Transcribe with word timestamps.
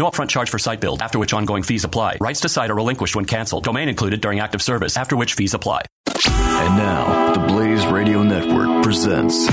No 0.00 0.08
upfront 0.08 0.30
charge 0.30 0.48
for 0.48 0.58
site 0.58 0.80
build, 0.80 1.02
after 1.02 1.18
which 1.18 1.34
ongoing 1.34 1.62
fees 1.62 1.84
apply. 1.84 2.16
Rights 2.22 2.40
to 2.40 2.48
site 2.48 2.70
are 2.70 2.74
relinquished 2.74 3.14
when 3.14 3.26
canceled. 3.26 3.64
Domain 3.64 3.86
included 3.86 4.22
during 4.22 4.40
active 4.40 4.62
service, 4.62 4.96
after 4.96 5.14
which 5.14 5.34
fees 5.34 5.52
apply. 5.52 5.82
And 6.26 6.78
now, 6.78 7.34
the 7.34 7.40
Blaze 7.52 7.84
Radio 7.84 8.22
Network 8.22 8.82
presents 8.82 9.46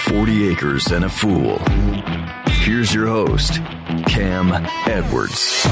40 0.00 0.48
Acres 0.48 0.88
and 0.88 1.04
a 1.04 1.08
Fool. 1.08 1.60
Here's 2.48 2.92
your 2.92 3.06
host, 3.06 3.60
Cam 4.08 4.50
Edwards. 4.88 5.62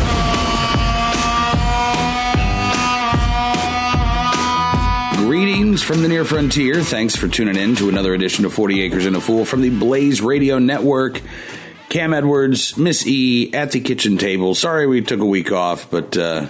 Greetings 5.17 5.83
from 5.83 6.03
the 6.03 6.09
near 6.09 6.25
frontier. 6.25 6.81
Thanks 6.81 7.17
for 7.17 7.27
tuning 7.27 7.57
in 7.57 7.75
to 7.75 7.89
another 7.89 8.15
edition 8.15 8.45
of 8.45 8.55
40 8.55 8.83
Acres 8.83 9.05
and 9.05 9.17
a 9.17 9.21
Fool 9.21 9.45
from 9.45 9.63
the 9.63 9.71
Blaze 9.71 10.21
Radio 10.21 10.61
Network. 10.61 11.21
Cam 11.89 12.13
Edwards, 12.13 12.77
Miss 12.77 13.07
E 13.07 13.53
at 13.55 13.71
the 13.71 13.81
kitchen 13.81 14.19
table. 14.19 14.55
Sorry 14.55 14.87
we 14.87 15.03
took 15.03 15.21
a 15.21 15.27
week 15.27 15.53
off, 15.53 15.91
but 15.91 16.17
uh, 16.17 16.49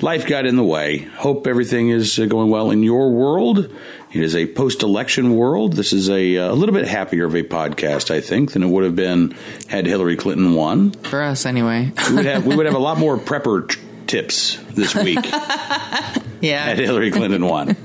life 0.00 0.26
got 0.26 0.46
in 0.46 0.56
the 0.56 0.64
way. 0.64 0.98
Hope 0.98 1.46
everything 1.46 1.90
is 1.90 2.18
uh, 2.18 2.24
going 2.24 2.50
well 2.50 2.70
in 2.70 2.82
your 2.82 3.10
world. 3.10 3.70
It 4.10 4.22
is 4.22 4.34
a 4.34 4.46
post 4.46 4.82
election 4.82 5.36
world. 5.36 5.74
This 5.74 5.92
is 5.92 6.08
a, 6.08 6.38
uh, 6.38 6.52
a 6.52 6.54
little 6.54 6.74
bit 6.74 6.88
happier 6.88 7.26
of 7.26 7.34
a 7.34 7.42
podcast, 7.42 8.10
I 8.10 8.22
think, 8.22 8.52
than 8.52 8.62
it 8.62 8.68
would 8.68 8.84
have 8.84 8.96
been 8.96 9.36
had 9.68 9.84
Hillary 9.84 10.16
Clinton 10.16 10.54
won. 10.54 10.92
For 10.92 11.20
us, 11.22 11.44
anyway. 11.44 11.92
we, 12.08 12.16
would 12.16 12.24
have, 12.24 12.46
we 12.46 12.56
would 12.56 12.64
have 12.64 12.74
a 12.74 12.78
lot 12.80 12.96
more 12.96 13.18
prepper 13.18 13.68
t- 13.68 13.78
tips 14.06 14.56
this 14.70 14.94
week. 14.94 15.22
yeah. 16.40 16.64
Had 16.64 16.78
Hillary 16.78 17.10
Clinton 17.10 17.44
won. 17.44 17.76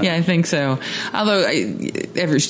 yeah, 0.00 0.14
I 0.14 0.22
think 0.22 0.46
so. 0.46 0.78
Although, 1.12 1.44
I, 1.46 1.90
every, 2.16 2.40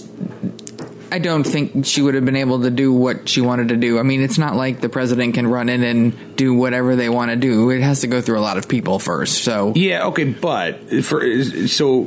I 1.12 1.18
don't 1.18 1.44
think 1.44 1.86
she 1.86 2.02
would 2.02 2.14
have 2.14 2.24
been 2.24 2.36
able 2.36 2.62
to 2.62 2.70
do 2.70 2.92
what 2.92 3.28
she 3.28 3.40
wanted 3.40 3.68
to 3.68 3.76
do. 3.76 3.98
I 3.98 4.02
mean, 4.02 4.22
it's 4.22 4.38
not 4.38 4.54
like 4.54 4.80
the 4.80 4.88
president 4.88 5.34
can 5.34 5.46
run 5.46 5.68
in 5.68 5.82
and 5.82 6.36
do 6.36 6.54
whatever 6.54 6.96
they 6.96 7.08
want 7.08 7.30
to 7.30 7.36
do. 7.36 7.70
It 7.70 7.80
has 7.82 8.02
to 8.02 8.06
go 8.06 8.20
through 8.20 8.38
a 8.38 8.40
lot 8.40 8.58
of 8.58 8.68
people 8.68 8.98
first. 8.98 9.42
So 9.42 9.72
yeah, 9.74 10.06
okay, 10.06 10.24
but 10.24 11.04
for 11.04 11.44
so 11.66 12.04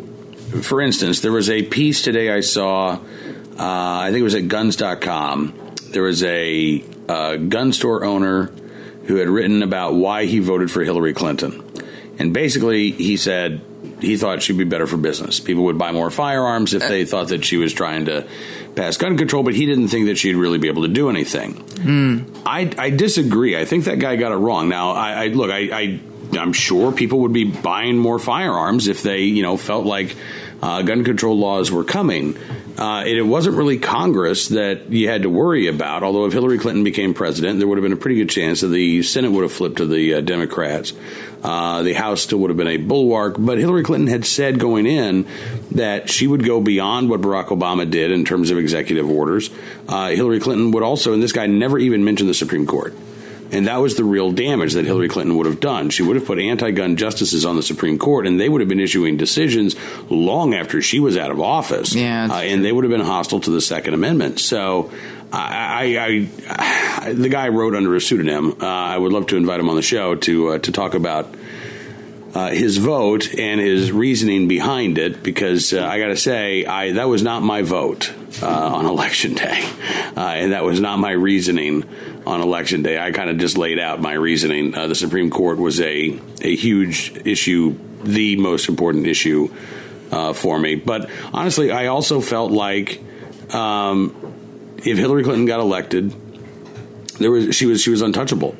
for 0.61 0.81
instance, 0.81 1.21
there 1.21 1.31
was 1.31 1.49
a 1.49 1.63
piece 1.63 2.01
today 2.01 2.31
I 2.31 2.41
saw. 2.41 2.93
Uh, 2.93 2.99
I 3.57 4.09
think 4.11 4.21
it 4.21 4.23
was 4.23 4.35
at 4.35 4.47
Guns.com. 4.47 5.53
There 5.91 6.03
was 6.03 6.23
a 6.23 6.83
uh, 7.07 7.35
gun 7.35 7.73
store 7.73 8.03
owner 8.03 8.45
who 9.05 9.17
had 9.17 9.27
written 9.27 9.63
about 9.63 9.93
why 9.93 10.25
he 10.25 10.39
voted 10.39 10.71
for 10.71 10.83
Hillary 10.83 11.13
Clinton, 11.13 11.63
and 12.17 12.33
basically 12.33 12.91
he 12.91 13.17
said 13.17 13.61
he 13.99 14.17
thought 14.17 14.41
she'd 14.41 14.57
be 14.57 14.63
better 14.63 14.87
for 14.87 14.97
business. 14.97 15.39
People 15.39 15.65
would 15.65 15.77
buy 15.77 15.91
more 15.91 16.09
firearms 16.09 16.73
if 16.73 16.87
they 16.87 17.05
thought 17.05 17.29
that 17.29 17.45
she 17.45 17.57
was 17.57 17.73
trying 17.73 18.05
to 18.05 18.27
pass 18.75 18.97
gun 18.97 19.17
control, 19.17 19.43
but 19.43 19.53
he 19.53 19.65
didn't 19.65 19.89
think 19.89 20.07
that 20.07 20.17
she'd 20.17 20.35
really 20.35 20.57
be 20.57 20.67
able 20.67 20.83
to 20.83 20.87
do 20.87 21.09
anything. 21.09 21.55
Mm. 21.55 22.41
I, 22.45 22.71
I 22.77 22.89
disagree. 22.89 23.57
I 23.57 23.65
think 23.65 23.85
that 23.85 23.99
guy 23.99 24.15
got 24.15 24.31
it 24.31 24.37
wrong. 24.37 24.69
Now, 24.69 24.91
I, 24.91 25.25
I 25.25 25.27
look, 25.27 25.51
I, 25.51 25.59
I 25.71 25.99
I'm 26.37 26.53
sure 26.53 26.91
people 26.91 27.19
would 27.19 27.33
be 27.33 27.43
buying 27.45 27.97
more 27.97 28.19
firearms 28.19 28.87
if 28.87 29.03
they, 29.03 29.21
you 29.21 29.43
know, 29.43 29.57
felt 29.57 29.85
like 29.85 30.15
uh, 30.61 30.81
gun 30.81 31.03
control 31.03 31.37
laws 31.37 31.71
were 31.71 31.83
coming. 31.83 32.37
Uh, 32.77 33.03
it 33.05 33.21
wasn't 33.21 33.55
really 33.55 33.77
Congress 33.77 34.47
that 34.47 34.89
you 34.89 35.07
had 35.07 35.23
to 35.23 35.29
worry 35.29 35.67
about. 35.67 36.01
Although 36.01 36.25
if 36.25 36.33
Hillary 36.33 36.57
Clinton 36.57 36.83
became 36.83 37.13
president, 37.13 37.59
there 37.59 37.67
would 37.67 37.77
have 37.77 37.83
been 37.83 37.93
a 37.93 37.97
pretty 37.97 38.15
good 38.15 38.29
chance 38.29 38.61
that 38.61 38.69
the 38.69 39.03
Senate 39.03 39.31
would 39.31 39.43
have 39.43 39.51
flipped 39.51 39.77
to 39.77 39.85
the 39.85 40.15
uh, 40.15 40.21
Democrats. 40.21 40.93
Uh, 41.43 41.83
the 41.83 41.93
House 41.93 42.21
still 42.21 42.39
would 42.39 42.49
have 42.49 42.57
been 42.57 42.67
a 42.67 42.77
bulwark. 42.77 43.35
But 43.37 43.59
Hillary 43.59 43.83
Clinton 43.83 44.07
had 44.07 44.25
said 44.25 44.59
going 44.59 44.87
in 44.87 45.27
that 45.71 46.09
she 46.09 46.25
would 46.25 46.45
go 46.45 46.61
beyond 46.61 47.09
what 47.09 47.21
Barack 47.21 47.47
Obama 47.47 47.89
did 47.89 48.11
in 48.11 48.25
terms 48.25 48.49
of 48.49 48.57
executive 48.57 49.09
orders. 49.09 49.51
Uh, 49.87 50.09
Hillary 50.09 50.39
Clinton 50.39 50.71
would 50.71 50.83
also, 50.83 51.13
and 51.13 51.21
this 51.21 51.31
guy 51.31 51.45
never 51.45 51.77
even 51.77 52.03
mentioned 52.03 52.29
the 52.29 52.33
Supreme 52.33 52.65
Court. 52.65 52.95
And 53.53 53.67
that 53.67 53.77
was 53.77 53.95
the 53.95 54.03
real 54.03 54.31
damage 54.31 54.73
that 54.73 54.85
Hillary 54.85 55.07
Clinton 55.07 55.37
would 55.37 55.45
have 55.45 55.59
done. 55.59 55.91
She 55.91 56.01
would 56.01 56.15
have 56.15 56.25
put 56.25 56.39
anti 56.39 56.71
gun 56.71 56.95
justices 56.97 57.45
on 57.45 57.55
the 57.55 57.63
Supreme 57.63 57.99
Court, 57.99 58.25
and 58.25 58.39
they 58.39 58.49
would 58.49 58.61
have 58.61 58.67
been 58.67 58.79
issuing 58.79 59.15
decisions 59.15 59.75
long 60.09 60.55
after 60.55 60.81
she 60.81 60.99
was 60.99 61.17
out 61.17 61.29
of 61.29 61.39
office. 61.39 61.93
Yeah, 61.93 62.27
uh, 62.31 62.39
and 62.39 62.65
they 62.65 62.71
would 62.71 62.83
have 62.83 62.91
been 62.91 63.01
hostile 63.01 63.39
to 63.41 63.51
the 63.51 63.61
Second 63.61 63.93
Amendment. 63.93 64.39
So. 64.39 64.91
I, 65.35 65.97
I, 65.97 67.07
I, 67.07 67.13
the 67.13 67.27
guy 67.27 67.47
wrote 67.47 67.73
under 67.73 67.95
a 67.95 67.99
pseudonym. 67.99 68.55
Uh, 68.61 68.67
I 68.67 68.95
would 68.95 69.11
love 69.11 69.25
to 69.27 69.35
invite 69.35 69.59
him 69.59 69.67
on 69.67 69.75
the 69.75 69.81
show 69.81 70.13
to 70.13 70.49
uh, 70.49 70.57
to 70.59 70.71
talk 70.71 70.93
about 70.93 71.33
uh, 72.33 72.49
his 72.49 72.77
vote 72.77 73.33
and 73.35 73.59
his 73.59 73.91
reasoning 73.91 74.47
behind 74.47 74.97
it 74.97 75.21
because 75.21 75.73
uh, 75.73 75.85
I 75.85 75.99
got 75.99 76.07
to 76.07 76.17
say 76.17 76.65
I 76.65 76.93
that 76.93 77.07
was 77.07 77.21
not 77.21 77.43
my 77.43 77.61
vote 77.61 78.11
uh, 78.41 78.47
on 78.47 78.85
election 78.95 79.35
day, 79.35 79.63
uh, 80.17 80.19
and 80.19 80.51
that 80.51 80.63
was 80.63 80.79
not 80.79 80.97
my 80.97 81.11
reasoning 81.11 81.83
on 82.25 82.41
election 82.41 82.81
day. 82.81 82.97
I 82.97 83.11
kind 83.11 83.29
of 83.29 83.37
just 83.37 83.57
laid 83.57 83.79
out 83.79 84.01
my 84.01 84.13
reasoning. 84.13 84.73
Uh, 84.75 84.87
the 84.87 84.95
Supreme 84.95 85.29
Court 85.29 85.59
was 85.59 85.79
a 85.79 86.19
a 86.41 86.55
huge 86.55 87.13
issue, 87.25 87.77
the 88.03 88.35
most 88.37 88.67
important 88.67 89.05
issue 89.05 89.53
uh, 90.11 90.33
for 90.33 90.57
me. 90.57 90.75
But 90.75 91.09
honestly, 91.33 91.71
I 91.71 91.87
also 91.87 92.19
felt 92.19 92.51
like 92.51 93.01
um, 93.53 94.75
if 94.77 94.97
Hillary 94.97 95.23
Clinton 95.23 95.45
got 95.45 95.59
elected, 95.59 96.15
there 97.19 97.29
was 97.29 97.55
she 97.55 97.67
was 97.67 97.81
she 97.81 97.91
was 97.91 98.01
untouchable 98.01 98.55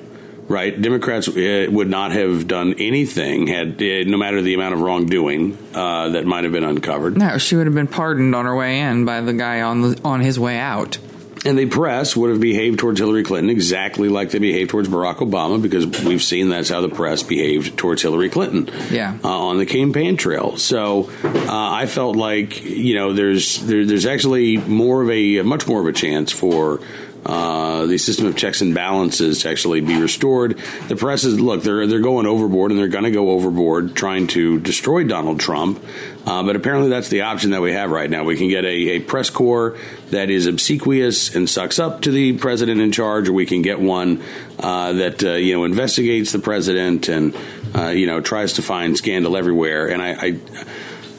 right? 0.48 0.80
Democrats 0.80 1.28
uh, 1.28 1.68
would 1.70 1.90
not 1.90 2.12
have 2.12 2.48
done 2.48 2.76
anything 2.78 3.48
had, 3.48 3.82
uh, 3.82 4.04
no 4.06 4.18
matter 4.18 4.42
the 4.42 4.54
amount 4.54 4.74
of 4.74 4.82
wrongdoing 4.82 5.58
uh, 5.74 6.10
that 6.10 6.26
might 6.26 6.44
have 6.44 6.54
been 6.54 6.64
uncovered. 6.64 7.18
No, 7.18 7.38
she 7.38 7.56
would 7.56 7.68
have 7.68 7.76
been 7.76 7.88
pardoned 7.88 8.36
on 8.36 8.46
her 8.46 8.56
way 8.56 8.80
in 8.80 9.06
by 9.06 9.22
the 9.22 9.34
guy 9.34 9.62
on 9.62 9.82
the, 9.82 10.02
on 10.04 10.22
his 10.22 10.40
way 10.40 10.58
out. 10.58 10.98
And 11.46 11.60
the 11.60 11.66
press 11.66 12.16
would 12.16 12.30
have 12.30 12.40
behaved 12.40 12.80
towards 12.80 13.02
Hillary 13.02 13.24
Clinton 13.24 13.50
exactly 13.50 14.08
like 14.08 14.32
they 14.32 14.40
behaved 14.40 14.70
towards 14.70 14.88
Barack 14.88 15.18
Obama, 15.18 15.62
because 15.62 15.86
we've 16.06 16.24
seen 16.24 16.48
that's 16.48 16.70
how 16.70 16.80
the 16.80 16.88
press 16.88 17.22
behaved 17.22 17.78
towards 17.78 18.02
Hillary 18.02 18.30
Clinton. 18.30 18.70
Yeah. 18.90 19.18
Uh, 19.22 19.28
on 19.28 19.58
the 19.58 19.66
campaign 19.66 20.16
trail. 20.16 20.56
So 20.56 21.12
uh, 21.22 21.42
I 21.52 21.86
felt 21.86 22.16
like 22.16 22.64
you 22.64 22.96
know 22.96 23.12
there's 23.12 23.60
there, 23.60 23.86
there's 23.86 24.06
actually 24.06 24.56
more 24.56 25.04
of 25.04 25.10
a 25.10 25.42
much 25.42 25.68
more 25.68 25.82
of 25.82 25.88
a 25.88 25.92
chance 25.92 26.32
for 26.32 26.80
uh, 27.26 27.86
the 27.86 27.98
system 27.98 28.26
of 28.26 28.36
checks 28.36 28.62
and 28.62 28.74
balances 28.74 29.44
to 29.44 29.50
actually 29.50 29.82
be 29.82 30.00
restored. 30.00 30.58
The 30.88 30.96
press 30.96 31.24
is 31.24 31.40
look, 31.40 31.64
they're 31.64 31.88
they're 31.88 32.00
going 32.00 32.26
overboard, 32.26 32.72
and 32.72 32.80
they're 32.80 32.88
going 32.88 33.06
to 33.06 33.12
go 33.12 33.32
overboard 33.32 33.96
trying 33.96 34.28
to 34.28 34.60
destroy 34.60 35.04
Donald 35.04 35.40
Trump. 35.40 35.84
Uh, 36.26 36.44
but 36.44 36.56
apparently, 36.56 36.90
that's 36.90 37.10
the 37.10 37.22
option 37.22 37.52
that 37.52 37.62
we 37.62 37.74
have 37.74 37.92
right 37.92 38.10
now. 38.10 38.24
We 38.24 38.38
can 38.38 38.50
get 38.50 38.66
a, 38.66 38.68
a 38.68 39.00
press 39.00 39.30
corps 39.30 39.78
that 40.12 40.30
is 40.30 40.48
obsequious 40.48 41.36
and 41.36 41.50
sucks 41.50 41.80
up 41.80 42.02
to 42.02 42.12
the 42.12 42.38
president 42.38 42.82
in 42.82 42.92
charge, 42.92 43.30
or 43.30 43.34
we 43.34 43.46
can 43.46 43.62
get 43.62 43.80
one 43.80 44.22
uh, 44.60 44.94
that 44.94 45.24
uh, 45.24 45.34
you 45.34 45.54
know 45.54 45.64
investigates 45.64 46.32
the 46.32 46.40
president 46.40 47.10
and 47.10 47.36
uh, 47.76 47.88
you 47.88 48.06
know 48.06 48.22
tries 48.22 48.54
to 48.54 48.62
find 48.62 48.98
scandal 48.98 49.38
everywhere. 49.38 49.88
And 49.88 50.02
I, 50.02 50.10
I 50.12 50.40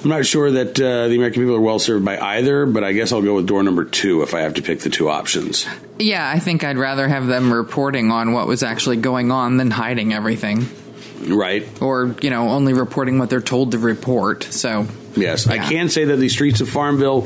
I'm 0.05 0.11
not 0.11 0.27
sure 0.27 0.51
that 0.51 0.79
uh, 0.79 1.09
the 1.09 1.15
American 1.15 1.43
people 1.43 1.57
are 1.57 1.61
well 1.61 1.79
served 1.79 2.05
by 2.05 2.19
either, 2.19 2.67
but 2.67 2.85
I 2.85 2.93
guess 2.93 3.11
I'll 3.11 3.23
go 3.23 3.37
with 3.37 3.47
door 3.47 3.63
number 3.63 3.87
two 3.87 4.23
if 4.23 4.35
I 4.35 4.41
have 4.41 4.55
to 4.55 4.63
pick 4.63 4.81
the 4.81 4.91
two 4.91 5.09
options. 5.09 5.67
Yeah, 5.99 6.29
I 6.29 6.41
think 6.41 6.63
I'd 6.63 6.77
rather 6.77 7.09
have 7.09 7.27
them 7.27 7.51
reporting 7.51 8.11
on 8.11 8.33
what 8.33 8.47
was 8.47 8.63
actually 8.63 8.99
going 8.99 9.31
on 9.31 9.57
than 9.57 9.71
hiding 9.71 10.13
everything. 10.13 10.69
Right. 11.27 11.67
Or, 11.81 12.15
you 12.21 12.29
know, 12.29 12.51
only 12.51 12.75
reporting 12.75 13.19
what 13.19 13.31
they're 13.31 13.41
told 13.41 13.73
to 13.73 13.79
report. 13.79 14.45
So, 14.45 14.87
yes, 15.17 15.47
yeah. 15.47 15.55
I 15.55 15.59
can 15.59 15.89
say 15.89 16.05
that 16.05 16.17
the 16.17 16.29
streets 16.29 16.61
of 16.61 16.69
Farmville 16.69 17.23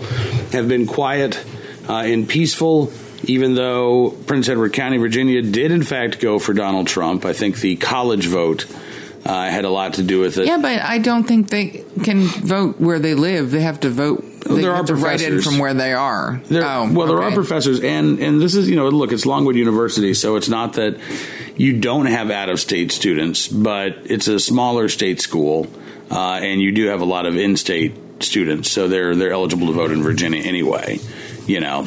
have 0.53 0.69
been 0.69 0.87
quiet 0.87 1.45
uh, 1.89 1.95
and 1.95 2.29
peaceful 2.29 2.93
even 3.25 3.57
though 3.57 4.11
Prince 4.11 4.49
Edward 4.49 4.73
County, 4.73 4.97
Virginia, 4.99 5.43
did 5.43 5.73
in 5.73 5.83
fact 5.83 6.21
go 6.21 6.39
for 6.39 6.53
Donald 6.55 6.87
Trump, 6.87 7.25
I 7.25 7.33
think 7.33 7.59
the 7.59 7.75
college 7.75 8.27
vote 8.27 8.67
uh, 9.25 9.51
had 9.51 9.65
a 9.65 9.71
lot 9.71 9.95
to 9.95 10.03
do 10.03 10.21
with 10.21 10.39
it. 10.39 10.47
Yeah, 10.47 10.59
but 10.59 10.81
I 10.81 10.99
don't 10.99 11.25
think 11.25 11.49
they 11.51 11.85
can 12.05 12.23
vote 12.23 12.81
where 12.81 12.99
they 12.99 13.15
live. 13.15 13.51
They 13.51 13.61
have 13.61 13.81
to 13.81 13.91
vote. 13.91 14.25
They 14.47 14.63
there 14.63 14.75
have 14.75 14.85
are 14.85 14.87
to 14.87 14.93
professors. 14.95 15.45
from 15.45 15.59
where 15.59 15.75
they 15.75 15.93
are. 15.93 16.41
There, 16.49 16.65
oh, 16.65 16.91
well, 16.93 17.07
there 17.07 17.23
are 17.23 17.33
professors, 17.33 17.81
and 17.81 18.19
and 18.21 18.41
this 18.41 18.55
is 18.55 18.69
you 18.69 18.77
know 18.77 18.89
look, 18.89 19.13
it's 19.13 19.27
Longwood 19.27 19.57
University, 19.57 20.15
so 20.15 20.37
it's 20.37 20.49
not 20.49 20.75
that 20.75 20.99
you 21.57 21.79
don't 21.79 22.07
have 22.07 22.31
out 22.31 22.49
of 22.49 22.61
state 22.61 22.93
students, 22.93 23.49
but 23.49 23.99
it's 24.05 24.29
a 24.29 24.39
smaller 24.39 24.89
state 24.89 25.21
school, 25.21 25.67
uh, 26.11 26.41
and 26.43 26.61
you 26.61 26.73
do 26.73 26.87
have 26.87 27.01
a 27.01 27.05
lot 27.07 27.27
of 27.27 27.37
in 27.37 27.57
state 27.57 27.95
students, 28.23 28.71
so 28.71 28.89
they're 28.89 29.15
they're 29.15 29.33
eligible 29.33 29.67
to 29.67 29.73
vote 29.73 29.91
in 29.91 30.03
Virginia 30.03 30.43
anyway, 30.43 30.99
you 31.47 31.61
know. 31.61 31.87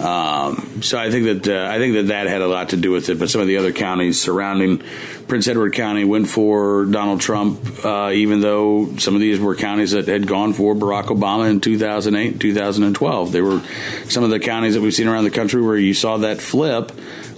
Um, 0.00 0.82
so 0.82 0.98
I 0.98 1.10
think 1.10 1.42
that 1.42 1.48
uh, 1.48 1.70
I 1.70 1.78
think 1.78 1.94
that 1.94 2.06
that 2.08 2.26
had 2.26 2.40
a 2.40 2.48
lot 2.48 2.70
to 2.70 2.76
do 2.76 2.90
with 2.90 3.08
it. 3.08 3.18
But 3.18 3.30
some 3.30 3.40
of 3.40 3.46
the 3.46 3.58
other 3.58 3.72
counties 3.72 4.20
surrounding 4.20 4.82
Prince 5.28 5.46
Edward 5.48 5.74
County 5.74 6.04
went 6.04 6.28
for 6.28 6.86
Donald 6.86 7.20
Trump, 7.20 7.84
uh, 7.84 8.10
even 8.12 8.40
though 8.40 8.96
some 8.96 9.14
of 9.14 9.20
these 9.20 9.38
were 9.38 9.54
counties 9.54 9.92
that 9.92 10.08
had 10.08 10.26
gone 10.26 10.52
for 10.52 10.74
Barack 10.74 11.04
Obama 11.04 11.50
in 11.50 11.60
2008, 11.60 12.40
2012. 12.40 13.32
They 13.32 13.40
were 13.40 13.60
some 14.08 14.24
of 14.24 14.30
the 14.30 14.40
counties 14.40 14.74
that 14.74 14.80
we've 14.80 14.94
seen 14.94 15.08
around 15.08 15.24
the 15.24 15.30
country 15.30 15.62
where 15.62 15.76
you 15.76 15.94
saw 15.94 16.18
that 16.18 16.40
flip. 16.40 16.92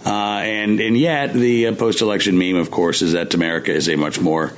Uh, 0.06 0.40
and 0.44 0.80
and 0.80 0.98
yet 0.98 1.32
the 1.32 1.68
uh, 1.68 1.74
post-election 1.74 2.36
meme, 2.36 2.56
of 2.56 2.70
course, 2.70 3.00
is 3.00 3.12
that 3.12 3.32
America 3.34 3.72
is 3.72 3.88
a 3.88 3.96
much 3.96 4.20
more 4.20 4.52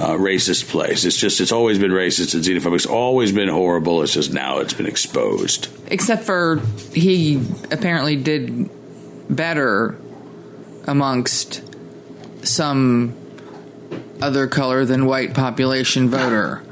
uh, 0.00 0.16
racist 0.16 0.68
place. 0.70 1.04
It's 1.04 1.18
just 1.18 1.40
it's 1.40 1.52
always 1.52 1.78
been 1.78 1.90
racist 1.92 2.34
and 2.34 2.42
xenophobic. 2.42 2.76
It's 2.76 2.86
always 2.86 3.32
been 3.32 3.48
horrible. 3.48 4.02
It's 4.02 4.14
just 4.14 4.32
now 4.32 4.58
it's 4.58 4.72
been 4.72 4.86
exposed. 4.86 5.68
Except 5.88 6.24
for 6.24 6.60
he 6.94 7.42
apparently 7.70 8.16
did 8.16 8.70
better 9.28 9.98
amongst 10.86 11.62
some 12.42 13.14
other 14.22 14.46
color 14.46 14.84
than 14.84 15.04
white 15.06 15.34
population 15.34 16.08
voter 16.08 16.62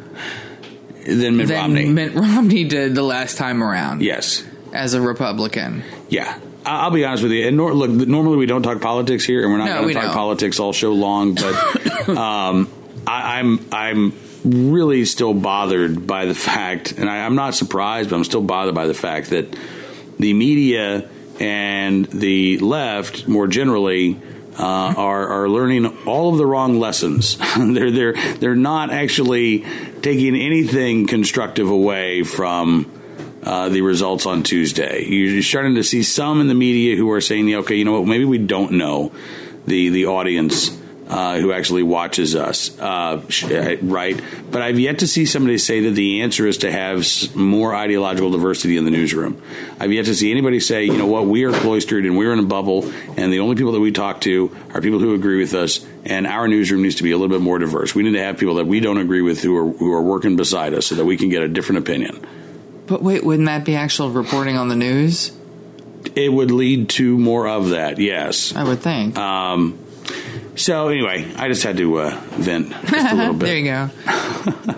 Then 1.05 1.37
Mitt 1.37 1.49
than 1.49 1.57
Romney. 1.57 1.87
Mitt 1.87 2.15
Romney 2.15 2.65
did 2.65 2.95
the 2.95 3.03
last 3.03 3.37
time 3.37 3.63
around 3.63 4.03
yes. 4.03 4.45
as 4.73 4.95
a 4.95 5.01
Republican. 5.01 5.83
Yeah. 6.09 6.39
I'll 6.67 6.91
be 6.91 7.05
honest 7.05 7.23
with 7.23 7.33
you. 7.33 7.47
And 7.49 7.57
nor- 7.57 7.73
look, 7.73 7.91
normally 7.91 8.37
we 8.37 8.45
don't 8.45 8.63
talk 8.63 8.83
politics 8.83 9.25
here, 9.25 9.43
and 9.43 9.51
we're 9.51 9.57
not 9.59 9.67
No, 9.69 9.75
going 9.77 9.89
to 9.89 9.95
talk 9.95 10.03
don't. 10.05 10.13
politics 10.15 10.61
all 10.61 10.75
show 10.75 10.93
long. 10.93 11.35
But 11.35 12.09
um, 12.11 12.69
I, 13.09 13.39
I'm 13.39 13.67
I'm 13.73 14.13
really 14.45 15.05
still 15.07 15.33
bothered 15.33 16.07
by 16.07 16.27
the 16.27 16.35
fact, 16.35 16.93
and 16.93 17.09
I, 17.09 17.25
I'm 17.25 17.35
not 17.35 17.55
surprised, 17.55 18.11
but 18.11 18.17
I'm 18.17 18.25
still 18.25 18.43
bothered 18.43 18.75
by 18.75 18.87
the 18.87 18.95
fact 18.95 19.31
that 19.31 19.57
the 20.19 20.35
media 20.35 21.09
and 21.41 22.05
the 22.07 22.59
left, 22.59 23.27
more 23.27 23.47
generally, 23.47 24.21
uh, 24.59 24.95
are 24.97 25.27
are 25.29 25.49
learning 25.49 25.87
all 26.07 26.31
of 26.31 26.39
the 26.39 26.45
wrong 26.45 26.79
lessons. 26.79 27.39
they're 27.57 27.91
they're 27.91 28.13
they're 28.35 28.55
not 28.55 28.91
actually 28.91 29.65
taking 30.03 30.37
anything 30.37 31.07
constructive 31.07 31.71
away 31.71 32.25
from 32.25 32.91
uh, 33.43 33.71
the 33.71 33.81
results 33.81 34.27
on 34.27 34.43
Tuesday. 34.43 35.07
You're 35.07 35.43
starting 35.43 35.77
to 35.77 35.85
see 35.85 36.03
some 36.03 36.43
in 36.43 36.49
the 36.49 36.55
media 36.55 36.97
who 36.97 37.11
are 37.13 37.23
saying, 37.23 37.55
"Okay, 37.55 37.77
you 37.77 37.87
know 37.87 38.01
what? 38.01 38.07
Maybe 38.07 38.27
we 38.27 38.39
don't 38.39 38.73
know 38.73 39.13
the 39.67 39.89
the 39.89 40.07
audience." 40.07 40.78
Uh, 41.09 41.39
who 41.39 41.53
actually 41.53 41.83
watches 41.83 42.37
us, 42.37 42.79
uh, 42.79 43.19
uh, 43.45 43.77
right? 43.81 44.21
But 44.51 44.61
I've 44.61 44.79
yet 44.79 44.99
to 44.99 45.07
see 45.07 45.25
somebody 45.25 45.57
say 45.57 45.81
that 45.81 45.93
the 45.93 46.21
answer 46.21 46.47
is 46.47 46.59
to 46.59 46.71
have 46.71 47.03
more 47.35 47.75
ideological 47.75 48.31
diversity 48.31 48.77
in 48.77 48.85
the 48.85 48.91
newsroom. 48.91 49.41
I've 49.81 49.91
yet 49.91 50.05
to 50.05 50.15
see 50.15 50.31
anybody 50.31 50.61
say, 50.61 50.85
you 50.85 50.99
know 50.99 51.07
what, 51.07 51.25
we 51.25 51.45
are 51.45 51.53
cloistered 51.53 52.05
and 52.05 52.19
we're 52.19 52.35
in 52.35 52.39
a 52.39 52.43
bubble, 52.43 52.93
and 53.17 53.33
the 53.33 53.39
only 53.41 53.57
people 53.57 53.73
that 53.73 53.81
we 53.81 53.91
talk 53.91 54.21
to 54.23 54.55
are 54.75 54.83
people 54.83 54.99
who 54.99 55.15
agree 55.15 55.39
with 55.39 55.55
us, 55.55 55.83
and 56.05 56.27
our 56.27 56.47
newsroom 56.47 56.83
needs 56.83 56.97
to 56.97 57.03
be 57.03 57.13
a 57.13 57.17
little 57.17 57.35
bit 57.35 57.43
more 57.43 57.59
diverse. 57.59 57.95
We 57.95 58.03
need 58.03 58.13
to 58.13 58.23
have 58.23 58.37
people 58.37 58.57
that 58.57 58.67
we 58.67 58.81
don't 58.81 58.99
agree 58.99 59.23
with 59.23 59.41
who 59.41 59.57
are 59.57 59.67
who 59.67 59.91
are 59.95 60.03
working 60.03 60.37
beside 60.37 60.75
us, 60.75 60.85
so 60.85 60.95
that 60.97 61.07
we 61.07 61.17
can 61.17 61.31
get 61.31 61.41
a 61.41 61.49
different 61.49 61.79
opinion. 61.79 62.21
But 62.87 63.03
wait, 63.03 63.25
wouldn't 63.25 63.47
that 63.47 63.65
be 63.65 63.77
actual 63.77 64.11
reporting 64.11 64.59
on 64.59 64.69
the 64.69 64.77
news? 64.77 65.33
It 66.15 66.31
would 66.31 66.51
lead 66.51 66.91
to 66.91 67.17
more 67.17 67.49
of 67.49 67.71
that, 67.71 67.99
yes. 67.99 68.55
I 68.55 68.65
would 68.65 68.81
think. 68.81 69.17
Um, 69.17 69.79
so 70.59 70.89
anyway, 70.89 71.31
I 71.37 71.49
just 71.49 71.63
had 71.63 71.77
to 71.79 71.99
uh, 72.01 72.21
vent 72.33 72.71
just 72.71 73.13
a 73.13 73.15
little 73.17 73.35
bit. 73.41 73.47
there 73.47 73.57
you 73.59 73.65
go. 73.65 73.91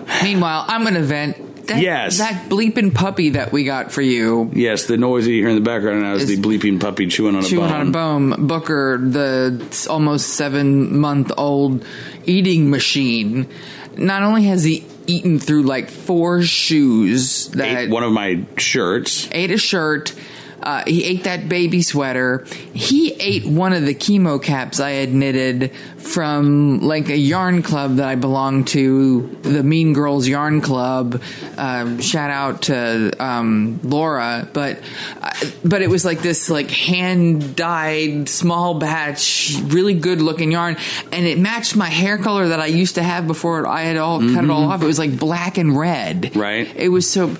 Meanwhile, 0.23 0.65
I'm 0.67 0.81
going 0.83 0.93
to 0.95 1.01
vent. 1.03 1.67
That, 1.67 1.81
Yes. 1.81 2.17
That 2.17 2.49
bleeping 2.49 2.93
puppy 2.93 3.29
that 3.29 3.51
we 3.51 3.63
got 3.63 3.91
for 3.91 4.01
you. 4.01 4.49
Yes, 4.53 4.85
the 4.85 4.97
noise 4.97 5.25
that 5.25 5.31
you 5.31 5.41
hear 5.41 5.49
in 5.49 5.55
the 5.55 5.61
background 5.61 6.01
now 6.01 6.13
is 6.13 6.25
the 6.27 6.37
bleeping 6.37 6.79
puppy 6.81 7.07
chewing 7.07 7.35
on 7.35 7.43
a 7.43 7.47
chewing 7.47 7.69
bone. 7.69 7.73
on 7.81 7.87
a 7.87 7.91
bone. 7.91 8.47
Booker, 8.47 8.97
the 9.01 9.87
almost 9.89 10.29
seven 10.29 10.97
month 10.97 11.31
old 11.37 11.85
eating 12.25 12.69
machine. 12.71 13.47
Not 13.95 14.23
only 14.23 14.43
has 14.45 14.63
he 14.63 14.85
eaten 15.07 15.39
through 15.39 15.63
like 15.63 15.89
four 15.89 16.41
shoes 16.41 17.47
that 17.49 17.83
Ate 17.83 17.89
one 17.89 18.03
of 18.03 18.11
my 18.11 18.43
shirts. 18.57 19.29
ate 19.31 19.51
a 19.51 19.57
shirt. 19.57 20.13
Uh, 20.61 20.83
he 20.85 21.03
ate 21.03 21.23
that 21.23 21.49
baby 21.49 21.81
sweater. 21.81 22.45
He 22.73 23.13
ate 23.13 23.45
one 23.45 23.73
of 23.73 23.85
the 23.85 23.95
chemo 23.95 24.41
caps 24.41 24.79
I 24.79 24.91
had 24.91 25.13
knitted 25.13 25.71
from 25.97 26.79
like 26.81 27.09
a 27.09 27.17
yarn 27.17 27.61
club 27.61 27.95
that 27.97 28.07
I 28.07 28.15
belong 28.15 28.65
to, 28.65 29.27
the 29.43 29.63
Mean 29.63 29.93
Girls 29.93 30.27
Yarn 30.27 30.61
Club. 30.61 31.21
Um, 31.57 31.99
shout 31.99 32.29
out 32.29 32.63
to 32.63 33.11
um, 33.23 33.79
Laura, 33.83 34.47
but 34.51 34.79
uh, 35.21 35.31
but 35.63 35.81
it 35.81 35.89
was 35.89 36.05
like 36.05 36.21
this 36.21 36.49
like 36.49 36.69
hand 36.69 37.55
dyed 37.55 38.29
small 38.29 38.75
batch, 38.75 39.55
really 39.63 39.93
good 39.93 40.21
looking 40.21 40.51
yarn, 40.51 40.77
and 41.11 41.25
it 41.25 41.39
matched 41.39 41.75
my 41.75 41.89
hair 41.89 42.17
color 42.17 42.49
that 42.49 42.59
I 42.59 42.67
used 42.67 42.95
to 42.95 43.03
have 43.03 43.27
before 43.27 43.67
I 43.67 43.83
had 43.83 43.97
all 43.97 44.19
cut 44.19 44.43
it 44.43 44.49
all 44.49 44.65
off. 44.65 44.81
It 44.81 44.87
was 44.87 44.99
like 44.99 45.17
black 45.17 45.57
and 45.57 45.77
red. 45.77 46.35
Right. 46.35 46.73
It 46.75 46.89
was 46.89 47.09
so, 47.09 47.35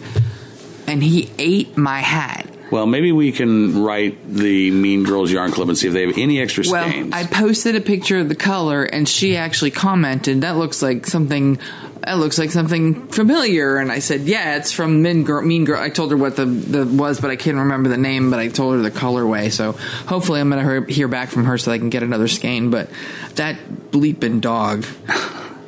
and 0.87 1.03
he 1.03 1.29
ate 1.37 1.77
my 1.77 1.99
hat. 1.99 2.47
Well, 2.71 2.85
maybe 2.85 3.11
we 3.11 3.33
can 3.33 3.83
write 3.83 4.17
the 4.33 4.71
Mean 4.71 5.03
Girls 5.03 5.29
Yarn 5.29 5.51
Club 5.51 5.67
and 5.67 5.77
see 5.77 5.87
if 5.87 5.93
they 5.93 6.07
have 6.07 6.17
any 6.17 6.39
extra 6.39 6.63
skeins. 6.63 7.11
Well. 7.11 7.19
I 7.19 7.25
posted 7.25 7.75
a 7.75 7.81
picture 7.81 8.19
of 8.19 8.29
the 8.29 8.35
color, 8.35 8.83
and 8.83 9.07
she 9.07 9.35
actually 9.35 9.71
commented, 9.71 10.41
"That 10.41 10.55
looks 10.55 10.81
like 10.81 11.05
something. 11.05 11.59
That 12.05 12.17
looks 12.17 12.39
like 12.39 12.49
something 12.49 13.07
familiar." 13.09 13.75
And 13.75 13.91
I 13.91 13.99
said, 13.99 14.21
"Yeah, 14.21 14.55
it's 14.55 14.71
from 14.71 15.01
Mean 15.01 15.23
Girl." 15.23 15.41
Mean 15.41 15.65
Girl. 15.65 15.81
I 15.81 15.89
told 15.89 16.11
her 16.11 16.17
what 16.17 16.37
the 16.37 16.45
the 16.45 16.85
was, 16.85 17.19
but 17.19 17.29
I 17.29 17.35
can't 17.35 17.57
remember 17.57 17.89
the 17.89 17.97
name. 17.97 18.31
But 18.31 18.39
I 18.39 18.47
told 18.47 18.75
her 18.75 18.81
the 18.81 18.89
colorway. 18.89 19.51
So 19.51 19.73
hopefully, 20.07 20.39
I'm 20.39 20.49
going 20.49 20.85
to 20.85 20.93
hear 20.93 21.09
back 21.09 21.29
from 21.29 21.43
her 21.45 21.57
so 21.57 21.73
I 21.73 21.77
can 21.77 21.89
get 21.89 22.03
another 22.03 22.29
skein. 22.29 22.69
But 22.69 22.89
that 23.35 23.57
bleeping 23.91 24.39
dog. 24.39 24.85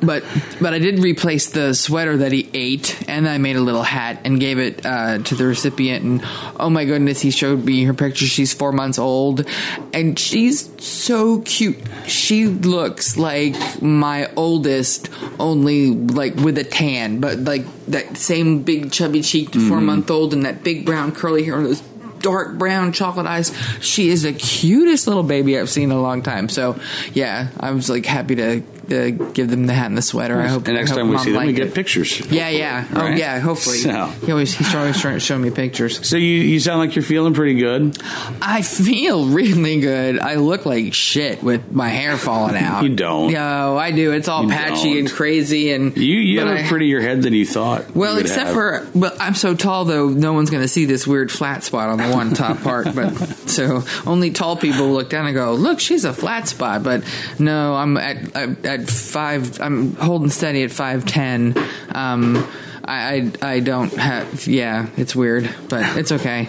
But 0.04 0.24
but 0.60 0.74
I 0.74 0.78
did 0.78 0.98
replace 0.98 1.50
the 1.50 1.74
sweater 1.74 2.18
that 2.18 2.32
he 2.32 2.48
ate, 2.54 3.08
and 3.08 3.28
I 3.28 3.38
made 3.38 3.56
a 3.56 3.60
little 3.60 3.82
hat 3.82 4.20
and 4.24 4.38
gave 4.40 4.58
it 4.58 4.84
uh, 4.84 5.18
to 5.18 5.34
the 5.34 5.46
recipient. 5.46 6.04
And 6.04 6.22
oh 6.58 6.70
my 6.70 6.84
goodness, 6.84 7.20
he 7.20 7.30
showed 7.30 7.64
me 7.64 7.84
her 7.84 7.94
picture. 7.94 8.26
She's 8.26 8.52
four 8.52 8.72
months 8.72 8.98
old, 8.98 9.46
and 9.92 10.18
she's 10.18 10.70
so 10.82 11.40
cute. 11.40 11.78
She 12.06 12.46
looks 12.46 13.16
like 13.16 13.54
my 13.82 14.30
oldest, 14.36 15.10
only 15.38 15.90
like 15.90 16.34
with 16.36 16.58
a 16.58 16.64
tan, 16.64 17.20
but 17.20 17.38
like 17.38 17.64
that 17.86 18.16
same 18.16 18.62
big 18.62 18.92
chubby 18.92 19.22
cheeked 19.22 19.54
four 19.54 19.80
month 19.80 20.10
old 20.10 20.32
and 20.32 20.44
that 20.44 20.64
big 20.64 20.86
brown 20.86 21.12
curly 21.12 21.44
hair 21.44 21.56
and 21.56 21.66
those 21.66 21.82
dark 22.24 22.56
brown 22.56 22.92
chocolate 22.92 23.26
eyes. 23.26 23.54
She 23.80 24.08
is 24.08 24.22
the 24.22 24.32
cutest 24.32 25.06
little 25.06 25.22
baby 25.22 25.58
I've 25.58 25.68
seen 25.68 25.90
in 25.90 25.96
a 25.96 26.00
long 26.00 26.22
time. 26.22 26.48
So 26.48 26.80
yeah, 27.12 27.48
I 27.60 27.70
was 27.72 27.90
like 27.90 28.06
happy 28.06 28.34
to 28.36 28.62
uh, 28.92 29.10
give 29.32 29.48
them 29.50 29.66
the 29.66 29.74
hat 29.74 29.86
and 29.86 29.96
the 29.98 30.02
sweater. 30.02 30.40
I 30.40 30.48
hope. 30.48 30.66
and 30.66 30.76
next 30.76 30.90
hope 30.90 30.98
time 31.00 31.08
we 31.10 31.18
see 31.18 31.32
them, 31.32 31.46
we 31.46 31.52
get 31.52 31.68
it. 31.68 31.74
pictures. 31.74 32.20
Yeah, 32.30 32.48
yeah. 32.48 32.86
Oh, 32.92 33.00
Right? 33.00 33.18
yeah. 33.18 33.38
Hopefully, 33.40 33.78
So. 33.78 34.06
he 34.24 34.32
always 34.32 34.54
he's 34.54 34.74
always 34.74 35.00
trying 35.00 35.14
to 35.14 35.20
show 35.20 35.38
me 35.38 35.50
pictures. 35.50 36.06
So 36.06 36.16
you, 36.16 36.26
you 36.26 36.60
sound 36.60 36.78
like 36.80 36.94
you're 36.96 37.02
feeling 37.02 37.34
pretty 37.34 37.54
good. 37.54 37.98
I 38.42 38.62
feel 38.62 39.26
really 39.28 39.80
good. 39.80 40.18
I 40.18 40.34
look 40.36 40.66
like 40.66 40.94
shit 40.94 41.42
with 41.42 41.72
my 41.72 41.88
hair 41.88 42.16
falling 42.16 42.56
out. 42.56 42.82
You 42.84 42.94
don't. 42.94 43.32
No, 43.32 43.76
I 43.76 43.90
do. 43.90 44.12
It's 44.12 44.28
all 44.28 44.44
You 44.44 44.48
patchy 44.50 44.90
don't. 44.90 44.98
and 44.98 45.10
crazy 45.12 45.72
and 45.72 45.96
You 45.96 46.16
you 46.18 46.40
have 46.40 46.48
I- 46.48 46.60
a 46.60 46.68
prettier 46.68 47.00
head 47.00 47.22
than 47.22 47.32
you 47.32 47.46
thought. 47.46 47.94
Well, 47.94 48.14
you 48.14 48.20
except 48.20 48.46
have. 48.46 48.54
for, 48.54 48.86
well, 48.94 49.16
I'm 49.20 49.34
so 49.34 49.54
tall 49.54 49.84
though, 49.84 50.08
no 50.08 50.32
one's 50.32 50.50
going 50.50 50.62
to 50.62 50.68
see 50.68 50.84
this 50.84 51.06
weird 51.06 51.30
flat 51.30 51.62
spot 51.64 51.88
on 51.88 51.98
the 51.98 52.08
one 52.14 52.34
top 52.34 52.60
part. 52.62 52.86
But 52.94 53.10
so 53.48 53.82
only 54.06 54.30
tall 54.30 54.56
people 54.56 54.92
look 54.92 55.10
down 55.10 55.26
and 55.26 55.34
go, 55.34 55.54
"Look, 55.54 55.80
she's 55.80 56.04
a 56.04 56.12
flat 56.12 56.48
spot." 56.48 56.82
But 56.82 57.04
no, 57.38 57.74
I'm 57.74 57.96
at 57.96 58.34
at, 58.36 58.64
at 58.80 58.88
five. 58.88 59.60
I'm 59.60 59.94
holding 59.94 60.30
steady 60.30 60.62
at 60.62 60.72
five 60.72 61.04
ten. 61.06 61.54
Um, 61.90 62.46
I, 62.84 63.30
I 63.42 63.54
I 63.54 63.60
don't 63.60 63.92
have. 63.94 64.46
Yeah, 64.46 64.88
it's 64.96 65.14
weird, 65.16 65.52
but 65.68 65.96
it's 65.96 66.12
okay. 66.12 66.48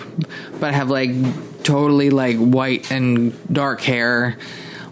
But 0.59 0.63
I 0.63 0.71
have 0.71 0.89
like 0.89 1.11
totally 1.63 2.09
like 2.09 2.37
white 2.37 2.91
and 2.91 3.33
dark 3.51 3.81
hair 3.81 4.37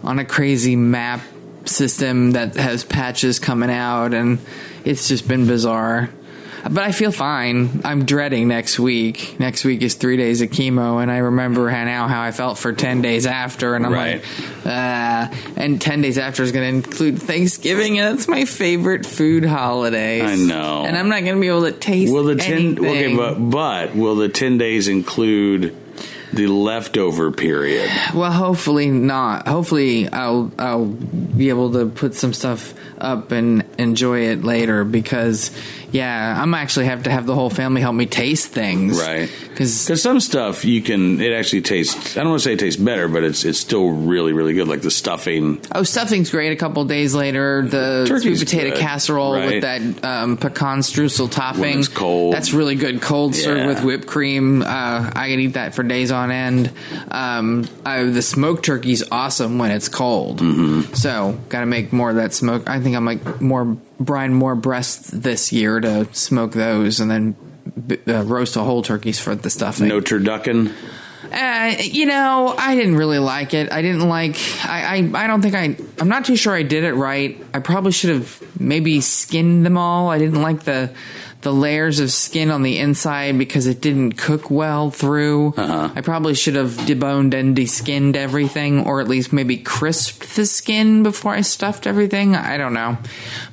on 0.02 0.18
a 0.18 0.24
crazy 0.24 0.76
map 0.76 1.20
system 1.64 2.32
that 2.32 2.56
has 2.56 2.84
patches 2.84 3.38
coming 3.38 3.70
out 3.70 4.12
and 4.12 4.38
it's 4.84 5.08
just 5.08 5.26
been 5.26 5.46
bizarre 5.46 6.10
but 6.70 6.82
I 6.82 6.92
feel 6.92 7.12
fine. 7.12 7.82
I'm 7.84 8.04
dreading 8.04 8.48
next 8.48 8.78
week. 8.78 9.36
Next 9.38 9.64
week 9.64 9.82
is 9.82 9.94
three 9.94 10.16
days 10.16 10.40
of 10.40 10.50
chemo, 10.50 11.02
and 11.02 11.10
I 11.10 11.18
remember 11.18 11.70
now 11.70 12.08
how 12.08 12.22
I 12.22 12.30
felt 12.32 12.58
for 12.58 12.72
ten 12.72 13.02
days 13.02 13.26
after, 13.26 13.74
and 13.74 13.84
I'm 13.86 13.92
Right. 13.92 14.14
like, 14.16 14.66
ah. 14.66 15.30
And 15.56 15.80
ten 15.80 16.00
days 16.02 16.18
after 16.18 16.42
is 16.42 16.52
going 16.52 16.70
to 16.82 16.88
include 16.88 17.20
Thanksgiving, 17.22 17.98
and 17.98 18.16
it's 18.18 18.28
my 18.28 18.44
favorite 18.44 19.04
food 19.06 19.44
holiday. 19.44 20.22
I 20.22 20.36
know. 20.36 20.84
and 20.86 20.96
I'm 20.96 21.08
not 21.08 21.22
going 21.24 21.34
to 21.36 21.40
be 21.40 21.48
able 21.48 21.62
to 21.64 21.72
taste. 21.72 22.12
Will 22.12 22.24
the 22.24 22.36
ten? 22.36 22.78
anything. 22.78 22.84
Okay, 22.86 23.16
but 23.16 23.34
but 23.38 23.94
will 23.96 24.16
the 24.16 24.28
ten 24.28 24.58
days 24.58 24.88
include 24.88 25.74
the 26.32 26.46
leftover 26.48 27.30
period? 27.30 27.88
Well, 28.14 28.32
hopefully 28.32 28.88
not. 28.90 29.46
Hopefully, 29.46 30.08
I'll 30.08 30.50
I'll 30.58 30.86
be 30.86 31.48
able 31.50 31.72
to 31.72 31.86
put 31.86 32.14
some 32.14 32.32
stuff 32.32 32.74
up 32.98 33.32
and 33.32 33.64
enjoy 33.78 34.20
it 34.28 34.44
later 34.44 34.82
because, 34.84 35.50
yeah, 35.94 36.42
I'm 36.42 36.54
actually 36.54 36.86
have 36.86 37.04
to 37.04 37.10
have 37.10 37.24
the 37.24 37.36
whole 37.36 37.50
family 37.50 37.80
help 37.80 37.94
me 37.94 38.06
taste 38.06 38.48
things, 38.48 39.00
Right. 39.00 39.30
Because 39.48 40.02
some 40.02 40.18
stuff 40.18 40.64
you 40.64 40.82
can, 40.82 41.20
it 41.20 41.32
actually 41.32 41.62
tastes. 41.62 42.16
I 42.16 42.20
don't 42.20 42.30
want 42.30 42.42
to 42.42 42.44
say 42.48 42.54
it 42.54 42.58
tastes 42.58 42.80
better, 42.80 43.06
but 43.06 43.22
it's 43.22 43.44
it's 43.44 43.60
still 43.60 43.88
really 43.90 44.32
really 44.32 44.54
good. 44.54 44.66
Like 44.66 44.82
the 44.82 44.90
stuffing. 44.90 45.60
oh, 45.72 45.84
stuffing's 45.84 46.32
great. 46.32 46.50
A 46.50 46.56
couple 46.56 46.84
days 46.84 47.14
later, 47.14 47.62
the 47.62 48.06
Turkey's 48.08 48.40
sweet 48.40 48.40
potato 48.40 48.70
good, 48.70 48.80
casserole 48.80 49.34
right. 49.34 49.62
with 49.62 49.62
that 49.62 50.04
um, 50.04 50.36
pecan 50.36 50.80
streusel 50.80 51.30
topping. 51.30 51.84
cold. 51.84 52.34
That's 52.34 52.52
really 52.52 52.74
good. 52.74 53.00
Cold 53.00 53.36
served 53.36 53.68
with 53.68 53.84
whipped 53.84 54.08
cream. 54.08 54.62
Uh, 54.62 55.12
I 55.14 55.28
can 55.28 55.38
eat 55.38 55.52
that 55.52 55.76
for 55.76 55.84
days 55.84 56.10
on 56.10 56.32
end. 56.32 56.72
Um, 57.12 57.68
I, 57.86 58.02
the 58.02 58.22
smoked 58.22 58.64
turkey's 58.64 59.04
awesome 59.12 59.58
when 59.58 59.70
it's 59.70 59.88
cold. 59.88 60.40
Mm-hmm. 60.40 60.94
So, 60.94 61.38
got 61.48 61.60
to 61.60 61.66
make 61.66 61.92
more 61.92 62.10
of 62.10 62.16
that 62.16 62.34
smoke. 62.34 62.68
I 62.68 62.80
think 62.80 62.96
I'm 62.96 63.04
like 63.04 63.40
more 63.40 63.76
brine 63.98 64.34
more 64.34 64.54
breasts 64.54 65.10
this 65.10 65.52
year 65.52 65.80
to 65.80 66.12
smoke 66.14 66.52
those, 66.52 67.00
and 67.00 67.10
then 67.10 67.36
uh, 68.08 68.22
roast 68.22 68.56
a 68.56 68.60
whole 68.60 68.82
turkeys 68.82 69.18
for 69.18 69.34
the 69.34 69.50
stuffing. 69.50 69.88
No 69.88 70.00
turducken. 70.00 70.72
Uh, 71.32 71.74
you 71.80 72.06
know, 72.06 72.54
I 72.56 72.76
didn't 72.76 72.96
really 72.96 73.18
like 73.18 73.54
it. 73.54 73.72
I 73.72 73.82
didn't 73.82 74.08
like. 74.08 74.36
I, 74.64 74.98
I. 74.98 75.24
I 75.24 75.26
don't 75.26 75.42
think 75.42 75.54
I. 75.54 75.76
I'm 76.00 76.08
not 76.08 76.24
too 76.24 76.36
sure 76.36 76.54
I 76.54 76.62
did 76.62 76.84
it 76.84 76.94
right. 76.94 77.42
I 77.52 77.58
probably 77.58 77.92
should 77.92 78.10
have 78.10 78.60
maybe 78.60 79.00
skinned 79.00 79.66
them 79.66 79.76
all. 79.76 80.10
I 80.10 80.18
didn't 80.18 80.42
like 80.42 80.64
the 80.64 80.94
the 81.44 81.52
layers 81.52 82.00
of 82.00 82.10
skin 82.10 82.50
on 82.50 82.62
the 82.62 82.78
inside 82.78 83.38
because 83.38 83.68
it 83.68 83.80
didn't 83.80 84.14
cook 84.14 84.50
well 84.50 84.90
through. 84.90 85.54
Uh-huh. 85.56 85.90
I 85.94 86.00
probably 86.00 86.34
should 86.34 86.56
have 86.56 86.70
deboned 86.70 87.32
and 87.32 87.56
deskinned 87.56 88.16
everything, 88.16 88.84
or 88.84 89.00
at 89.00 89.06
least 89.06 89.32
maybe 89.32 89.58
crisped 89.58 90.34
the 90.34 90.44
skin 90.44 91.04
before 91.04 91.32
I 91.32 91.42
stuffed 91.42 91.86
everything. 91.86 92.34
I 92.34 92.56
don't 92.56 92.74
know, 92.74 92.98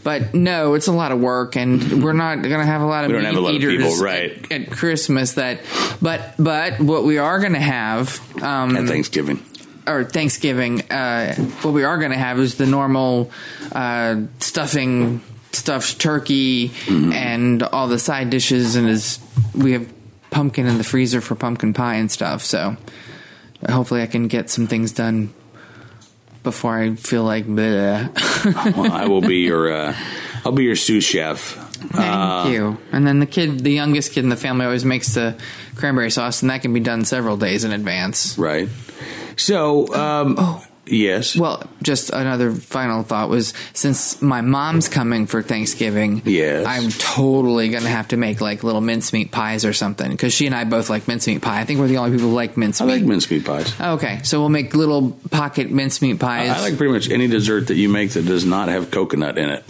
but 0.04 0.34
no, 0.34 0.74
it's 0.74 0.88
a 0.88 0.92
lot 0.92 1.12
of 1.12 1.20
work, 1.20 1.56
and 1.56 2.04
we're 2.04 2.14
not 2.14 2.42
going 2.42 2.60
to 2.60 2.66
have 2.66 2.82
a 2.82 2.88
lot 2.88 3.06
of 3.06 3.12
We 3.12 3.18
meat 3.18 3.28
lot 3.36 3.50
of 3.50 3.56
eaters 3.62 3.78
people, 3.78 4.04
right. 4.04 4.52
at, 4.52 4.64
at 4.64 4.72
Christmas. 4.72 5.34
That, 5.34 5.62
but 6.02 6.34
but 6.40 6.80
what 6.80 7.04
we 7.04 7.20
are 7.20 7.40
going 7.40 7.54
to 7.54 7.60
have. 7.60 8.20
Um, 8.42 8.76
At 8.76 8.88
Thanksgiving. 8.88 9.44
or 9.88 10.04
Thanksgiving, 10.04 10.90
uh, 10.92 11.36
what 11.62 11.74
we 11.74 11.84
are 11.84 11.98
going 11.98 12.12
to 12.12 12.18
have 12.18 12.40
is 12.40 12.56
the 12.56 12.66
normal 12.66 13.32
uh, 13.72 14.22
stuffing, 14.40 15.22
stuffed 15.52 16.00
turkey, 16.00 16.70
Mm-hmm. 16.86 17.12
and 17.14 17.64
all 17.64 17.88
the 17.88 18.00
side 18.00 18.30
dishes, 18.30 18.76
and 18.76 18.88
is 18.90 19.20
we 19.56 19.74
have 19.74 19.92
pumpkin 20.30 20.66
in 20.68 20.78
the 20.78 20.84
freezer 20.84 21.22
for 21.22 21.36
pumpkin 21.36 21.74
pie 21.74 21.96
and 21.96 22.10
stuff. 22.12 22.44
So 22.44 22.78
hopefully, 23.70 24.02
I 24.02 24.08
can 24.08 24.28
get 24.28 24.50
some 24.50 24.68
things 24.68 24.92
done 24.92 25.34
before 26.44 26.78
I 26.78 26.96
feel 26.96 27.24
like 27.24 27.46
bleh. 27.46 28.76
Well, 28.76 28.92
I 28.92 29.06
will 29.08 29.22
be 29.22 29.38
your. 29.48 29.72
Uh, 29.72 29.96
I'll 30.44 30.52
be 30.54 30.64
your 30.64 30.76
sous 30.76 31.04
chef. 31.04 31.40
Thank 31.82 32.54
you. 32.54 32.78
And 32.92 33.06
then 33.06 33.20
the 33.20 33.26
kid, 33.26 33.60
the 33.60 33.72
youngest 33.72 34.12
kid 34.14 34.24
in 34.24 34.30
the 34.30 34.36
family, 34.36 34.66
always 34.66 34.86
makes 34.86 35.14
the 35.16 35.36
cranberry 35.76 36.10
sauce, 36.12 36.42
and 36.42 36.50
that 36.50 36.62
can 36.62 36.74
be 36.74 36.80
done 36.80 37.06
several 37.06 37.38
days 37.38 37.64
in 37.64 37.72
advance. 37.72 38.38
Right. 38.38 38.70
So, 39.36 39.94
um, 39.94 40.62
yes. 40.86 41.36
Well, 41.36 41.64
just 41.82 42.10
another 42.10 42.52
final 42.52 43.04
thought 43.04 43.30
was 43.30 43.54
since 43.74 44.22
my 44.22 44.42
mom's 44.42 44.90
coming 44.90 45.26
for 45.28 45.42
Thanksgiving, 45.42 46.22
Yes. 46.26 46.66
I'm 46.66 46.90
totally 46.92 47.70
gonna 47.70 47.90
have 47.90 48.10
to 48.10 48.18
make 48.18 48.42
like 48.42 48.64
little 48.64 48.82
mincemeat 48.82 49.32
pies 49.32 49.66
or 49.66 49.74
something 49.74 50.10
because 50.12 50.34
she 50.34 50.46
and 50.46 50.56
I 50.56 50.64
both 50.64 50.90
like 50.90 51.08
mincemeat 51.08 51.42
pie. 51.42 51.60
I 51.62 51.66
think 51.66 51.80
we're 51.80 51.88
the 51.88 51.98
only 51.98 52.12
people 52.12 52.30
who 52.30 52.36
like 52.36 52.52
I 52.52 52.60
mincemeat. 52.60 52.98
like 53.02 53.06
mincemeat 53.06 53.46
pies. 53.46 53.80
okay, 53.80 54.22
so 54.24 54.40
we'll 54.40 54.50
make 54.50 54.74
little 54.74 55.12
pocket 55.32 55.72
mincemeat 55.72 56.20
pies, 56.20 56.50
I 56.50 56.62
like 56.62 56.78
pretty 56.78 56.94
much 56.94 57.10
any 57.10 57.28
dessert 57.28 57.68
that 57.68 57.76
you 57.76 57.90
make 57.90 58.12
that 58.12 58.26
does 58.26 58.46
not 58.46 58.70
have 58.70 58.92
coconut 58.92 59.38
in 59.38 59.50
it. 59.50 59.64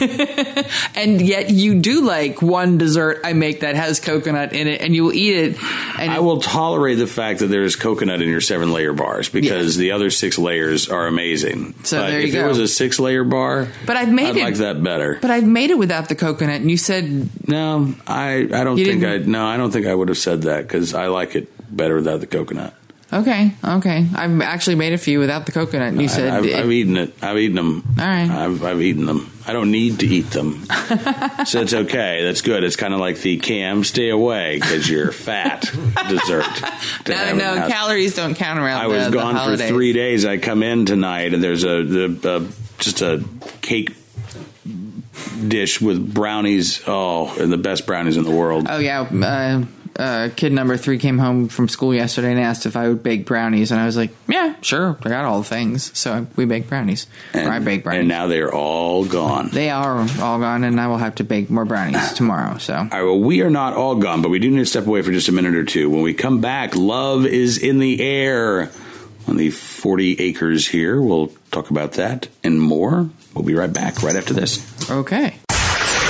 and 0.94 1.20
yet 1.20 1.50
you 1.50 1.80
do 1.80 2.02
like 2.02 2.42
one 2.42 2.78
dessert 2.78 3.20
I 3.24 3.32
make 3.32 3.60
that 3.60 3.74
has 3.76 4.00
coconut 4.00 4.52
in 4.52 4.66
it, 4.68 4.80
and 4.80 4.94
you 4.94 5.04
will 5.04 5.12
eat 5.12 5.36
it. 5.36 5.62
And 5.98 6.10
I 6.10 6.20
will 6.20 6.40
tolerate 6.40 6.98
the 6.98 7.06
fact 7.06 7.40
that 7.40 7.46
there 7.48 7.62
is 7.62 7.76
coconut 7.76 8.20
in 8.22 8.28
your 8.28 8.40
seven 8.40 8.72
layer 8.72 8.92
bars 8.92 9.28
because 9.28 9.76
the 9.76 9.92
other 9.92 10.10
six 10.10 10.38
layers 10.38 10.57
are 10.88 11.06
amazing. 11.06 11.74
So 11.84 12.00
there 12.00 12.18
if 12.20 12.32
you 12.34 12.40
it 12.40 12.42
go. 12.42 12.48
was 12.48 12.58
a 12.58 12.68
six 12.68 12.98
layer 12.98 13.24
bar, 13.24 13.68
But 13.86 13.96
I've 13.96 14.10
made 14.12 14.26
I'd 14.28 14.36
it- 14.36 14.42
like 14.44 14.54
that 14.56 14.82
better. 14.82 15.18
but 15.20 15.30
I've 15.30 15.46
made 15.46 15.70
it 15.70 15.78
without 15.78 16.08
the 16.08 16.14
coconut, 16.14 16.60
and 16.60 16.70
you 16.70 16.76
said 16.76 17.28
no, 17.48 17.94
I, 18.06 18.48
I 18.52 18.64
don't 18.64 18.76
think 18.76 19.04
I 19.04 19.18
no 19.18 19.44
I 19.46 19.56
don't 19.56 19.70
think 19.70 19.86
I 19.86 19.94
would 19.94 20.08
have 20.08 20.18
said 20.18 20.42
that 20.42 20.62
because 20.66 20.94
I 20.94 21.06
like 21.08 21.34
it 21.36 21.48
better 21.74 21.94
without 21.96 22.20
the 22.20 22.26
coconut. 22.26 22.74
Okay, 23.12 23.54
okay. 23.64 24.06
I've 24.14 24.40
actually 24.40 24.76
made 24.76 24.92
a 24.92 24.98
few 24.98 25.18
without 25.18 25.46
the 25.46 25.52
coconut, 25.52 25.94
you 25.94 26.08
said 26.08 26.28
I, 26.28 26.34
have 26.34 26.44
it- 26.46 26.54
I've 26.56 26.70
eaten 26.72 26.96
it. 26.96 27.14
I've 27.22 27.38
eaten 27.38 27.56
them. 27.56 27.82
All 27.98 28.04
right. 28.06 28.30
I've, 28.30 28.62
I've 28.64 28.82
eaten 28.82 29.06
them. 29.06 29.30
I 29.46 29.52
don't 29.54 29.70
need 29.70 30.00
to 30.00 30.06
eat 30.06 30.30
them, 30.30 30.64
so 31.46 31.62
it's 31.62 31.72
okay. 31.72 32.22
That's 32.22 32.42
good. 32.42 32.62
It's 32.64 32.76
kind 32.76 32.92
of 32.92 33.00
like 33.00 33.16
the 33.20 33.38
cam 33.38 33.82
stay 33.82 34.10
away 34.10 34.56
because 34.60 34.88
you're 34.90 35.10
fat 35.10 35.62
dessert. 36.08 36.44
no, 37.08 37.26
the 37.30 37.32
no, 37.34 37.56
house. 37.60 37.70
calories 37.72 38.14
don't 38.14 38.34
count 38.34 38.58
around. 38.58 38.82
I 38.82 38.86
was 38.88 39.04
the, 39.04 39.10
the 39.12 39.16
gone 39.16 39.56
for 39.56 39.56
three 39.56 39.94
days. 39.94 40.26
I 40.26 40.36
come 40.36 40.62
in 40.62 40.84
tonight 40.84 41.32
and 41.32 41.42
there's 41.42 41.64
a 41.64 41.82
the 41.82 42.52
just 42.78 43.00
a 43.00 43.24
cake 43.62 43.94
dish 45.46 45.80
with 45.80 46.12
brownies. 46.12 46.82
Oh, 46.86 47.34
and 47.40 47.50
the 47.50 47.56
best 47.56 47.86
brownies 47.86 48.16
in 48.18 48.24
the 48.24 48.30
world. 48.34 48.66
Oh 48.68 48.78
yeah, 48.78 49.00
uh, 49.00 49.64
uh, 49.98 50.28
kid 50.36 50.52
number 50.52 50.76
three 50.76 50.98
came 50.98 51.18
home 51.18 51.48
from 51.48 51.68
school 51.68 51.92
yesterday 51.94 52.30
and 52.30 52.40
asked 52.40 52.66
if 52.66 52.76
I 52.76 52.88
would 52.88 53.02
bake 53.02 53.26
brownies, 53.26 53.72
and 53.72 53.80
I 53.80 53.86
was 53.86 53.96
like, 53.96 54.10
"Yeah, 54.28 54.54
sure, 54.62 54.96
I 55.02 55.08
got 55.08 55.24
all 55.24 55.38
the 55.38 55.48
things." 55.48 55.96
So 55.98 56.26
we 56.36 56.44
baked 56.44 56.68
brownies, 56.68 57.06
or 57.34 57.40
I 57.50 57.58
baked 57.58 57.84
brownies. 57.84 58.00
and 58.00 58.08
now 58.08 58.26
they're 58.28 58.54
all 58.54 59.04
gone. 59.04 59.50
they 59.52 59.70
are 59.70 59.98
all 60.20 60.38
gone, 60.38 60.64
and 60.64 60.80
I 60.80 60.86
will 60.86 60.98
have 60.98 61.16
to 61.16 61.24
bake 61.24 61.50
more 61.50 61.64
brownies 61.64 62.12
tomorrow. 62.14 62.58
So 62.58 62.74
All 62.74 62.82
right, 62.84 63.02
well, 63.02 63.18
we 63.20 63.42
are 63.42 63.50
not 63.50 63.74
all 63.74 63.96
gone, 63.96 64.22
but 64.22 64.28
we 64.28 64.38
do 64.38 64.50
need 64.50 64.58
to 64.58 64.66
step 64.66 64.86
away 64.86 65.02
for 65.02 65.10
just 65.10 65.28
a 65.28 65.32
minute 65.32 65.54
or 65.54 65.64
two. 65.64 65.90
When 65.90 66.02
we 66.02 66.14
come 66.14 66.40
back, 66.40 66.76
love 66.76 67.26
is 67.26 67.58
in 67.58 67.78
the 67.78 68.00
air 68.00 68.70
on 69.26 69.36
the 69.36 69.50
40 69.50 70.20
acres 70.20 70.66
here. 70.68 71.00
We'll 71.02 71.32
talk 71.50 71.70
about 71.70 71.92
that 71.94 72.28
and 72.44 72.60
more. 72.60 73.10
We'll 73.34 73.44
be 73.44 73.54
right 73.54 73.72
back 73.72 74.02
right 74.02 74.16
after 74.16 74.32
this. 74.32 74.90
okay. 74.90 75.36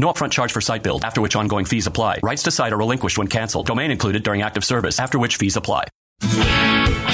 No 0.00 0.10
upfront 0.10 0.32
charge 0.32 0.50
for 0.50 0.62
site 0.62 0.82
build, 0.82 1.04
after 1.04 1.20
which 1.20 1.36
ongoing 1.36 1.66
fees 1.66 1.86
apply. 1.86 2.20
Rights 2.22 2.42
to 2.44 2.50
site 2.50 2.72
are 2.72 2.78
relinquished 2.78 3.18
when 3.18 3.28
canceled. 3.28 3.66
Domain 3.66 3.90
included 3.90 4.22
during 4.22 4.40
active 4.40 4.64
service, 4.64 4.98
after 4.98 5.18
which 5.18 5.36
fees 5.36 5.56
apply. 5.56 5.84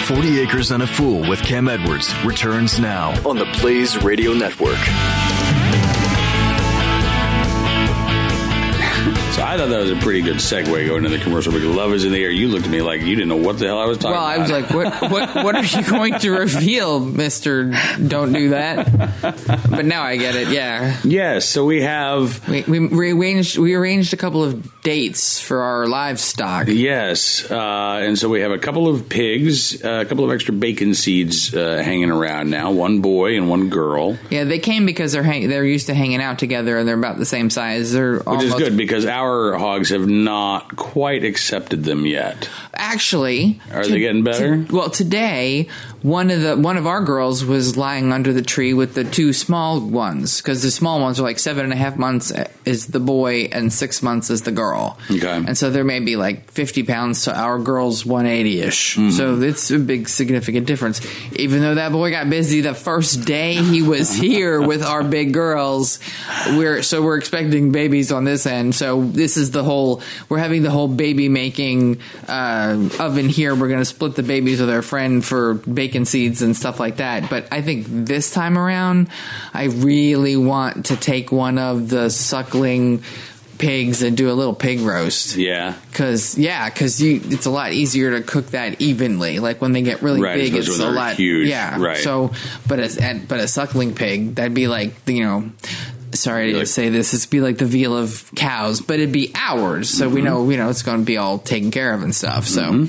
40 0.05 0.41
Acres 0.41 0.71
and 0.71 0.85
a 0.85 0.87
Fool 0.87 1.29
with 1.29 1.43
Cam 1.43 1.67
Edwards 1.67 2.15
returns 2.25 2.79
now 2.79 3.11
on 3.29 3.39
the 3.39 3.47
Blaze 3.61 4.01
Radio 4.05 4.33
Network. 4.35 4.79
I 9.47 9.57
thought 9.57 9.69
that 9.69 9.79
was 9.79 9.93
a 9.93 9.97
pretty 9.97 10.23
good 10.23 10.37
segue 10.37 10.65
going 10.89 11.05
into 11.05 11.17
the 11.17 11.23
commercial 11.23 11.53
because 11.53 11.69
love 11.75 11.93
is 11.93 12.05
in 12.05 12.11
the 12.11 12.21
air. 12.23 12.31
You 12.31 12.49
looked 12.49 12.65
at 12.67 12.71
me 12.73 12.83
like 12.83 13.03
you 13.03 13.15
didn't 13.15 13.29
know 13.29 13.37
what 13.37 13.61
the 13.61 13.67
hell 13.67 13.79
I 13.79 13.85
was 13.87 13.97
talking 13.99 14.11
Well, 14.17 14.27
about. 14.27 14.39
Well, 14.39 14.39
I 14.39 14.43
was 14.43 14.51
like, 14.51 15.01
what, 15.03 15.13
what, 15.13 15.45
what 15.45 15.55
are 15.55 15.63
you 15.65 15.89
going 15.89 16.19
to 16.19 16.31
reveal, 16.33 16.99
Mister? 16.99 17.73
Don't 18.05 18.33
do 18.33 18.49
that. 18.51 18.91
But 19.71 19.85
now 19.85 20.03
I 20.03 20.17
get 20.17 20.35
it. 20.35 20.49
Yeah, 20.49 20.99
yes. 21.05 21.49
So 21.49 21.65
we 21.65 21.83
have 21.83 22.47
we, 22.49 22.63
we 22.65 22.79
rearranged 22.89 23.57
we 23.59 23.75
arranged 23.75 24.13
a 24.13 24.17
couple 24.17 24.43
of 24.43 24.83
dates 24.83 25.41
for 25.41 25.63
our 25.63 25.87
livestock. 25.87 26.67
yes, 26.69 27.49
uh, 27.51 28.01
and 28.03 28.19
so 28.19 28.29
we 28.29 28.41
have 28.41 28.51
a 28.53 28.59
couple 28.59 28.89
of 28.89 29.09
pigs, 29.09 29.85
uh, 29.85 30.03
a 30.03 30.05
couple 30.07 30.25
of 30.25 30.33
extra 30.33 30.55
bacon 30.55 30.95
seeds 30.95 31.55
uh, 31.55 31.81
hanging 31.85 32.11
around 32.11 32.51
now. 32.51 32.73
One 32.73 33.01
boy 33.01 33.37
and 33.37 33.49
one 33.49 33.69
girl, 33.69 34.19
Yeah, 34.31 34.45
they 34.45 34.59
came 34.59 34.87
because 34.87 35.13
they're 35.13 35.23
hang- 35.23 35.49
they're 35.49 35.65
used 35.65 35.87
to 35.87 35.95
hanging 35.95 36.21
out 36.21 36.39
together 36.41 36.79
and 36.79 36.87
they're 36.89 36.99
about 36.99 37.19
the 37.19 37.27
same 37.27 37.49
size. 37.51 37.93
They're 37.93 38.15
which 38.19 38.27
almost 38.27 38.47
is 38.47 38.55
good 38.55 38.77
because 38.77 39.07
our 39.07 39.36
hogs 39.57 39.91
have 39.91 40.07
not 40.07 40.77
quite 40.77 41.25
accepted 41.25 41.85
them 41.85 42.07
yet. 42.07 42.49
actually. 42.75 43.61
Are 43.73 43.87
they 43.87 44.01
getting 44.01 44.23
better? 44.25 44.65
to- 44.65 44.75
well, 44.77 44.91
today 44.91 45.69
one 46.07 46.31
of 46.31 46.41
the 46.41 46.57
one 46.57 46.77
of 46.77 46.87
our 46.87 47.03
girls 47.03 47.45
was 47.45 47.77
lying 47.77 48.13
under 48.13 48.33
the 48.33 48.41
tree 48.41 48.73
with 48.73 48.95
the 48.95 49.03
two 49.03 49.33
small 49.33 49.81
ones 49.81 50.41
because 50.41 50.63
the 50.63 50.71
small 50.71 51.01
ones 51.01 51.19
are 51.19 51.25
like 51.25 51.41
seven 51.41 51.65
and 51.65 51.73
a 51.73 51.77
half 51.77 51.97
months 51.97 52.33
is 52.65 52.87
the 52.87 53.01
boy 53.01 53.49
and 53.51 53.73
six 53.73 54.05
months 54.05 54.31
is 54.31 54.43
the 54.43 54.53
girl. 54.53 55.01
Okay. 55.11 55.29
and 55.29 55.59
so 55.59 55.69
there 55.69 55.83
may 55.83 55.99
be 55.99 56.15
like 56.15 56.49
fifty 56.53 56.85
pounds 56.85 57.25
to 57.25 57.37
our 57.37 57.59
girl's 57.59 58.07
one 58.07 58.25
eighty 58.25 58.61
ish. 58.61 58.95
Mm-hmm. 58.95 59.11
So 59.11 59.41
it's 59.41 59.69
a 59.73 59.81
big 59.81 60.09
significant 60.09 60.69
difference. 60.69 61.01
Even 61.33 61.61
though 61.61 61.75
that 61.75 61.91
boy 61.91 62.13
got 62.13 62.31
busy 62.31 62.61
the 62.61 62.75
first 62.75 63.25
day 63.25 63.55
he 63.55 63.83
was 63.83 64.15
here 64.27 64.65
with 64.65 64.85
our 64.85 65.03
big 65.03 65.33
girls, 65.33 65.99
we're 66.51 66.83
so 66.83 67.03
we're 67.03 67.19
expecting 67.19 67.73
babies 67.73 68.13
on 68.13 68.23
this 68.23 68.47
end. 68.47 68.77
So 68.77 69.03
this 69.03 69.37
is 69.37 69.51
the 69.51 69.65
whole 69.65 70.03
we're 70.29 70.39
having 70.39 70.63
the 70.63 70.71
whole 70.71 70.87
baby 70.87 71.29
making 71.29 71.99
uh, 72.29 72.91
oven 73.01 73.29
here. 73.29 73.57
We're 73.57 73.67
going 73.67 73.81
to 73.81 73.85
split 73.85 74.15
the 74.15 74.23
babies 74.23 74.61
with 74.61 74.71
our 74.71 74.83
friend 74.83 75.25
for 75.25 75.55
seeds 76.05 76.43
and 76.43 76.57
stuff 76.57 76.79
like 76.79 76.97
that. 76.97 77.31
But 77.31 77.47
I 77.51 77.63
think 77.63 77.87
this 77.89 78.31
time 78.31 78.59
around, 78.59 79.09
I 79.55 79.65
really 79.65 80.37
want 80.37 80.87
to 80.87 80.97
take 80.97 81.33
one 81.33 81.59
of 81.59 81.89
the 81.89 82.11
suckling 82.11 83.03
pigs 83.59 84.03
and 84.03 84.17
do 84.19 84.31
a 84.31 84.35
little 84.35 84.55
pig 84.55 84.81
roast. 84.81 85.37
Yeah. 85.37 85.75
Cause 85.95 86.37
yeah, 86.37 86.69
cause 86.69 87.01
you 87.01 87.21
it's 87.25 87.47
a 87.47 87.51
lot 87.51 87.73
easier 87.73 88.11
to 88.19 88.23
cook 88.23 88.49
that 88.49 88.83
evenly. 88.83 89.39
Like 89.39 89.63
when 89.63 89.73
they 89.73 89.81
get 89.81 90.03
really 90.03 90.21
Right, 90.21 90.35
big, 90.37 90.55
it's 90.55 90.79
a 90.79 90.91
lot 90.91 91.15
huge, 91.17 91.49
Yeah, 91.49 91.81
right. 91.81 91.97
So, 91.97 92.33
but 92.69 92.79
a 92.81 93.03
and- 93.03 93.27
but 93.27 93.41
a 93.41 93.49
suckling 93.49 93.95
pig 93.95 94.35
that'd 94.35 94.53
be 94.53 94.69
like 94.69 94.93
you 95.07 95.25
know. 95.25 95.51
Sorry 96.13 96.53
to 96.53 96.59
Like- 96.59 96.67
say 96.69 96.89
this. 96.89 97.13
It'd 97.13 97.29
be 97.31 97.41
like 97.41 97.59
the 97.59 97.67
veal 97.67 97.95
of 97.95 98.31
cows, 98.37 98.81
but 98.81 98.95
it'd 99.01 99.13
be 99.13 99.33
ours, 99.35 99.91
so 99.91 100.07
Mm-hmm. 100.07 100.15
we 100.15 100.23
know 100.23 100.51
you 100.51 100.57
know 100.57 100.71
it's 100.71 100.83
going 100.83 101.01
to 101.01 101.05
be 101.05 101.17
all 101.19 101.39
taken 101.39 101.71
care 101.71 101.93
of 101.93 102.03
and 102.03 102.15
stuff. 102.15 102.47
So 102.47 102.87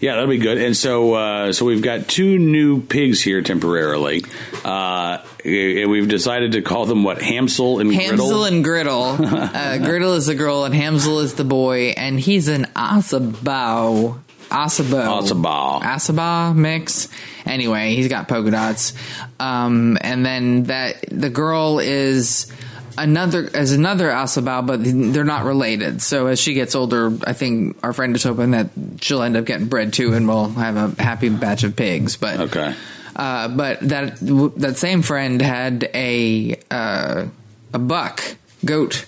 Yeah, 0.00 0.14
that'll 0.14 0.28
be 0.28 0.38
good. 0.38 0.58
And 0.58 0.76
so, 0.76 1.14
uh, 1.14 1.52
so 1.52 1.64
we've 1.64 1.82
got 1.82 2.08
two 2.08 2.38
new 2.38 2.80
pigs 2.80 3.20
here 3.20 3.42
temporarily. 3.42 4.24
Uh, 4.64 5.18
and 5.44 5.90
we've 5.90 6.08
decided 6.08 6.52
to 6.52 6.62
call 6.62 6.86
them 6.86 7.02
what 7.02 7.18
Hamsel 7.18 7.80
and 7.80 7.90
Hamsel 7.92 8.16
Griddle. 8.16 8.44
and 8.44 8.64
Griddle. 8.64 9.16
uh, 9.54 9.78
Griddle 9.78 10.14
is 10.14 10.26
the 10.26 10.34
girl 10.34 10.64
and 10.64 10.74
Hamsel 10.74 11.20
is 11.20 11.34
the 11.34 11.44
boy, 11.44 11.94
and 11.96 12.18
he's 12.20 12.48
an 12.48 12.64
Ossabaw. 12.76 14.20
Ossabaw. 14.50 15.20
Ossabaw. 15.20 15.82
Asaba 15.82 16.54
mix. 16.54 17.08
Anyway, 17.44 17.94
he's 17.94 18.08
got 18.08 18.28
polka 18.28 18.50
dots. 18.50 18.94
Um, 19.38 19.98
and 20.00 20.24
then 20.24 20.64
that 20.64 21.04
the 21.10 21.28
girl 21.28 21.80
is 21.80 22.50
another 23.02 23.48
as 23.54 23.72
another 23.72 24.08
Ossabaw, 24.08 24.66
but 24.66 24.80
they're 24.82 25.24
not 25.24 25.44
related. 25.44 26.02
So 26.02 26.26
as 26.26 26.40
she 26.40 26.54
gets 26.54 26.74
older, 26.74 27.12
I 27.26 27.32
think 27.32 27.76
our 27.82 27.92
friend 27.92 28.14
is 28.16 28.22
hoping 28.24 28.50
that 28.52 28.70
she'll 29.00 29.22
end 29.22 29.36
up 29.36 29.44
getting 29.44 29.66
bred 29.68 29.92
too, 29.92 30.14
and 30.14 30.26
we'll 30.28 30.48
have 30.50 30.76
a 30.76 31.02
happy 31.02 31.28
batch 31.28 31.64
of 31.64 31.76
pigs. 31.76 32.16
But 32.16 32.40
Okay. 32.40 32.74
uh, 33.16 33.48
but 33.48 33.80
that 33.88 34.18
that 34.58 34.76
same 34.78 35.02
friend 35.02 35.40
had 35.40 35.88
a 35.94 36.58
uh, 36.70 37.26
a 37.72 37.78
buck 37.78 38.22
goat, 38.64 39.04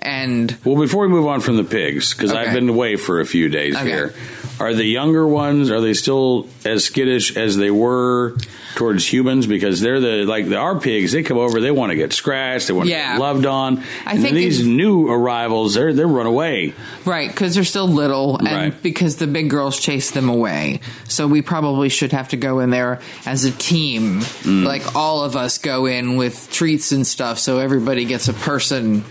and 0.00 0.56
Well, 0.64 0.76
before 0.76 1.02
we 1.02 1.08
move 1.08 1.26
on 1.26 1.40
from 1.40 1.56
the 1.56 1.64
pigs, 1.64 2.12
because 2.14 2.32
I've 2.32 2.52
been 2.54 2.68
away 2.68 2.96
for 2.96 3.20
a 3.20 3.26
few 3.26 3.48
days 3.48 3.76
Okay. 3.76 3.84
here, 3.86 4.14
are 4.58 4.74
the 4.74 4.84
younger 4.84 5.26
ones 5.26 5.70
are 5.70 5.80
they 5.80 5.94
still 5.94 6.46
as 6.64 6.84
skittish 6.84 7.36
as 7.36 7.56
they 7.56 7.70
were 7.70 8.36
towards 8.76 9.06
humans? 9.10 9.46
Because 9.46 9.80
they're 9.80 10.00
the 10.00 10.24
like 10.24 10.48
the, 10.48 10.56
our 10.56 10.78
pigs, 10.78 11.12
they 11.12 11.22
come 11.22 11.38
over, 11.38 11.60
they 11.60 11.70
want 11.70 11.90
to 11.90 11.96
get 11.96 12.12
scratched, 12.12 12.66
they 12.68 12.72
want 12.72 12.86
to 12.86 12.92
Yeah. 12.92 13.12
get 13.14 13.20
loved 13.20 13.46
on. 13.46 13.82
I 14.06 14.12
and 14.14 14.22
think 14.22 14.34
these 14.34 14.64
new 14.66 15.08
arrivals, 15.08 15.74
they're 15.74 15.92
they 15.92 16.04
run 16.04 16.26
away. 16.26 16.74
right 17.04 17.28
because 17.30 17.54
they're 17.54 17.64
still 17.64 17.88
little, 17.88 18.36
and 18.38 18.46
Right. 18.48 18.82
because 18.82 19.16
the 19.16 19.26
big 19.26 19.50
girls 19.50 19.78
chase 19.78 20.10
them 20.10 20.28
away. 20.28 20.80
So 21.08 21.26
we 21.26 21.42
probably 21.42 21.88
should 21.88 22.12
have 22.12 22.28
to 22.28 22.36
go 22.36 22.60
in 22.60 22.70
there 22.70 23.00
as 23.26 23.44
a 23.44 23.50
team, 23.50 24.20
Mm. 24.20 24.64
like 24.64 24.94
all 24.96 25.22
of 25.24 25.36
us 25.36 25.58
go 25.58 25.86
in 25.86 26.16
with 26.16 26.48
treats 26.52 26.92
and 26.92 27.06
stuff, 27.06 27.38
so 27.38 27.58
everybody 27.58 28.04
gets 28.04 28.28
a 28.28 28.32
person. 28.32 29.04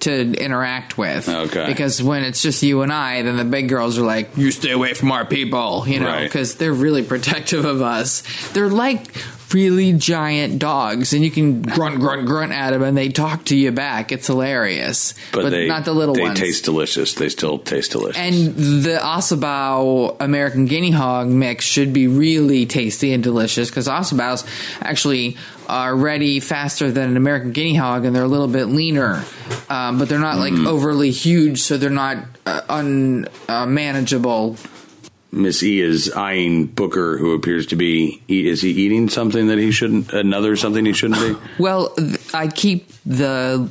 To 0.00 0.32
interact 0.34 0.96
with, 0.96 1.28
Okay. 1.28 1.66
Because 1.66 2.00
when 2.02 2.22
it's 2.22 2.40
just 2.40 2.62
you 2.62 2.82
and 2.82 2.92
I, 2.92 3.22
then 3.22 3.36
the 3.36 3.44
big 3.44 3.68
girls 3.68 3.98
are 3.98 4.02
like, 4.06 4.30
"You 4.36 4.50
stay 4.52 4.70
away 4.70 4.94
from 4.94 5.10
our 5.10 5.24
people," 5.24 5.84
you 5.88 5.98
know, 5.98 6.06
Right. 6.06 6.22
because 6.22 6.54
they're 6.54 6.72
really 6.72 7.02
protective 7.02 7.64
of 7.64 7.82
us. 7.82 8.22
They're 8.52 8.68
like 8.70 9.02
really 9.54 9.92
giant 9.92 10.58
dogs, 10.58 11.12
and 11.12 11.24
you 11.24 11.30
can 11.30 11.62
grunt, 11.62 12.00
grunt, 12.00 12.26
grunt 12.26 12.52
at 12.52 12.70
them, 12.70 12.82
and 12.82 12.96
they 12.96 13.08
talk 13.08 13.44
to 13.46 13.56
you 13.56 13.72
back. 13.72 14.12
It's 14.12 14.26
hilarious, 14.26 15.14
But, 15.32 15.50
they 15.50 15.66
not 15.66 15.84
the 15.84 15.92
little 15.92 16.14
they 16.14 16.22
ones. 16.22 16.38
They 16.40 16.46
taste 16.46 16.64
delicious. 16.64 17.14
They 17.14 17.28
still 17.28 17.58
taste 17.58 17.92
delicious. 17.92 18.16
And 18.16 18.54
the 18.54 18.98
Ossabaw 19.02 20.16
American 20.20 20.66
Guinea 20.66 20.90
Hog 20.90 21.28
mix 21.28 21.64
should 21.64 21.92
be 21.92 22.06
really 22.06 22.66
tasty 22.66 23.12
and 23.12 23.22
delicious 23.22 23.68
because 23.70 23.88
Asabaos 23.88 24.46
actually 24.80 25.36
are 25.68 25.94
ready 25.94 26.40
faster 26.40 26.90
than 26.90 27.10
an 27.10 27.16
American 27.16 27.52
Guinea 27.52 27.74
Hog 27.74 28.04
and 28.06 28.16
they're 28.16 28.24
a 28.24 28.28
little 28.28 28.48
bit 28.48 28.66
leaner, 28.66 29.24
um, 29.68 29.98
but 29.98 30.08
they're 30.08 30.18
not 30.18 30.38
like 30.38 30.54
overly 30.54 31.10
huge, 31.10 31.60
so 31.60 31.76
they're 31.76 31.90
not 31.90 32.24
uh, 32.46 32.62
unmanageable. 33.48 34.56
Miss 35.30 35.62
E 35.62 35.80
is 35.80 36.10
eyeing 36.10 36.66
Booker, 36.66 37.18
who 37.18 37.34
appears 37.34 37.66
to 37.66 37.76
be. 37.76 38.22
Is 38.28 38.62
he 38.62 38.70
eating 38.70 39.08
something 39.08 39.48
that 39.48 39.58
he 39.58 39.70
shouldn't? 39.72 40.12
Another 40.12 40.56
something 40.56 40.84
he 40.84 40.92
shouldn't 40.92 41.20
be? 41.20 41.62
well, 41.62 41.94
I 42.32 42.48
keep 42.48 42.90
the 43.04 43.68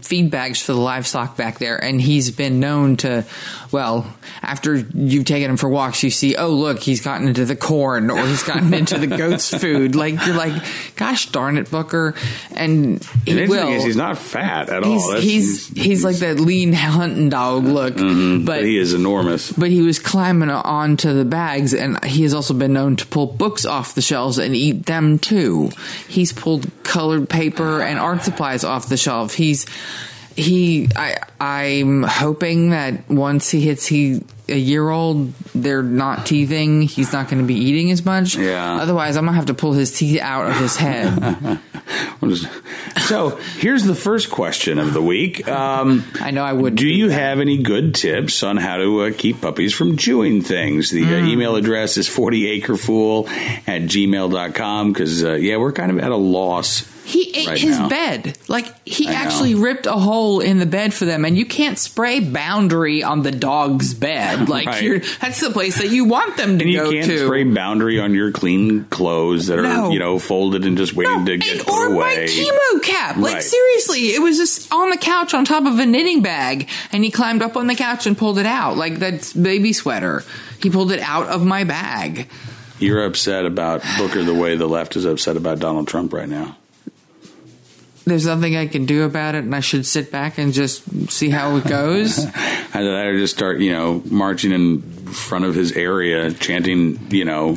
feed 0.00 0.30
bags 0.30 0.60
for 0.60 0.72
the 0.72 0.80
livestock 0.80 1.36
back 1.36 1.58
there, 1.58 1.82
and 1.82 2.00
he's 2.00 2.30
been 2.30 2.60
known 2.60 2.96
to, 2.98 3.24
well, 3.72 4.06
after 4.42 4.76
you've 4.76 5.24
taken 5.24 5.50
him 5.50 5.56
for 5.56 5.68
walks, 5.68 6.02
you 6.02 6.10
see, 6.10 6.36
oh 6.36 6.50
look, 6.50 6.80
he's 6.80 7.02
gotten 7.02 7.28
into 7.28 7.44
the 7.44 7.56
corn 7.56 8.10
or 8.10 8.26
he's 8.26 8.42
gotten 8.42 8.72
into 8.74 8.98
the 8.98 9.06
goat's 9.06 9.50
food. 9.58 9.94
Like 9.94 10.24
you're 10.26 10.36
like, 10.36 10.62
gosh 10.96 11.26
darn 11.26 11.56
it, 11.56 11.70
Booker, 11.70 12.14
and 12.54 13.02
he 13.24 13.46
will. 13.46 13.68
he's 13.68 13.96
not 13.96 14.18
fat 14.18 14.68
at 14.68 14.82
all. 14.82 14.90
He's, 14.90 15.06
That's- 15.06 15.24
he's 15.24 15.68
he's 15.68 16.04
like 16.04 16.16
that 16.16 16.38
lean 16.40 16.72
hunting 16.72 17.28
dog 17.28 17.64
look, 17.64 17.94
mm-hmm. 17.94 18.44
but 18.44 18.60
but 18.60 18.64
he 18.64 18.78
is 18.78 18.94
enormous. 18.94 19.52
but 19.52 19.70
he 19.70 19.82
was 19.82 19.98
climbing 19.98 20.50
onto 20.50 21.12
the 21.14 21.24
bags, 21.24 21.72
and 21.72 22.02
he 22.04 22.22
has 22.24 22.34
also 22.34 22.54
been 22.54 22.72
known 22.72 22.96
to 22.96 23.06
pull 23.06 23.26
books 23.26 23.64
off 23.64 23.94
the 23.94 24.02
shelves 24.02 24.38
and 24.38 24.54
eat 24.54 24.86
them 24.86 25.18
too. 25.18 25.70
He's 26.08 26.32
pulled 26.32 26.70
colored 26.82 27.28
paper 27.28 27.80
and 27.80 27.98
art 27.98 28.22
supplies 28.22 28.64
off 28.64 28.88
the 28.88 28.96
shelf. 28.96 29.34
He's 29.34 29.66
he. 30.40 30.88
I 30.96 31.18
I'm 31.40 32.02
hoping 32.02 32.70
that 32.70 33.08
once 33.08 33.50
he 33.50 33.60
hits 33.60 33.86
he 33.86 34.22
a 34.50 34.56
year 34.58 34.88
old, 34.90 35.32
they're 35.54 35.82
not 35.82 36.26
teething. 36.26 36.82
He's 36.82 37.12
not 37.12 37.28
going 37.28 37.40
to 37.42 37.46
be 37.46 37.54
eating 37.54 37.90
as 37.90 38.04
much. 38.04 38.36
Yeah. 38.36 38.76
Otherwise, 38.80 39.16
I'm 39.16 39.24
gonna 39.24 39.36
have 39.36 39.46
to 39.46 39.54
pull 39.54 39.72
his 39.72 39.96
teeth 39.96 40.20
out 40.20 40.46
of 40.50 40.56
his 40.56 40.76
head. 40.76 41.60
So 43.00 43.36
here's 43.58 43.82
the 43.84 43.94
first 43.94 44.30
question 44.30 44.78
of 44.78 44.92
the 44.92 45.02
week. 45.02 45.48
Um, 45.48 46.04
I 46.20 46.30
know 46.30 46.44
I 46.44 46.52
would. 46.52 46.76
do 46.76 46.86
you 46.86 47.08
have 47.08 47.40
any 47.40 47.62
good 47.62 47.94
tips 47.94 48.42
on 48.42 48.56
how 48.56 48.76
to 48.76 49.00
uh, 49.04 49.12
keep 49.16 49.40
puppies 49.40 49.74
from 49.74 49.96
chewing 49.96 50.42
things? 50.42 50.90
The 50.90 51.02
uh, 51.04 51.20
Hmm. 51.20 51.26
email 51.28 51.56
address 51.56 51.96
is 51.96 52.08
40acrefool 52.08 53.28
at 53.66 53.82
gmail.com 53.82 54.92
because, 54.92 55.24
uh, 55.24 55.32
yeah, 55.34 55.56
we're 55.56 55.72
kind 55.72 55.90
of 55.90 55.98
at 55.98 56.10
a 56.12 56.16
loss. 56.16 56.86
He 57.04 57.32
ate 57.36 57.48
right 57.48 57.58
his 57.60 57.76
now. 57.76 57.88
bed. 57.88 58.38
Like 58.46 58.72
he 58.86 59.08
I 59.08 59.12
know. 59.12 59.18
actually 59.18 59.54
ripped 59.56 59.86
a 59.86 59.92
hole 59.94 60.38
in 60.40 60.58
the 60.60 60.66
bed 60.66 60.94
for 60.94 61.06
them, 61.06 61.24
and 61.24 61.36
you 61.36 61.44
can't 61.44 61.76
spray 61.76 62.20
boundary 62.20 63.02
on 63.02 63.22
the 63.22 63.32
dog's 63.32 63.94
bed. 63.94 64.39
Like 64.48 64.66
Right. 64.66 64.82
you're, 64.82 64.98
that's 65.20 65.40
the 65.40 65.50
place 65.50 65.78
that 65.78 65.90
you 65.90 66.04
want 66.04 66.36
them 66.36 66.58
to 66.58 66.64
And 66.64 66.72
you 66.72 66.80
go 66.80 66.90
can't 66.90 67.06
to. 67.06 67.26
spray 67.26 67.44
boundary 67.44 68.00
on 68.00 68.14
your 68.14 68.32
clean 68.32 68.84
clothes 68.86 69.46
that 69.48 69.58
are, 69.58 69.62
No. 69.62 69.90
you 69.90 69.98
know, 69.98 70.18
folded 70.18 70.64
and 70.64 70.76
just 70.76 70.94
waiting 70.94 71.24
to 71.26 71.36
get 71.38 71.60
and, 71.60 71.68
or 71.68 71.86
away. 71.92 72.16
my 72.16 72.22
chemo 72.26 72.82
cap. 72.82 73.16
Like 73.16 73.34
Right. 73.34 73.42
seriously, 73.42 74.00
it 74.14 74.22
was 74.22 74.36
just 74.36 74.72
on 74.72 74.90
the 74.90 74.96
couch 74.96 75.34
on 75.34 75.44
top 75.44 75.66
of 75.66 75.78
a 75.78 75.86
knitting 75.86 76.22
bag, 76.22 76.68
and 76.92 77.04
he 77.04 77.10
climbed 77.10 77.42
up 77.42 77.56
on 77.56 77.66
the 77.66 77.74
couch 77.74 78.06
and 78.06 78.16
pulled 78.16 78.38
it 78.38 78.46
out 78.46 78.76
like 78.76 78.98
that 79.00 79.32
baby 79.40 79.72
sweater. 79.72 80.24
He 80.62 80.70
pulled 80.70 80.92
it 80.92 81.00
out 81.00 81.26
of 81.28 81.44
my 81.44 81.64
bag. 81.64 82.28
You're 82.78 83.04
upset 83.04 83.44
about 83.44 83.82
Booker 83.98 84.22
the 84.22 84.34
way 84.34 84.56
the 84.56 84.66
left 84.66 84.96
is 84.96 85.04
upset 85.04 85.36
about 85.36 85.58
Donald 85.58 85.86
Trump 85.86 86.12
right 86.14 86.28
now. 86.28 86.56
There's 88.10 88.26
nothing 88.26 88.56
I 88.56 88.66
can 88.66 88.86
do 88.86 89.04
about 89.04 89.36
it, 89.36 89.44
and 89.44 89.54
I 89.54 89.60
should 89.60 89.86
sit 89.86 90.10
back 90.10 90.36
and 90.36 90.52
just 90.52 91.12
see 91.12 91.30
how 91.30 91.54
it 91.56 91.64
goes. 91.68 92.18
I 92.74 92.80
I 92.80 93.12
just 93.12 93.36
start, 93.36 93.60
you 93.60 93.72
know, 93.72 94.02
marching 94.06 94.50
in 94.50 94.82
front 94.82 95.44
of 95.44 95.54
his 95.54 95.70
area, 95.72 96.32
chanting, 96.32 97.06
you 97.12 97.24
know, 97.24 97.56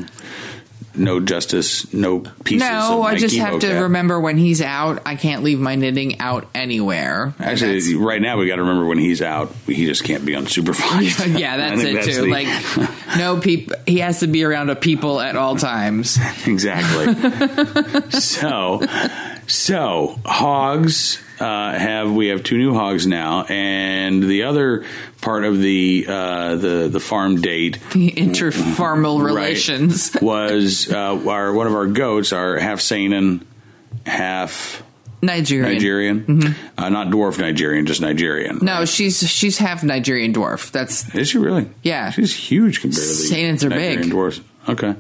no 0.96 1.20
justice, 1.20 1.92
no 1.94 2.20
peace. 2.44 2.60
no, 2.60 3.02
I 3.04 3.16
just 3.16 3.36
have 3.38 3.60
to 3.60 3.74
remember 3.82 4.20
when 4.20 4.38
he's 4.38 4.62
out, 4.62 5.02
I 5.06 5.16
can't 5.16 5.44
leave 5.44 5.60
my 5.60 5.76
knitting 5.76 6.20
out 6.20 6.48
anywhere. 6.54 7.34
Actually, 7.40 7.80
that's- 7.80 7.94
right 7.94 8.22
now 8.22 8.38
we 8.38 8.48
got 8.48 8.58
to 8.58 8.62
remember 8.64 8.86
when 8.86 8.98
he's 9.00 9.22
out, 9.22 9.52
he 9.66 9.86
just 9.86 10.04
can't 10.04 10.26
be 10.26 10.34
unsupervised. 10.34 11.38
yeah, 11.40 11.58
that's 11.58 11.82
it 11.82 11.94
that's 11.96 12.08
too. 12.08 12.22
the- 12.22 12.28
Like, 12.28 12.48
no 13.18 13.40
people. 13.40 13.76
He 13.86 14.00
has 14.00 14.20
to 14.20 14.28
be 14.28 14.44
around 14.44 14.70
a 14.70 14.76
people 14.76 15.20
at 15.20 15.36
all 15.36 15.56
times. 15.56 16.18
exactly. 16.46 18.12
so, 18.12 18.82
so 19.48 20.20
hogs 20.26 21.20
uh, 21.40 21.72
have 21.78 22.12
we 22.12 22.28
have 22.28 22.44
two 22.44 22.58
new 22.58 22.74
hogs 22.74 23.08
now, 23.08 23.44
and 23.44 24.24
the 24.24 24.44
other 24.44 24.86
part 25.22 25.44
of 25.44 25.60
the 25.60 26.06
uh, 26.08 26.56
the 26.56 26.88
the 26.92 27.00
farm 27.00 27.42
date 27.42 27.80
The 27.94 28.12
interfarmal 28.12 29.20
right, 29.20 29.26
relations. 29.26 30.16
was 30.22 30.92
uh, 30.92 31.28
our 31.28 31.54
one 31.54 31.68
of 31.68 31.74
our 31.74 31.88
goats 31.88 32.34
are 32.34 32.58
half 32.58 32.80
Saanen, 32.80 33.44
half 34.06 34.84
Nigerian. 35.22 35.74
Nigerian, 35.74 36.56
uh, 36.78 36.90
not 36.90 37.08
dwarf 37.08 37.40
Nigerian, 37.40 37.86
just 37.86 38.02
Nigerian. 38.02 38.60
No, 38.62 38.86
she's 38.86 39.20
she's 39.30 39.58
half 39.58 39.84
Nigerian 39.84 40.34
dwarf. 40.34 40.72
That's 40.72 41.14
Is 41.16 41.30
she 41.30 41.38
really? 41.38 41.70
Yeah. 41.82 42.12
she's 42.12 42.36
huge 42.36 42.82
compared 42.82 43.02
to 43.02 43.08
the 43.08 43.30
Saanens 43.36 43.64
are 43.64 43.70
Nigerian 43.70 44.02
big. 44.02 44.12
dwarfs. 44.12 44.42
Okay, 44.68 44.96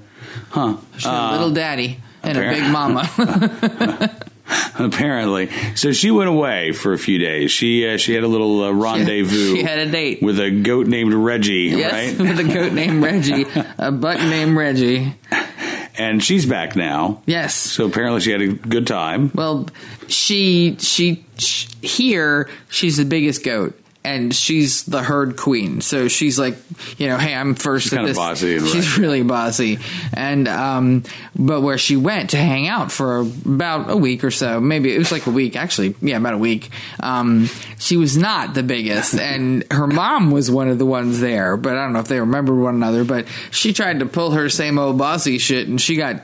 huh? 0.49 0.77
she's 0.95 1.05
a 1.05 1.31
little 1.31 1.51
daddy 1.51 1.99
and 2.23 2.37
a 2.37 2.41
big 2.41 2.71
mama. 2.71 4.19
Apparently, 4.79 5.49
so 5.75 5.91
she 5.91 6.11
went 6.11 6.29
away 6.29 6.71
for 6.73 6.93
a 6.93 6.97
few 6.97 7.17
days. 7.17 7.51
She 7.51 7.87
uh, 7.87 7.97
she 7.97 8.13
had 8.13 8.23
a 8.23 8.27
little 8.27 8.63
uh, 8.63 8.71
rendezvous. 8.71 9.55
she 9.55 9.63
had 9.63 9.79
a 9.79 9.89
date. 9.89 10.21
with 10.21 10.39
a 10.39 10.51
goat 10.51 10.87
named 10.87 11.13
Reggie, 11.13 11.73
yes, 11.75 11.91
right? 11.91 12.19
with 12.29 12.39
a 12.39 12.43
goat 12.43 12.73
named 12.73 13.01
Reggie, 13.03 13.45
a 13.77 13.91
buck 13.91 14.17
named 14.19 14.57
Reggie. 14.57 15.15
And 15.95 16.23
she's 16.23 16.45
back 16.47 16.75
now. 16.75 17.21
Yes. 17.27 17.53
So 17.55 17.85
apparently, 17.85 18.19
she 18.21 18.31
had 18.31 18.41
a 18.41 18.47
good 18.47 18.87
time. 18.87 19.31
Well, 19.35 19.67
she 20.07 20.75
she 20.79 21.23
sh 21.37 21.67
here 21.81 22.49
she's 22.69 22.97
the 22.97 23.05
biggest 23.05 23.43
goat. 23.43 23.79
And 24.05 24.35
she's 24.35 24.83
the 24.83 25.01
herd 25.01 25.37
queen, 25.37 25.79
so 25.79 26.09
she's 26.09 26.37
like, 26.37 26.57
you 26.97 27.07
know, 27.07 27.17
hey, 27.17 27.33
I'm 27.33 27.55
first. 27.55 27.85
She's 27.85 27.93
at 27.93 27.99
kinda 27.99 28.13
bossy 28.13 28.59
she's 28.59 28.91
right. 28.91 28.97
really 28.97 29.23
bossy, 29.23 29.79
and 30.13 30.47
um, 30.49 31.03
but 31.37 31.61
where 31.61 31.77
she 31.77 31.95
went 31.95 32.31
to 32.31 32.37
hang 32.37 32.67
out 32.67 32.91
for 32.91 33.21
about 33.21 33.89
a 33.89 33.95
week 33.95 34.25
or 34.25 34.31
so, 34.31 34.59
maybe 34.59 34.93
it 34.93 34.97
was 34.97 35.11
like 35.13 35.25
a 35.25 35.31
week, 35.31 35.55
actually, 35.55 35.95
yeah, 36.01 36.17
about 36.17 36.33
a 36.33 36.37
week. 36.37 36.69
Um, 36.99 37.49
she 37.79 37.95
was 37.95 38.17
not 38.17 38.53
the 38.53 38.63
biggest, 38.63 39.13
and 39.19 39.63
her 39.71 39.87
mom 39.87 40.31
was 40.31 40.51
one 40.51 40.67
of 40.67 40.79
the 40.79 40.85
ones 40.85 41.21
there, 41.21 41.55
but 41.55 41.77
I 41.77 41.83
don't 41.83 41.93
know 41.93 41.99
if 41.99 42.09
they 42.09 42.19
remembered 42.19 42.59
one 42.59 42.75
another. 42.75 43.05
But 43.05 43.27
she 43.51 43.71
tried 43.71 43.99
to 43.99 44.05
pull 44.05 44.31
her 44.31 44.49
same 44.49 44.77
old 44.79 44.97
bossy 44.97 45.37
shit, 45.37 45.69
and 45.69 45.79
she 45.79 45.95
got 45.95 46.23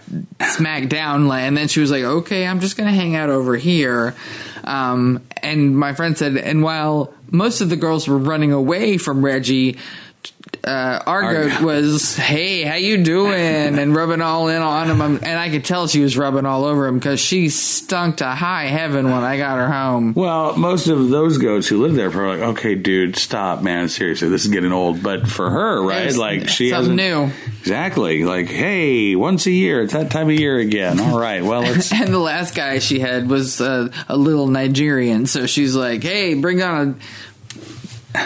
smacked 0.49 0.89
down, 0.89 1.31
and 1.31 1.55
then 1.55 1.69
she 1.69 1.79
was 1.79 1.91
like, 1.91 2.03
okay, 2.03 2.45
I'm 2.45 2.59
just 2.59 2.75
gonna 2.75 2.91
hang 2.91 3.15
out 3.15 3.29
over 3.29 3.55
here. 3.55 4.15
Um, 4.63 5.25
and 5.41 5.75
my 5.77 5.93
friend 5.93 6.17
said, 6.17 6.37
and 6.37 6.61
while 6.61 7.13
most 7.31 7.61
of 7.61 7.69
the 7.69 7.75
girls 7.75 8.07
were 8.07 8.17
running 8.17 8.51
away 8.51 8.97
from 8.97 9.23
Reggie, 9.23 9.77
uh, 10.69 11.03
our 11.07 11.23
Our- 11.23 11.33
goat 11.49 11.61
was, 11.61 12.15
"Hey, 12.15 12.63
how 12.63 12.75
you 12.75 13.03
doing?" 13.03 13.79
and 13.79 13.95
rubbing 13.95 14.21
all 14.21 14.47
in 14.49 14.61
on 14.61 14.87
him, 14.89 15.01
and 15.01 15.39
I 15.39 15.49
could 15.49 15.65
tell 15.65 15.87
she 15.87 16.01
was 16.01 16.17
rubbing 16.17 16.45
all 16.45 16.65
over 16.65 16.87
him 16.87 16.99
because 16.99 17.19
she 17.19 17.49
stunk 17.49 18.17
to 18.17 18.25
high 18.25 18.67
heaven 18.67 19.05
when 19.11 19.23
I 19.23 19.37
got 19.37 19.57
her 19.57 19.71
home. 19.71 20.13
Well, 20.15 20.55
most 20.57 20.87
of 20.87 21.09
those 21.09 21.37
goats 21.37 21.67
who 21.67 21.81
live 21.81 21.95
there 21.95 22.09
are 22.09 22.37
like, 22.37 22.47
okay, 22.57 22.75
dude, 22.75 23.15
stop, 23.15 23.61
man, 23.61 23.89
seriously, 23.89 24.29
this 24.29 24.45
is 24.45 24.51
getting 24.51 24.71
old. 24.71 25.01
But 25.01 25.27
for 25.27 25.49
her, 25.49 25.81
right, 25.83 26.03
It's 26.07 26.17
like 26.17 26.47
she 26.49 26.69
something 26.69 26.95
new. 26.95 27.31
exactly 27.61 28.23
like, 28.25 28.47
hey, 28.47 29.15
once 29.15 29.45
a 29.45 29.51
year, 29.51 29.81
it's 29.81 29.93
that 29.93 30.11
time 30.11 30.29
of 30.29 30.35
year 30.39 30.57
again. 30.59 30.99
All 30.99 31.19
right, 31.19 31.43
well, 31.43 31.61
let's 31.63 31.91
And 31.91 32.13
the 32.13 32.19
last 32.19 32.53
guy 32.55 32.79
she 32.79 32.99
had 32.99 33.29
was 33.29 33.59
uh, 33.59 33.89
a 34.07 34.15
little 34.17 34.47
Nigerian, 34.47 35.25
so 35.25 35.45
she's 35.45 35.75
like, 35.75 36.03
"Hey, 36.03 36.33
bring 36.35 36.61
on 36.61 36.99
a 38.15 38.19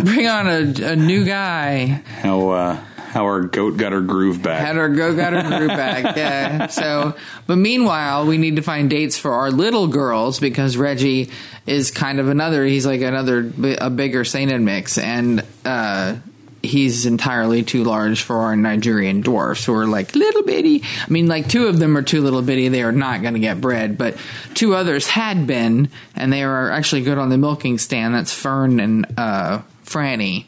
bring 0.04 0.26
on 0.26 0.46
a, 0.46 0.92
a 0.92 0.96
new 0.96 1.24
guy." 1.24 2.02
how 2.22 2.50
uh, 2.50 2.74
how 3.10 3.24
our 3.24 3.40
goat 3.42 3.76
got 3.76 3.92
her 3.92 4.00
groove 4.00 4.40
back. 4.42 4.60
Had 4.64 4.76
her 4.76 4.88
go 4.88 5.14
got 5.14 5.32
her 5.32 5.58
group 5.58 5.70
back. 5.70 6.16
Yeah. 6.20 6.66
So, 6.68 7.16
but 7.46 7.56
meanwhile, 7.56 8.26
we 8.26 8.38
need 8.38 8.56
to 8.56 8.62
find 8.62 8.90
dates 8.90 9.18
for 9.18 9.32
our 9.32 9.50
little 9.50 9.86
girls 9.88 10.38
because 10.38 10.76
Reggie 10.76 11.30
is 11.66 11.90
kind 11.90 12.20
of 12.20 12.28
another. 12.28 12.64
He's 12.64 12.86
like 12.86 13.00
another 13.00 13.38
a 13.80 13.90
bigger 13.90 14.22
Saanen 14.24 14.62
mix, 14.62 14.98
and 14.98 15.44
uh, 15.64 16.16
he's 16.62 17.06
entirely 17.06 17.62
too 17.62 17.84
large 17.84 18.22
for 18.22 18.36
our 18.36 18.56
Nigerian 18.56 19.22
dwarfs 19.22 19.64
who 19.64 19.74
are 19.74 19.86
like 19.86 20.14
little 20.14 20.42
bitty. 20.42 20.82
I 20.82 21.10
mean, 21.10 21.26
like 21.26 21.48
two 21.48 21.66
of 21.66 21.78
them 21.78 21.96
are 21.96 22.02
too 22.02 22.20
little 22.20 22.42
bitty. 22.42 22.68
They 22.68 22.82
are 22.82 22.92
not 22.92 23.22
going 23.22 23.34
to 23.34 23.40
get 23.40 23.60
bred, 23.60 23.96
but 23.98 24.16
two 24.54 24.74
others 24.74 25.06
had 25.06 25.46
been, 25.46 25.88
and 26.14 26.32
they 26.32 26.42
are 26.42 26.70
actually 26.70 27.02
good 27.02 27.18
on 27.18 27.28
the 27.28 27.38
milking 27.38 27.78
stand. 27.78 28.14
That's 28.14 28.32
Fern 28.32 28.78
and 28.80 29.06
uh, 29.16 29.62
Franny. 29.90 30.46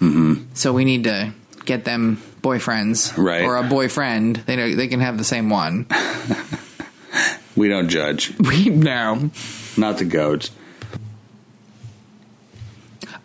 Mm-hmm. 0.00 0.54
So 0.54 0.72
we 0.72 0.84
need 0.84 1.04
to 1.04 1.32
get 1.64 1.84
them 1.84 2.22
boyfriends, 2.40 3.16
Right. 3.16 3.42
Or 3.44 3.56
a 3.56 3.62
boyfriend. 3.64 4.36
They 4.36 4.54
know 4.56 4.74
they 4.74 4.86
can 4.88 5.00
have 5.00 5.18
the 5.18 5.24
same 5.24 5.50
one. 5.50 5.86
we 7.56 7.68
don't 7.68 7.88
judge, 7.88 8.32
We 8.38 8.68
know. 8.68 9.30
not 9.76 9.98
the 9.98 10.04
goats. 10.04 10.50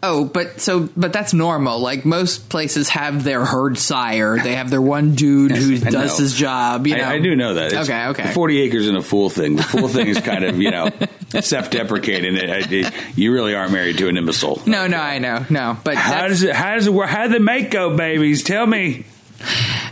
Oh, 0.01 0.23
but 0.23 0.61
so 0.61 0.87
but 0.95 1.11
that's 1.11 1.33
normal. 1.33 1.79
Like 1.79 2.05
most 2.05 2.47
places 2.49 2.87
have 2.89 3.23
their 3.23 3.43
herd 3.43 3.77
sire. 3.77 4.37
They 4.39 4.55
have 4.55 4.69
their 4.69 4.81
one 4.81 5.15
dude 5.15 5.51
who 5.51 5.75
I 5.75 5.89
does 5.89 6.17
know. 6.17 6.23
his 6.23 6.33
job. 6.33 6.87
You 6.87 6.97
know, 6.97 7.03
I, 7.03 7.13
I 7.15 7.19
do 7.19 7.35
know 7.35 7.55
that. 7.55 7.73
It's 7.73 7.89
okay, 7.89 8.05
okay. 8.07 8.33
Forty 8.33 8.61
acres 8.61 8.87
and 8.87 8.95
a 8.97 9.01
fool 9.01 9.29
thing. 9.29 9.57
The 9.57 9.63
fool 9.63 9.87
thing 9.89 10.07
is 10.07 10.19
kind 10.21 10.45
of 10.45 10.57
you 10.61 10.71
know 10.71 10.89
self-deprecating. 11.41 12.35
It, 12.37 12.71
it, 12.71 12.93
you 13.15 13.33
really 13.33 13.55
are 13.55 13.67
married 13.67 13.97
to 13.97 14.07
an 14.07 14.15
imbecile. 14.17 14.61
no, 14.65 14.87
no, 14.87 14.97
I 14.97 15.19
know, 15.19 15.45
no. 15.49 15.77
But 15.83 15.95
How 15.95 16.27
does 16.27 16.43
it? 16.43 16.55
How 16.55 16.75
does 16.75 16.87
it 16.87 16.93
work? 16.93 17.09
How 17.09 17.27
do 17.27 17.33
the 17.33 17.39
make 17.39 17.69
go, 17.71 17.95
babies? 17.97 18.43
Tell 18.43 18.65
me. 18.65 19.05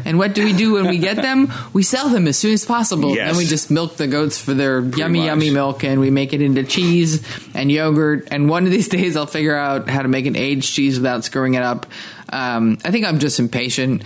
And 0.05 0.17
what 0.17 0.33
do 0.33 0.43
we 0.43 0.53
do 0.53 0.73
when 0.73 0.87
we 0.87 0.97
get 0.97 1.17
them? 1.17 1.51
We 1.73 1.83
sell 1.83 2.09
them 2.09 2.27
as 2.27 2.37
soon 2.37 2.53
as 2.53 2.65
possible. 2.65 3.15
Yes. 3.15 3.29
Then 3.29 3.37
we 3.37 3.45
just 3.45 3.71
milk 3.71 3.95
the 3.97 4.07
goats 4.07 4.39
for 4.39 4.53
their 4.53 4.81
yummy, 4.81 5.19
much. 5.19 5.27
yummy 5.27 5.49
milk, 5.49 5.83
and 5.83 5.99
we 5.99 6.09
make 6.09 6.33
it 6.33 6.41
into 6.41 6.63
cheese 6.63 7.23
and 7.53 7.71
yogurt. 7.71 8.27
And 8.31 8.49
one 8.49 8.65
of 8.65 8.71
these 8.71 8.87
days, 8.97 9.15
I'll 9.15 9.25
figure 9.25 9.55
out 9.55 9.89
how 9.89 10.01
to 10.01 10.07
make 10.07 10.25
an 10.25 10.35
aged 10.35 10.73
cheese 10.73 10.97
without 10.97 11.23
screwing 11.23 11.53
it 11.53 11.63
up. 11.63 11.85
Um, 12.29 12.77
I 12.83 12.91
think 12.91 13.05
I'm 13.05 13.19
just 13.19 13.39
impatient. 13.39 14.03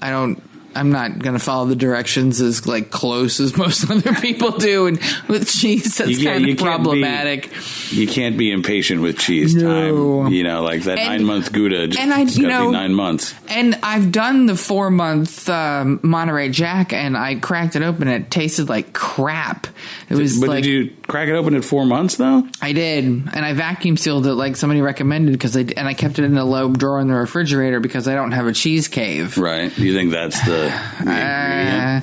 I 0.00 0.10
don't. 0.10 0.42
I'm 0.76 0.90
not 0.92 1.18
going 1.18 1.32
to 1.32 1.42
follow 1.44 1.66
the 1.66 1.76
directions 1.76 2.40
as 2.40 2.66
like 2.66 2.90
close 2.90 3.40
as 3.40 3.56
most 3.64 3.90
other 3.90 4.14
people 4.14 4.52
do, 4.52 4.86
and 4.86 4.98
with 5.28 5.48
cheese, 5.48 5.96
that's 5.98 6.10
yeah, 6.18 6.32
kind 6.34 6.44
of 6.44 6.48
can't 6.48 6.58
be- 6.58 6.62
problematic. 6.62 7.50
You 7.90 8.06
can't 8.06 8.36
be 8.36 8.50
impatient 8.52 9.00
with 9.02 9.18
cheese 9.18 9.54
No. 9.54 10.22
time. 10.24 10.32
You 10.32 10.44
know, 10.44 10.62
like 10.62 10.82
that 10.82 10.98
And- 10.98 11.08
nine 11.08 11.24
month 11.24 11.52
Gouda. 11.52 11.88
Just, 11.88 11.98
and 12.00 12.12
I- 12.12 12.20
you 12.22 12.46
know- 12.46 12.66
be 12.66 12.72
nine 12.72 12.94
months. 12.94 13.34
And 13.48 13.78
I've 13.82 14.12
done 14.12 14.46
the 14.46 14.56
four 14.56 14.90
month 14.90 15.48
um, 15.48 16.00
Monterey 16.02 16.48
Jack, 16.50 16.92
and 16.92 17.16
I 17.16 17.36
cracked 17.36 17.76
it 17.76 17.82
open. 17.82 18.08
and 18.08 18.24
It 18.24 18.30
tasted 18.30 18.68
like 18.68 18.92
crap. 18.92 19.66
It 20.10 20.14
was 20.16 20.38
But 20.38 20.48
like 20.48 20.64
did 20.64 20.70
you 20.70 20.92
crack 21.08 21.28
it 21.28 21.34
open 21.34 21.54
at 21.54 21.64
four 21.64 21.84
months 21.86 22.16
though? 22.16 22.46
I 22.60 22.72
did, 22.72 23.04
and 23.04 23.30
I 23.44 23.52
vacuum 23.52 23.96
sealed 23.96 24.26
it 24.26 24.34
like 24.34 24.56
somebody 24.56 24.80
recommended 24.80 25.32
because 25.32 25.56
I 25.56 25.60
and 25.76 25.86
I 25.88 25.94
kept 25.94 26.18
it 26.18 26.24
in 26.24 26.36
a 26.36 26.44
low 26.44 26.70
drawer 26.72 27.00
in 27.00 27.08
the 27.08 27.14
refrigerator 27.14 27.80
because 27.80 28.08
I 28.08 28.14
don't 28.14 28.32
have 28.32 28.46
a 28.46 28.52
cheese 28.52 28.88
cave. 28.88 29.38
Right. 29.38 29.74
Do 29.74 29.84
you 29.84 29.94
think 29.94 30.10
that's 30.10 30.44
the? 30.44 30.65
Uh, 30.66 32.00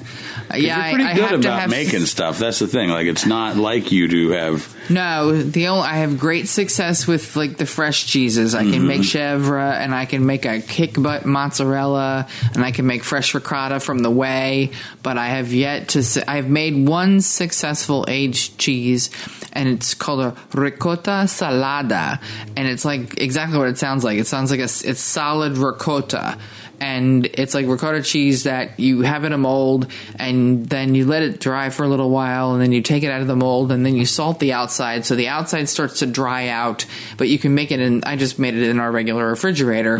yeah, 0.55 0.87
You're 0.87 0.95
pretty 0.95 1.03
I, 1.03 1.11
I 1.11 1.15
good 1.15 1.23
have 1.31 1.39
about 1.39 1.59
have 1.61 1.69
making 1.69 2.05
stuff. 2.05 2.37
That's 2.37 2.59
the 2.59 2.67
thing. 2.67 2.89
Like 2.89 3.07
it's 3.07 3.25
not 3.25 3.57
like 3.57 3.91
you 3.91 4.07
to 4.07 4.29
have. 4.31 4.75
No, 4.89 5.41
the 5.41 5.67
only 5.67 5.87
I 5.87 5.97
have 5.97 6.19
great 6.19 6.47
success 6.47 7.07
with 7.07 7.35
like 7.35 7.57
the 7.57 7.65
fresh 7.65 8.05
cheeses. 8.05 8.53
I 8.55 8.63
can 8.63 8.85
make 8.87 9.01
mm-hmm. 9.01 9.45
chèvre 9.47 9.73
and 9.73 9.93
I 9.93 10.05
can 10.05 10.25
make 10.25 10.45
a 10.45 10.61
kick 10.61 11.01
butt 11.01 11.25
mozzarella 11.25 12.27
and 12.53 12.63
I 12.63 12.71
can 12.71 12.85
make 12.85 13.03
fresh 13.03 13.33
ricotta 13.33 13.79
from 13.79 13.99
the 13.99 14.11
way. 14.11 14.71
But 15.01 15.17
I 15.17 15.27
have 15.27 15.53
yet 15.53 15.89
to. 15.89 16.23
I've 16.27 16.49
made 16.49 16.87
one 16.87 17.21
successful 17.21 18.05
aged 18.07 18.57
cheese, 18.57 19.09
and 19.53 19.69
it's 19.69 19.93
called 19.93 20.21
a 20.21 20.35
ricotta 20.53 21.25
salada, 21.27 22.21
and 22.55 22.67
it's 22.67 22.85
like 22.85 23.19
exactly 23.19 23.57
what 23.57 23.69
it 23.69 23.77
sounds 23.77 24.03
like. 24.03 24.17
It 24.17 24.27
sounds 24.27 24.51
like 24.51 24.59
a 24.59 24.63
it's 24.63 24.99
solid 24.99 25.57
ricotta 25.57 26.37
and 26.83 27.25
it's 27.33 27.53
like 27.53 27.65
ricotta 27.65 28.01
cheese 28.01 28.43
that 28.43 28.77
you 28.77 29.01
have 29.01 29.23
in 29.23 29.31
a 29.31 29.37
mold 29.37 29.87
and 30.19 30.67
then 30.67 30.95
you 30.95 31.05
let 31.05 31.21
it 31.21 31.39
dry 31.39 31.69
for 31.69 31.83
a 31.83 31.87
little 31.87 32.09
while 32.09 32.53
and 32.53 32.61
then 32.61 32.73
you 32.73 32.81
take 32.81 33.03
it 33.03 33.09
out 33.09 33.21
of 33.21 33.27
the 33.27 33.35
mold 33.37 33.71
and 33.71 33.85
then 33.85 33.95
you 33.95 34.05
salt 34.05 34.39
the 34.39 34.51
outside 34.51 34.72
outside, 34.73 35.05
so 35.05 35.15
the 35.15 35.27
outside 35.27 35.69
starts 35.69 35.99
to 35.99 36.05
dry 36.05 36.47
out. 36.47 36.85
But 37.17 37.27
you 37.29 37.37
can 37.37 37.53
make 37.53 37.71
it 37.71 37.79
in. 37.79 38.03
I 38.03 38.15
just 38.15 38.39
made 38.39 38.55
it 38.55 38.69
in 38.69 38.79
our 38.79 38.91
regular 38.91 39.27
refrigerator, 39.27 39.97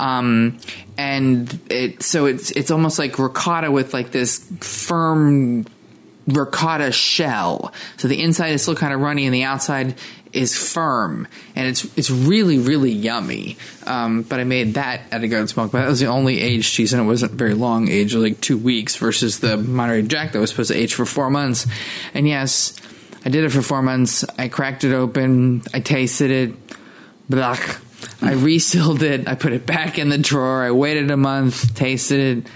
um, 0.00 0.58
and 0.98 1.60
it 1.70 2.02
so 2.02 2.26
it's 2.26 2.50
it's 2.50 2.70
almost 2.70 2.98
like 2.98 3.18
ricotta 3.18 3.70
with 3.70 3.94
like 3.94 4.10
this 4.10 4.38
firm 4.60 5.66
ricotta 6.26 6.90
shell. 6.90 7.72
So 7.98 8.08
the 8.08 8.20
inside 8.20 8.48
is 8.48 8.62
still 8.62 8.74
kind 8.74 8.92
of 8.92 9.00
runny, 9.00 9.26
and 9.26 9.34
the 9.34 9.44
outside 9.44 9.94
is 10.32 10.56
firm, 10.56 11.28
and 11.54 11.68
it's 11.68 11.84
it's 11.96 12.10
really 12.10 12.58
really 12.58 12.90
yummy. 12.90 13.56
Um, 13.86 14.22
but 14.22 14.40
I 14.40 14.44
made 14.44 14.74
that 14.74 15.02
at 15.12 15.22
a 15.22 15.28
goat 15.28 15.48
smoke. 15.48 15.70
But 15.70 15.82
that 15.82 15.88
was 15.88 16.00
the 16.00 16.06
only 16.06 16.40
aged 16.40 16.72
cheese, 16.72 16.92
and 16.92 17.00
it 17.00 17.06
wasn't 17.06 17.32
very 17.32 17.54
long 17.54 17.88
aged, 17.88 18.16
like 18.16 18.40
two 18.40 18.58
weeks, 18.58 18.96
versus 18.96 19.38
the 19.38 19.56
Monterey 19.56 20.02
Jack 20.02 20.32
that 20.32 20.40
was 20.40 20.50
supposed 20.50 20.72
to 20.72 20.76
age 20.76 20.94
for 20.94 21.06
four 21.06 21.30
months. 21.30 21.66
And 22.12 22.26
yes, 22.26 22.76
I 23.26 23.28
did 23.28 23.42
it 23.44 23.50
for 23.50 23.60
four 23.60 23.82
months. 23.82 24.24
I 24.38 24.46
cracked 24.48 24.84
it 24.84 24.94
open. 24.94 25.62
I 25.74 25.80
tasted 25.80 26.30
it. 26.30 26.54
Blah. 27.28 27.56
I 28.22 28.32
resealed 28.34 29.02
it. 29.02 29.26
I 29.26 29.34
put 29.34 29.52
it 29.52 29.66
back 29.66 29.98
in 29.98 30.08
the 30.10 30.16
drawer. 30.18 30.62
I 30.62 30.70
waited 30.70 31.10
a 31.10 31.16
month, 31.16 31.74
tasted 31.74 32.38
it 32.46 32.50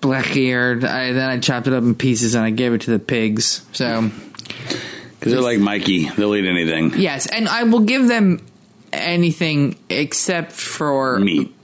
black 0.00 0.36
eared. 0.36 0.84
I, 0.84 1.12
then 1.12 1.28
I 1.28 1.38
chopped 1.40 1.66
it 1.66 1.72
up 1.72 1.82
in 1.82 1.94
pieces 1.96 2.34
and 2.36 2.44
I 2.44 2.50
gave 2.50 2.72
it 2.72 2.82
to 2.82 2.90
the 2.92 2.98
pigs. 3.00 3.66
So 3.72 4.10
Because 5.18 5.32
they're 5.32 5.40
like 5.42 5.58
Mikey, 5.58 6.08
they'll 6.10 6.34
eat 6.36 6.46
anything. 6.46 6.92
yes, 7.00 7.26
and 7.26 7.48
I 7.48 7.64
will 7.64 7.80
give 7.80 8.06
them 8.06 8.46
anything 8.92 9.76
except 9.88 10.52
for 10.52 11.18
Meat. 11.18 11.54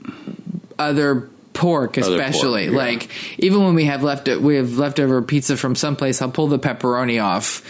other 0.79 1.29
pork, 1.53 1.97
Other 1.97 2.17
pork, 2.17 2.19
especially. 2.29 2.65
yeah. 2.65 2.71
Like 2.71 3.09
even 3.39 3.63
when 3.63 3.73
we 3.75 3.85
have 3.85 4.03
left 4.03 4.27
we 4.27 4.55
have 4.57 4.77
leftover 4.77 5.21
pizza 5.21 5.55
from 5.57 5.75
someplace, 5.75 6.21
I'll 6.21 6.31
pull 6.31 6.47
the 6.47 6.59
pepperoni 6.59 7.23
off. 7.23 7.63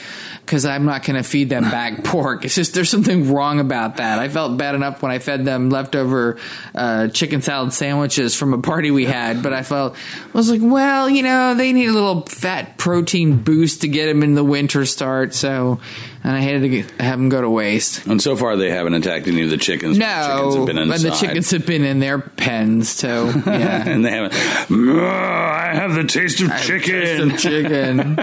Because 0.48 0.66
I'm 0.66 0.86
not 0.86 1.04
going 1.04 1.22
to 1.22 1.28
feed 1.30 1.50
them 1.50 1.64
back 1.64 2.04
pork. 2.06 2.46
It's 2.46 2.56
just 2.56 2.74
there's 2.74 2.90
something 2.90 3.34
wrong 3.34 3.60
about 3.60 3.98
that. 3.98 4.18
I 4.18 4.30
felt 4.30 4.58
bad 4.58 4.76
enough 4.76 5.02
when 5.02 5.12
I 5.12 5.20
fed 5.20 5.44
them 5.44 5.70
leftover 5.70 6.38
uh, 6.74 7.10
chicken 7.10 7.42
salad 7.42 7.74
sandwiches 7.74 8.34
from 8.34 8.54
a 8.54 8.58
party 8.58 8.90
we 8.90 9.04
had, 9.04 9.44
but 9.44 9.52
I 9.52 9.64
felt 9.64 9.96
I 10.24 10.30
was 10.32 10.50
like, 10.50 10.62
well, 10.64 11.10
you 11.10 11.22
know, 11.22 11.54
they 11.54 11.74
need 11.74 11.90
a 11.90 11.94
little 11.94 12.22
fat 12.22 12.78
protein 12.78 13.44
boost 13.44 13.82
to 13.82 13.90
get 13.90 14.06
them 14.06 14.24
in 14.24 14.36
the 14.36 14.44
winter 14.44 14.86
start. 14.86 15.34
So, 15.34 15.82
and 16.24 16.36
I 16.36 16.42
hated 16.42 16.62
to 16.62 16.70
get, 16.70 16.92
have 17.02 17.20
them 17.20 17.30
go 17.30 17.42
to 17.42 17.50
waste. 17.50 18.06
And 18.06 18.22
so 18.22 18.36
far, 18.36 18.56
they 18.56 18.70
haven't 18.70 18.94
attacked 18.96 19.28
any 19.28 19.44
of 19.44 19.50
the 19.50 19.58
chickens. 19.58 19.98
The 19.98 20.04
chickens 20.04 20.56
No, 20.56 20.58
have 20.58 20.66
been 20.66 20.78
and 20.78 20.92
the 20.92 21.12
chickens 21.12 21.52
have 21.52 21.66
been 21.66 21.84
in 21.84 22.00
their 22.00 22.20
pens. 22.20 22.90
So 22.90 23.26
yeah. 23.46 23.88
and 23.88 24.04
they 24.04 24.12
haven't. 24.12 24.34
I 24.34 25.74
have 25.74 25.94
the 25.94 26.04
taste 26.06 26.42
of 26.42 26.52
chicken. 26.62 27.30
Some 27.30 27.38
chicken. 27.38 28.16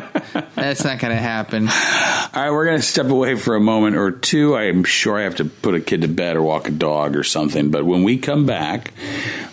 That's 0.55 0.85
not 0.85 0.99
going 0.99 1.15
to 1.15 1.23
happen. 1.23 1.69
All 1.69 2.43
right, 2.43 2.51
we're 2.51 2.65
going 2.67 2.79
to 2.79 2.83
step 2.87 3.09
away 3.11 3.37
for 3.37 3.55
a 3.55 3.61
moment 3.61 3.97
or 3.97 4.11
two. 4.11 4.57
I'm 4.57 4.85
sure 4.85 5.19
I 5.19 5.23
have 5.23 5.37
to 5.37 5.45
put 5.45 5.75
a 5.75 5.81
kid 5.81 6.03
to 6.03 6.09
bed 6.09 6.37
or 6.37 6.43
walk 6.43 6.69
a 6.69 6.73
dog 6.73 7.17
or 7.17 7.25
something. 7.25 7.71
But 7.71 7.85
when 7.85 8.03
we 8.03 8.19
come 8.19 8.47
back, 8.47 8.93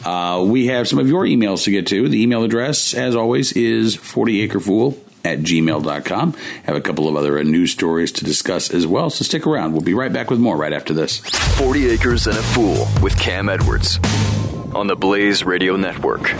uh, 0.05 0.43
we 0.47 0.67
have 0.67 0.87
some 0.87 0.99
of 0.99 1.07
your 1.07 1.25
emails 1.25 1.65
to 1.65 1.71
get 1.71 1.87
to. 1.87 2.09
The 2.09 2.21
email 2.21 2.43
address, 2.43 2.93
as 2.93 3.15
always, 3.15 3.51
is 3.53 3.95
40acrefool 3.97 4.97
at 5.23 5.39
gmail.com. 5.39 6.33
Have 6.63 6.75
a 6.75 6.81
couple 6.81 7.07
of 7.07 7.15
other 7.15 7.39
uh, 7.39 7.43
news 7.43 7.71
stories 7.71 8.11
to 8.13 8.25
discuss 8.25 8.71
as 8.73 8.87
well. 8.87 9.09
So 9.09 9.23
stick 9.23 9.45
around. 9.45 9.73
We'll 9.73 9.81
be 9.81 9.93
right 9.93 10.11
back 10.11 10.29
with 10.29 10.39
more 10.39 10.57
right 10.57 10.73
after 10.73 10.93
this. 10.93 11.19
40 11.19 11.89
Acres 11.89 12.27
and 12.27 12.37
a 12.37 12.41
Fool 12.41 12.87
with 13.01 13.17
Cam 13.17 13.49
Edwards 13.49 13.99
on 14.73 14.87
the 14.87 14.95
Blaze 14.95 15.43
Radio 15.43 15.75
Network. 15.75 16.33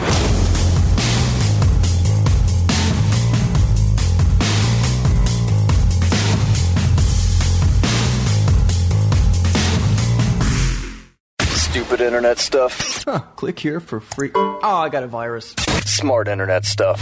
Stupid 11.53 12.01
internet 12.01 12.37
stuff. 12.37 13.03
Huh, 13.05 13.19
click 13.35 13.59
here 13.59 13.79
for 13.79 13.99
free. 13.99 14.31
Oh, 14.35 14.59
I 14.63 14.89
got 14.89 15.03
a 15.03 15.07
virus. 15.07 15.55
Smart 15.87 16.27
internet 16.27 16.65
stuff. 16.65 16.99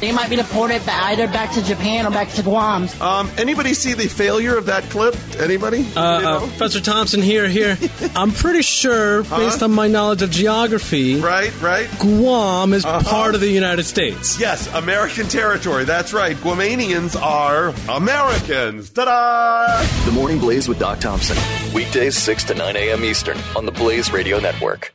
They 0.00 0.12
might 0.12 0.30
be 0.30 0.36
deported 0.36 0.84
ba- 0.84 0.92
either 0.94 1.26
back 1.26 1.52
to 1.54 1.64
Japan 1.64 2.06
or 2.06 2.10
back 2.10 2.28
to 2.34 2.42
Guam. 2.44 2.88
Um, 3.00 3.28
anybody 3.36 3.74
see 3.74 3.94
the 3.94 4.06
failure 4.06 4.56
of 4.56 4.66
that 4.66 4.84
clip? 4.84 5.16
Anybody? 5.40 5.84
Uh, 5.96 6.00
uh, 6.00 6.38
Professor 6.38 6.80
Thompson 6.80 7.20
here. 7.20 7.48
Here, 7.48 7.76
I'm 8.14 8.30
pretty 8.30 8.62
sure, 8.62 9.24
based 9.24 9.60
on 9.62 9.72
my 9.72 9.88
knowledge 9.88 10.22
of 10.22 10.30
geography, 10.30 11.20
right, 11.20 11.52
right, 11.60 11.88
Guam 11.98 12.74
is 12.74 12.84
part 12.84 13.34
of 13.34 13.40
the 13.40 13.50
United 13.50 13.84
States. 13.84 14.38
Yes, 14.38 14.72
American 14.72 15.26
territory. 15.26 15.84
That's 15.84 16.12
right. 16.12 16.36
Guamanians 16.36 17.20
are 17.20 17.74
Americans. 17.88 18.90
Ta-da! 18.90 19.84
The 20.04 20.12
Morning 20.12 20.38
Blaze 20.38 20.68
with 20.68 20.78
Doc 20.78 21.00
Thompson. 21.00 21.36
Weekdays 21.74 22.16
6 22.16 22.44
to 22.44 22.54
9 22.54 22.76
a.m. 22.76 23.04
Eastern 23.04 23.36
on 23.56 23.66
the 23.66 23.72
Blaze 23.72 24.12
Radio 24.12 24.38
Network. 24.38 24.94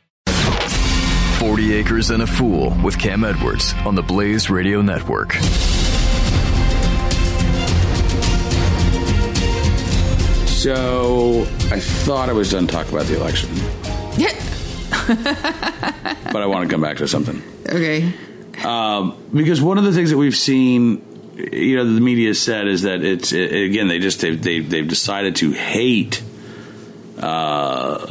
40 1.43 1.73
Acres 1.73 2.09
and 2.09 2.23
a 2.23 2.27
Fool 2.27 2.69
with 2.85 2.97
Cam 2.97 3.25
Edwards 3.25 3.73
on 3.85 3.95
the 3.95 4.01
Blaze 4.01 4.49
Radio 4.49 4.81
Network. 4.81 5.33
So 10.47 11.41
I 11.71 11.79
thought 11.79 12.29
I 12.29 12.33
was 12.33 12.51
done 12.51 12.67
talking 12.67 12.93
about 12.93 13.07
the 13.07 13.17
election, 13.17 13.49
Yeah. 14.17 14.31
but 16.31 16.41
I 16.41 16.45
want 16.45 16.69
to 16.69 16.73
come 16.73 16.79
back 16.81 16.97
to 16.97 17.07
something. 17.07 17.43
Okay. 17.67 18.13
Um, 18.63 19.21
because 19.33 19.61
one 19.61 19.77
of 19.77 19.83
the 19.83 19.91
things 19.91 20.11
that 20.11 20.17
we've 20.17 20.37
seen, 20.37 21.03
you 21.35 21.75
know, 21.75 21.83
the 21.93 21.99
media 21.99 22.33
said 22.33 22.67
is 22.69 22.83
that 22.83 23.03
it's 23.03 23.33
it, 23.33 23.51
again 23.51 23.89
they 23.89 23.99
just 23.99 24.21
they've 24.21 24.41
they've, 24.41 24.69
they've 24.69 24.87
decided 24.87 25.35
to 25.37 25.51
hate 25.51 26.23
uh, 27.19 28.09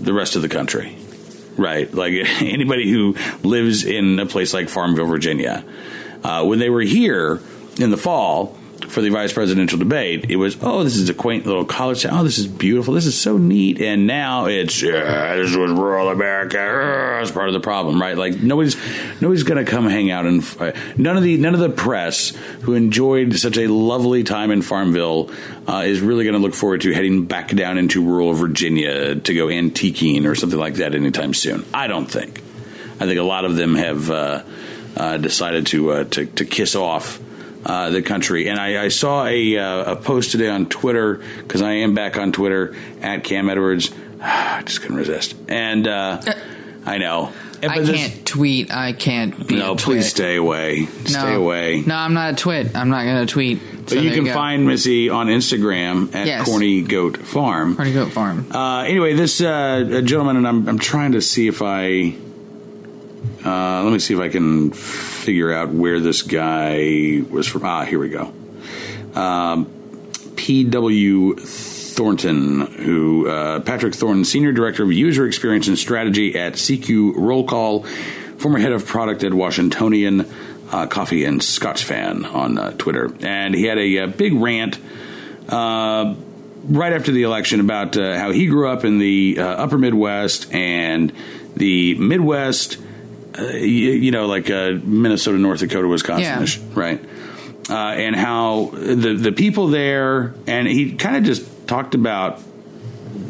the 0.00 0.12
rest 0.12 0.34
of 0.34 0.42
the 0.42 0.48
country, 0.48 0.93
right? 1.56 1.92
Like 1.92 2.12
anybody 2.40 2.90
who 2.90 3.16
lives 3.42 3.84
in 3.84 4.18
a 4.18 4.26
place 4.26 4.54
like 4.54 4.68
Farmville, 4.68 5.06
Virginia. 5.06 5.64
Uh, 6.22 6.44
when 6.44 6.58
they 6.58 6.70
were 6.70 6.80
here 6.80 7.40
in 7.78 7.90
the 7.90 7.96
fall 7.96 8.56
for 8.94 9.02
the 9.02 9.10
vice 9.10 9.32
presidential 9.32 9.78
debate, 9.78 10.30
it 10.30 10.36
was 10.36 10.56
oh 10.62 10.84
this 10.84 10.96
is 10.96 11.08
a 11.08 11.14
quaint 11.14 11.46
little 11.46 11.64
college 11.64 12.04
town. 12.04 12.20
Oh 12.20 12.22
this 12.22 12.38
is 12.38 12.46
beautiful. 12.46 12.94
This 12.94 13.06
is 13.06 13.20
so 13.20 13.36
neat. 13.36 13.80
And 13.80 14.06
now 14.06 14.46
it's 14.46 14.80
yeah, 14.80 15.36
this 15.36 15.54
was 15.54 15.72
rural 15.72 16.08
America. 16.08 17.18
It's 17.20 17.32
part 17.32 17.48
of 17.48 17.54
the 17.54 17.60
problem, 17.60 18.00
right? 18.00 18.16
Like 18.16 18.40
nobody's 18.40 18.76
nobody's 19.20 19.42
going 19.42 19.62
to 19.62 19.68
come 19.70 19.86
hang 19.86 20.12
out 20.12 20.26
and 20.26 20.42
uh, 20.60 20.72
none 20.96 21.16
of 21.16 21.24
the 21.24 21.36
none 21.36 21.54
of 21.54 21.60
the 21.60 21.70
press 21.70 22.30
who 22.62 22.74
enjoyed 22.74 23.34
such 23.34 23.58
a 23.58 23.66
lovely 23.66 24.22
time 24.22 24.52
in 24.52 24.62
Farmville 24.62 25.30
uh, 25.66 25.82
is 25.84 26.00
really 26.00 26.24
going 26.24 26.34
to 26.34 26.40
look 26.40 26.54
forward 26.54 26.82
to 26.82 26.92
heading 26.94 27.26
back 27.26 27.48
down 27.48 27.78
into 27.78 28.02
rural 28.04 28.32
Virginia 28.32 29.16
to 29.16 29.34
go 29.34 29.48
antiquing 29.48 30.24
or 30.24 30.36
something 30.36 30.58
like 30.58 30.74
that 30.74 30.94
anytime 30.94 31.34
soon. 31.34 31.64
I 31.74 31.88
don't 31.88 32.06
think. 32.06 32.40
I 33.00 33.06
think 33.06 33.18
a 33.18 33.24
lot 33.24 33.44
of 33.44 33.56
them 33.56 33.74
have 33.74 34.08
uh, 34.08 34.44
uh, 34.96 35.16
decided 35.18 35.66
to, 35.66 35.90
uh, 35.90 36.04
to 36.04 36.26
to 36.26 36.44
kiss 36.44 36.76
off 36.76 37.18
uh, 37.64 37.90
the 37.90 38.02
country. 38.02 38.48
And 38.48 38.58
I, 38.58 38.84
I 38.84 38.88
saw 38.88 39.24
a, 39.26 39.56
uh, 39.58 39.92
a 39.92 39.96
post 39.96 40.32
today 40.32 40.48
on 40.48 40.66
Twitter 40.66 41.22
because 41.38 41.62
I 41.62 41.72
am 41.74 41.94
back 41.94 42.16
on 42.16 42.32
Twitter 42.32 42.74
at 43.02 43.24
Cam 43.24 43.48
Edwards. 43.48 43.92
I 44.20 44.62
just 44.64 44.80
couldn't 44.80 44.96
resist, 44.96 45.34
and 45.48 45.86
uh, 45.86 46.20
I 46.86 46.98
know. 46.98 47.32
I 47.62 47.80
this- 47.80 47.96
can't 47.96 48.26
tweet. 48.26 48.70
I 48.70 48.92
can't 48.92 49.46
be 49.48 49.56
No, 49.56 49.74
please 49.76 50.08
stay 50.10 50.36
away. 50.36 50.84
Stay 51.06 51.14
No. 51.32 51.42
away. 51.42 51.82
No, 51.86 51.94
I'm 51.96 52.12
not 52.12 52.34
a 52.34 52.36
twit. 52.36 52.76
I'm 52.76 52.90
not 52.90 53.04
going 53.04 53.26
to 53.26 53.32
tweet. 53.32 53.58
But 53.84 53.90
So 53.90 54.00
you 54.00 54.10
can 54.10 54.24
go. 54.24 54.34
find 54.34 54.66
Missy 54.66 55.08
on 55.08 55.28
Instagram 55.28 56.14
at 56.14 56.26
Yes. 56.26 56.44
Corny 56.46 56.82
Goat 56.82 57.16
Farm. 57.16 57.74
Corny 57.76 57.92
Goat 57.94 58.12
Farm. 58.12 58.46
Uh, 58.52 58.82
anyway, 58.82 59.14
this 59.14 59.40
uh, 59.40 60.02
gentleman, 60.04 60.36
and 60.36 60.46
I'm, 60.46 60.68
I'm 60.68 60.78
trying 60.78 61.12
to 61.12 61.22
see 61.22 61.46
if 61.48 61.62
I. 61.62 62.14
Uh, 63.44 63.82
let 63.82 63.92
me 63.92 63.98
see 63.98 64.14
if 64.14 64.20
I 64.20 64.28
can 64.28 64.70
figure 64.70 65.52
out 65.52 65.68
where 65.68 66.00
this 66.00 66.22
guy 66.22 67.22
was 67.30 67.46
from. 67.46 67.64
Ah, 67.64 67.84
here 67.84 67.98
we 67.98 68.08
go. 68.08 68.32
Um, 69.14 69.70
P.W. 70.36 71.36
Thornton, 71.36 72.60
who 72.60 73.28
uh, 73.28 73.60
Patrick 73.60 73.94
Thornton, 73.94 74.24
Senior 74.24 74.52
Director 74.52 74.82
of 74.82 74.92
User 74.92 75.26
Experience 75.26 75.68
and 75.68 75.78
Strategy 75.78 76.36
at 76.36 76.54
CQ 76.54 77.14
Roll 77.16 77.46
Call, 77.46 77.84
former 78.38 78.58
head 78.58 78.72
of 78.72 78.86
product 78.86 79.22
at 79.22 79.32
Washingtonian 79.32 80.28
uh, 80.72 80.86
Coffee 80.86 81.24
and 81.24 81.42
Scotch 81.42 81.84
Fan 81.84 82.24
on 82.24 82.58
uh, 82.58 82.72
Twitter, 82.72 83.14
and 83.20 83.54
he 83.54 83.64
had 83.64 83.78
a, 83.78 83.98
uh 83.98 84.06
big 84.08 84.32
rant 84.34 84.78
uh, 85.48 86.14
right 86.64 86.92
after 86.92 87.12
the 87.12 87.22
election 87.22 87.60
about 87.60 87.96
uh, 87.96 88.18
how 88.18 88.32
he 88.32 88.46
grew 88.46 88.68
up 88.68 88.84
in 88.84 88.98
the 88.98 89.38
upper 89.38 89.78
Midwest 89.78 90.52
and 90.52 91.12
the 91.54 91.94
Midwest, 91.94 92.78
uh, 93.38 93.42
you, 93.52 93.90
you 93.90 94.10
know, 94.10 94.26
like 94.26 94.50
uh, 94.50 94.72
Minnesota, 94.82 95.38
North 95.38 95.60
Dakota, 95.60 95.88
Wisconsin, 95.88 96.24
right? 96.74 97.04
Uh, 97.68 97.74
and 97.74 98.14
how 98.14 98.70
the 98.72 99.14
the 99.14 99.32
people 99.32 99.68
there, 99.68 100.34
and 100.46 100.68
he 100.68 100.94
kind 100.94 101.16
of 101.16 101.24
just 101.24 101.66
talked 101.66 101.94
about, 101.94 102.40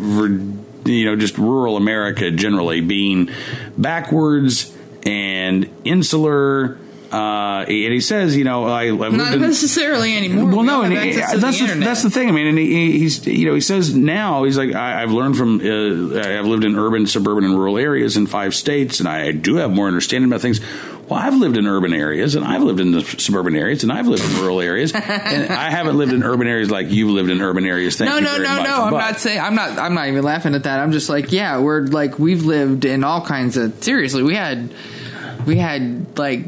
you 0.00 1.04
know, 1.04 1.16
just 1.16 1.38
rural 1.38 1.76
America 1.76 2.30
generally 2.30 2.80
being 2.80 3.30
backwards 3.78 4.76
and 5.04 5.70
insular. 5.84 6.78
Uh, 7.14 7.64
and 7.68 7.92
he 7.92 8.00
says, 8.00 8.36
you 8.36 8.42
know, 8.44 8.64
I, 8.64 8.84
I've 8.88 8.98
Not 8.98 9.12
lived 9.12 9.34
in, 9.34 9.40
necessarily 9.42 10.16
anymore. 10.16 10.46
well, 10.46 10.58
We 10.60 10.66
no, 10.66 10.82
and 10.82 10.92
he- 10.92 11.12
that's 11.12 11.32
the 11.60 11.66
the, 11.66 11.74
that's 11.84 12.02
the 12.02 12.10
thing. 12.10 12.28
I 12.28 12.32
mean, 12.32 12.46
and 12.48 12.58
he, 12.58 12.98
he's 12.98 13.24
you 13.26 13.46
know 13.46 13.54
he 13.54 13.60
says 13.60 13.94
now 13.94 14.44
he's 14.44 14.58
like 14.58 14.74
I, 14.74 15.02
I've 15.02 15.12
learned 15.12 15.36
from 15.36 15.60
uh, 15.60 16.18
I've 16.20 16.46
lived 16.46 16.64
in 16.64 16.76
urban, 16.76 17.06
suburban, 17.06 17.44
and 17.44 17.56
rural 17.56 17.78
areas 17.78 18.16
in 18.16 18.26
five 18.26 18.54
states, 18.54 18.98
and 19.00 19.08
I 19.08 19.30
do 19.32 19.56
have 19.56 19.70
more 19.70 19.86
understanding 19.86 20.30
about 20.30 20.40
things. 20.40 20.60
Well, 21.08 21.20
I've 21.20 21.34
lived 21.34 21.58
in 21.58 21.66
urban 21.66 21.92
areas, 21.92 22.34
and 22.34 22.44
I've 22.46 22.62
lived 22.62 22.80
in 22.80 22.90
the 22.92 23.02
suburban 23.02 23.54
areas, 23.56 23.82
and 23.82 23.92
I've 23.92 24.06
lived 24.08 24.24
in 24.24 24.40
rural 24.40 24.60
areas, 24.62 24.90
and 24.94 25.04
I 25.52 25.68
haven't 25.70 25.98
lived 25.98 26.12
in 26.14 26.22
urban 26.24 26.46
areas 26.48 26.70
like 26.70 26.90
you've 26.90 27.10
lived 27.10 27.28
in 27.30 27.42
urban 27.42 27.66
areas. 27.66 27.96
Thank 27.96 28.10
no, 28.10 28.18
no, 28.20 28.38
no, 28.38 28.42
much. 28.56 28.64
no. 28.66 28.82
I'm 28.84 28.90
But- 28.90 28.98
not 28.98 29.20
saying 29.20 29.38
I'm 29.40 29.54
not. 29.54 29.78
I'm 29.78 29.94
not 29.94 30.08
even 30.08 30.22
laughing 30.24 30.54
at 30.54 30.62
that. 30.64 30.80
I'm 30.80 30.92
just 30.92 31.08
like, 31.10 31.30
yeah, 31.30 31.60
we're 31.60 31.82
like 31.82 32.18
we've 32.18 32.44
lived 32.44 32.86
in 32.86 33.04
all 33.04 33.20
kinds 33.20 33.56
of. 33.58 33.84
Seriously, 33.84 34.22
we 34.22 34.34
had 34.34 34.72
we 35.46 35.56
had 35.58 36.18
like 36.18 36.44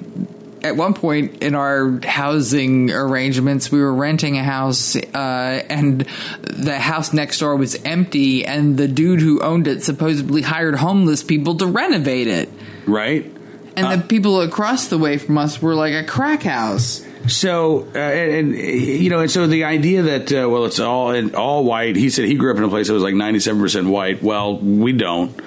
at 0.63 0.77
one 0.77 0.95
point 0.95 1.43
in 1.43 1.55
our 1.55 2.01
housing 2.05 2.91
arrangements, 2.91 3.71
we 3.71 3.81
were 3.81 3.95
renting 3.95 4.39
a 4.39 4.45
house, 4.45 4.97
uh, 4.97 5.63
and 5.69 6.07
the 6.43 6.79
house 6.79 7.13
next 7.13 7.39
door 7.39 7.57
was 7.57 7.75
empty, 7.85 8.45
and 8.45 8.77
the 8.77 8.89
dude 8.89 9.21
who 9.21 9.41
owned 9.43 9.69
it 9.69 9.83
supposedly 9.83 10.43
hired 10.43 10.75
homeless 10.77 11.23
people 11.23 11.57
to 11.57 11.67
renovate 11.67 12.27
it. 12.27 12.49
right. 12.87 13.33
And 13.79 14.01
the 14.01 14.07
people 14.07 14.41
across 14.41 14.87
the 14.87 14.97
way 14.97 15.19
from 15.19 15.37
us 15.37 15.61
were 15.61 15.75
like 15.75 15.93
a 15.93 16.03
crack 16.03 16.43
house. 16.45 17.05
So, 17.29 17.89
uh, 17.95 17.99
and, 17.99 18.55
and 18.55 18.57
you 18.57 19.11
know, 19.11 19.21
and 19.21 19.31
so 19.31 19.47
the 19.47 19.65
idea 19.65 20.03
that 20.03 20.33
uh, 20.33 20.49
well, 20.49 20.65
it's 20.65 20.79
all 20.79 21.35
all 21.35 21.65
white. 21.65 21.97
He 21.97 22.11
said 22.11 22.27
he 22.27 22.35
grew 22.35 22.51
up 22.51 22.59
in 22.59 22.65
a 22.65 22.69
place 22.69 22.89
that 22.89 22.95
was 22.95 23.03
like 23.03 23.15
ninety 23.15 23.41
seven 23.41 23.61
percent 23.61 23.89
white. 23.89 24.23
Well, 24.23 24.59
we 24.59 24.93
don't. 24.93 25.39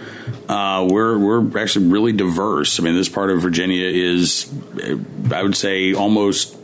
Uh, 0.48 0.88
we're 0.90 1.18
we're 1.18 1.60
actually 1.60 1.88
really 1.88 2.12
diverse. 2.12 2.80
I 2.80 2.84
mean, 2.84 2.96
this 2.96 3.10
part 3.10 3.30
of 3.30 3.42
Virginia 3.42 3.88
is, 3.88 4.52
uh, 4.84 4.98
I 5.34 5.44
would 5.44 5.56
say, 5.56 5.94
almost. 5.94 6.58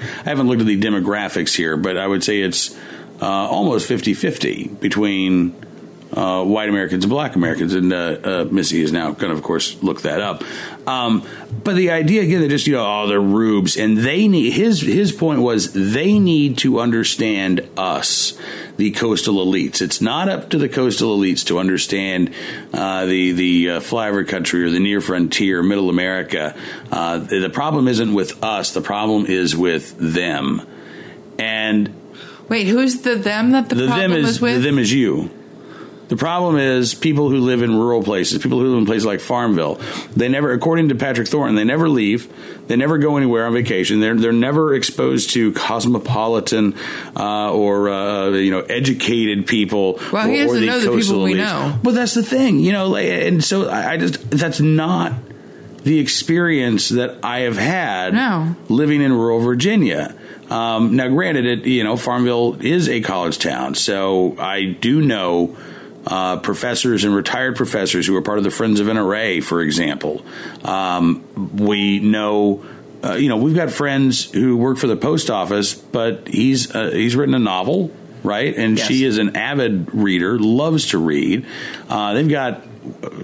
I 0.00 0.30
haven't 0.30 0.48
looked 0.48 0.60
at 0.60 0.66
the 0.66 0.80
demographics 0.80 1.54
here, 1.54 1.76
but 1.76 1.96
I 1.96 2.06
would 2.06 2.24
say 2.24 2.40
it's 2.40 2.76
uh, 3.20 3.26
almost 3.26 3.88
50-50 3.88 4.80
between 4.80 5.54
uh, 6.12 6.44
white 6.44 6.68
Americans 6.68 7.04
and 7.04 7.10
black 7.10 7.36
Americans. 7.36 7.74
And 7.74 7.92
uh, 7.92 7.96
uh, 7.96 8.48
Missy 8.50 8.82
is 8.82 8.92
now 8.92 9.12
going 9.12 9.30
to, 9.30 9.36
of 9.36 9.42
course, 9.42 9.82
look 9.82 10.02
that 10.02 10.20
up. 10.20 10.44
Um, 10.86 11.26
but 11.64 11.76
the 11.76 11.90
idea 11.90 12.22
again, 12.22 12.40
that 12.40 12.48
just 12.48 12.66
you 12.66 12.74
know, 12.74 12.84
oh, 12.84 13.06
they're 13.06 13.20
rubes, 13.20 13.76
and 13.76 13.96
they 13.96 14.28
need 14.28 14.52
his 14.52 14.80
his 14.80 15.12
point 15.12 15.40
was 15.40 15.72
they 15.72 16.18
need 16.18 16.58
to 16.58 16.80
understand 16.80 17.68
us, 17.76 18.36
the 18.76 18.90
coastal 18.90 19.36
elites. 19.36 19.80
It's 19.80 20.00
not 20.00 20.28
up 20.28 20.50
to 20.50 20.58
the 20.58 20.68
coastal 20.68 21.16
elites 21.16 21.46
to 21.46 21.58
understand 21.58 22.34
uh, 22.72 23.06
the 23.06 23.32
the 23.32 23.70
uh, 23.70 23.80
flyover 23.80 24.26
country 24.26 24.64
or 24.64 24.70
the 24.70 24.80
near 24.80 25.00
frontier, 25.00 25.62
middle 25.62 25.88
America. 25.88 26.56
Uh, 26.90 27.18
the 27.18 27.50
problem 27.50 27.86
isn't 27.86 28.12
with 28.12 28.42
us. 28.42 28.72
The 28.72 28.80
problem 28.80 29.26
is 29.26 29.56
with 29.56 29.96
them, 29.98 30.66
and 31.38 31.94
Wait, 32.48 32.66
who's 32.66 33.02
the 33.02 33.14
them 33.14 33.52
that 33.52 33.68
the, 33.68 33.76
the 33.76 33.86
problem 33.86 34.10
them 34.10 34.20
is 34.20 34.30
is 34.30 34.40
with? 34.40 34.56
the 34.56 34.60
them 34.60 34.78
is 34.78 34.92
you. 34.92 35.30
The 36.12 36.18
problem 36.18 36.58
is 36.58 36.92
people 36.92 37.30
who 37.30 37.38
live 37.38 37.62
in 37.62 37.74
rural 37.74 38.02
places, 38.02 38.42
people 38.42 38.58
who 38.58 38.68
live 38.68 38.78
in 38.80 38.84
places 38.84 39.06
like 39.06 39.20
Farmville. 39.20 39.80
They 40.14 40.28
never, 40.28 40.52
according 40.52 40.90
to 40.90 40.94
Patrick 40.94 41.26
Thornton, 41.26 41.54
they 41.56 41.64
never 41.64 41.88
leave. 41.88 42.30
They 42.66 42.76
never 42.76 42.98
go 42.98 43.16
anywhere 43.16 43.46
on 43.46 43.54
vacation. 43.54 44.00
They're 44.00 44.14
they're 44.14 44.30
never 44.30 44.74
exposed 44.74 45.30
to 45.30 45.54
cosmopolitan 45.54 46.74
uh, 47.16 47.50
or 47.54 47.88
uh, 47.88 48.28
you 48.32 48.50
know 48.50 48.60
educated 48.60 49.46
people. 49.46 49.98
Well, 50.12 50.28
he 50.28 50.42
or, 50.42 50.44
or 50.44 50.46
doesn't 50.48 50.66
know 50.66 50.80
the 50.80 51.00
people 51.00 51.22
we 51.22 51.32
elites. 51.32 51.36
know. 51.38 51.78
But 51.82 51.94
that's 51.94 52.12
the 52.12 52.22
thing, 52.22 52.58
you 52.58 52.72
know. 52.72 52.88
like, 52.88 53.06
And 53.06 53.42
so 53.42 53.70
I 53.70 53.92
I 53.92 53.96
just 53.96 54.30
that's 54.30 54.60
not 54.60 55.14
the 55.84 55.98
experience 55.98 56.90
that 56.90 57.20
I 57.22 57.38
have 57.40 57.56
had 57.56 58.12
No. 58.12 58.54
living 58.68 59.00
in 59.00 59.14
rural 59.14 59.40
Virginia. 59.40 60.14
Um, 60.50 60.94
now, 60.94 61.08
granted, 61.08 61.46
it 61.46 61.64
you 61.64 61.84
know 61.84 61.96
Farmville 61.96 62.58
is 62.60 62.86
a 62.90 63.00
college 63.00 63.38
town, 63.38 63.74
so 63.76 64.36
I 64.38 64.66
do 64.66 65.00
know 65.00 65.56
uh, 66.06 66.38
professors 66.38 67.04
and 67.04 67.14
retired 67.14 67.56
professors 67.56 68.06
who 68.06 68.16
are 68.16 68.22
part 68.22 68.38
of 68.38 68.44
the 68.44 68.50
Friends 68.50 68.80
of 68.80 68.86
NRA, 68.86 69.42
for 69.42 69.60
example. 69.60 70.24
Um, 70.64 71.56
we 71.56 72.00
know. 72.00 72.64
Uh, 73.04 73.14
you 73.14 73.28
know, 73.28 73.36
we've 73.36 73.56
got 73.56 73.68
friends 73.72 74.30
who 74.30 74.56
work 74.56 74.78
for 74.78 74.86
the 74.86 74.96
post 74.96 75.28
office, 75.28 75.74
but 75.74 76.28
he's 76.28 76.72
uh, 76.72 76.90
he's 76.92 77.16
written 77.16 77.34
a 77.34 77.38
novel, 77.40 77.90
right? 78.22 78.54
And 78.56 78.78
Yes. 78.78 78.86
she 78.86 79.04
is 79.04 79.18
an 79.18 79.34
avid 79.36 79.92
reader, 79.92 80.38
loves 80.38 80.90
to 80.90 80.98
read. 80.98 81.44
Uh, 81.88 82.14
they've 82.14 82.28
got, 82.28 82.62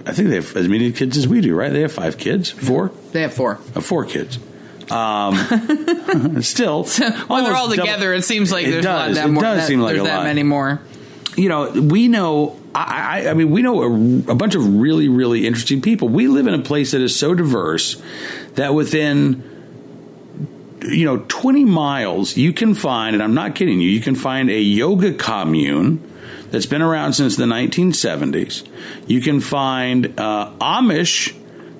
I 0.04 0.12
think 0.14 0.30
they 0.30 0.34
have 0.34 0.56
as 0.56 0.66
many 0.66 0.90
kids 0.90 1.16
as 1.16 1.28
we 1.28 1.40
do, 1.40 1.54
right? 1.54 1.72
They 1.72 1.82
have 1.82 1.92
five 1.92 2.18
kids, 2.18 2.50
four, 2.50 2.90
they 3.12 3.22
have 3.22 3.32
four. 3.34 3.60
uh, 3.76 3.80
four 3.80 4.04
kids. 4.04 4.40
Um, 4.90 5.36
still, 6.42 6.82
when 6.84 6.98
they're 6.98 7.12
all 7.22 7.30
almost 7.30 7.54
double- 7.54 7.76
together, 7.76 8.14
it 8.14 8.22
seems 8.24 8.50
like 8.50 8.66
It 8.66 8.70
there's 8.70 8.84
a 8.84 8.88
lot 8.92 9.06
does. 9.08 9.16
that 9.18 9.26
It 9.28 9.32
more. 9.32 9.42
does 9.44 9.58
that, 9.60 9.66
seem 9.68 9.80
like 9.80 9.92
there's 9.94 10.06
a 10.06 10.10
that 10.10 10.16
lot. 10.18 10.24
many 10.24 10.42
more. 10.42 10.80
you 11.36 11.48
know, 11.48 11.70
we 11.70 12.08
know. 12.08 12.57
I, 12.74 13.22
I, 13.26 13.30
I 13.30 13.34
mean, 13.34 13.50
we 13.50 13.62
know 13.62 13.82
a, 13.82 14.32
a 14.32 14.34
bunch 14.34 14.54
of 14.54 14.76
really, 14.76 15.08
really 15.08 15.46
interesting 15.46 15.80
people. 15.80 16.08
We 16.08 16.28
live 16.28 16.46
in 16.46 16.54
a 16.54 16.62
place 16.62 16.92
that 16.92 17.00
is 17.00 17.14
so 17.16 17.34
diverse 17.34 18.00
that 18.54 18.74
within, 18.74 19.42
you 20.82 21.04
know, 21.04 21.24
20 21.28 21.64
miles, 21.64 22.36
you 22.36 22.52
can 22.52 22.74
find, 22.74 23.14
and 23.14 23.22
I'm 23.22 23.34
not 23.34 23.54
kidding 23.54 23.80
you, 23.80 23.88
you 23.88 24.00
can 24.00 24.14
find 24.14 24.50
a 24.50 24.60
yoga 24.60 25.12
commune 25.12 26.02
that's 26.50 26.66
been 26.66 26.82
around 26.82 27.12
since 27.14 27.36
the 27.36 27.44
1970s. 27.44 28.66
You 29.06 29.20
can 29.20 29.40
find 29.40 30.18
uh, 30.18 30.52
Amish 30.60 31.34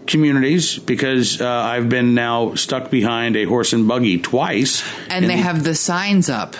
communities 0.07 0.79
because 0.79 1.40
uh, 1.40 1.46
I've 1.48 1.88
been 1.88 2.14
now 2.14 2.55
stuck 2.55 2.90
behind 2.90 3.37
a 3.37 3.44
horse 3.44 3.72
and 3.72 3.87
buggy 3.87 4.18
twice. 4.18 4.83
And 5.11 5.24
they 5.24 5.37
the- 5.37 5.42
have 5.42 5.64
the 5.64 5.74
signs 5.74 6.29
up. 6.29 6.57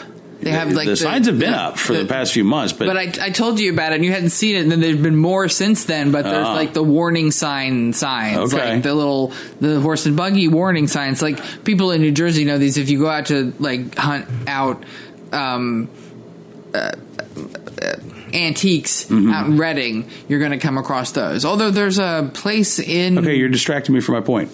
They 0.51 0.57
have 0.59 0.73
like 0.73 0.87
the, 0.89 0.97
signs 0.97 1.27
have 1.27 1.39
been 1.39 1.55
up 1.55 1.79
for 1.79 1.93
the, 1.95 2.05
past 2.05 2.33
few 2.33 2.45
months, 2.45 2.73
but, 2.73 2.87
But 2.87 2.97
I, 2.97 3.27
I 3.27 3.31
told 3.31 3.61
you 3.61 3.73
about 3.73 3.93
it, 3.93 3.97
and 3.97 4.05
you 4.05 4.13
hadn't 4.13 4.31
seen 4.31 4.57
it, 4.57 4.61
and 4.63 4.71
then 4.73 4.81
there's 4.81 4.97
been 5.01 5.17
more 5.17 5.49
since 5.49 5.85
then. 5.85 6.11
But 6.13 6.25
there's 6.25 6.47
Ah. 6.47 6.55
like 6.55 6.73
the 6.73 6.83
warning 6.83 7.31
sign 7.31 7.93
signs, 7.93 8.53
Okay. 8.55 8.75
like 8.75 8.83
the 8.83 8.95
little 8.95 9.33
the 9.61 9.81
horse 9.81 10.07
and 10.07 10.17
buggy 10.17 10.49
warning 10.49 10.87
signs. 10.89 11.23
Like 11.23 11.65
people 11.65 11.91
in 11.93 12.01
New 12.01 12.13
Jersey 12.13 12.45
know 12.45 12.59
these. 12.59 12.77
If 12.79 12.89
you 12.91 12.99
go 12.99 13.09
out 13.09 13.27
to 13.27 13.53
like 13.59 13.95
hunt 13.97 14.27
out 14.47 14.85
um, 15.33 15.89
uh, 16.75 16.79
uh, 16.79 16.93
antiques 18.33 19.05
Mm-hmm. 19.07 19.31
out 19.33 19.47
in 19.47 19.59
Reading, 19.59 20.09
you're 20.29 20.39
going 20.39 20.51
to 20.53 20.59
come 20.59 20.79
across 20.79 21.13
those. 21.13 21.45
Although 21.45 21.71
there's 21.71 21.99
a 21.99 22.31
place 22.35 22.79
in 22.79 23.19
Okay, 23.19 23.37
you're 23.37 23.49
distracting 23.49 23.95
me 23.95 24.01
from 24.01 24.15
my 24.17 24.21
point. 24.21 24.51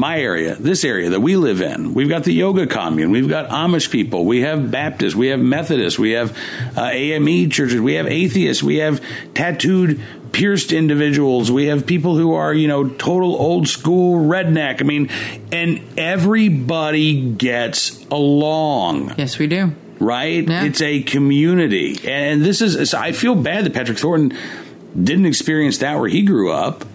My 0.00 0.18
area, 0.18 0.54
this 0.54 0.82
area 0.82 1.10
that 1.10 1.20
we 1.20 1.36
live 1.36 1.60
in, 1.60 1.92
we've 1.92 2.08
got 2.08 2.24
the 2.24 2.32
yoga 2.32 2.66
commune, 2.66 3.10
we've 3.10 3.28
got 3.28 3.50
Amish 3.50 3.90
people, 3.90 4.24
we 4.24 4.40
have 4.40 4.70
Baptists, 4.70 5.14
we 5.14 5.26
have 5.26 5.40
Methodists, 5.40 5.98
we 5.98 6.12
have 6.12 6.34
uh, 6.74 6.84
AME 6.84 7.50
churches, 7.50 7.82
we 7.82 7.96
have 7.96 8.06
atheists, 8.06 8.62
we 8.62 8.76
have 8.76 9.04
tattooed, 9.34 10.00
pierced 10.32 10.72
individuals, 10.72 11.52
we 11.52 11.66
have 11.66 11.86
people 11.86 12.16
who 12.16 12.32
are, 12.32 12.54
you 12.54 12.66
know, 12.66 12.88
total 12.88 13.36
old 13.36 13.68
school 13.68 14.26
redneck. 14.26 14.80
I 14.80 14.84
mean, 14.84 15.10
and 15.52 15.82
everybody 15.98 17.32
gets 17.32 18.02
along 18.06 19.16
yes, 19.18 19.38
we 19.38 19.48
do. 19.48 19.74
right? 19.98 20.48
Yeah. 20.48 20.64
It's 20.64 20.80
a 20.80 21.02
community, 21.02 22.00
and 22.10 22.42
this 22.42 22.62
is. 22.62 22.88
so 22.88 22.96
I 22.96 23.12
feel 23.12 23.34
bad 23.34 23.66
that 23.66 23.74
Patrick 23.74 23.98
Thornton 23.98 24.34
didn't 24.98 25.26
experience 25.26 25.76
that 25.78 26.00
where 26.00 26.08
he 26.08 26.22
grew 26.22 26.50
up. 26.50 26.86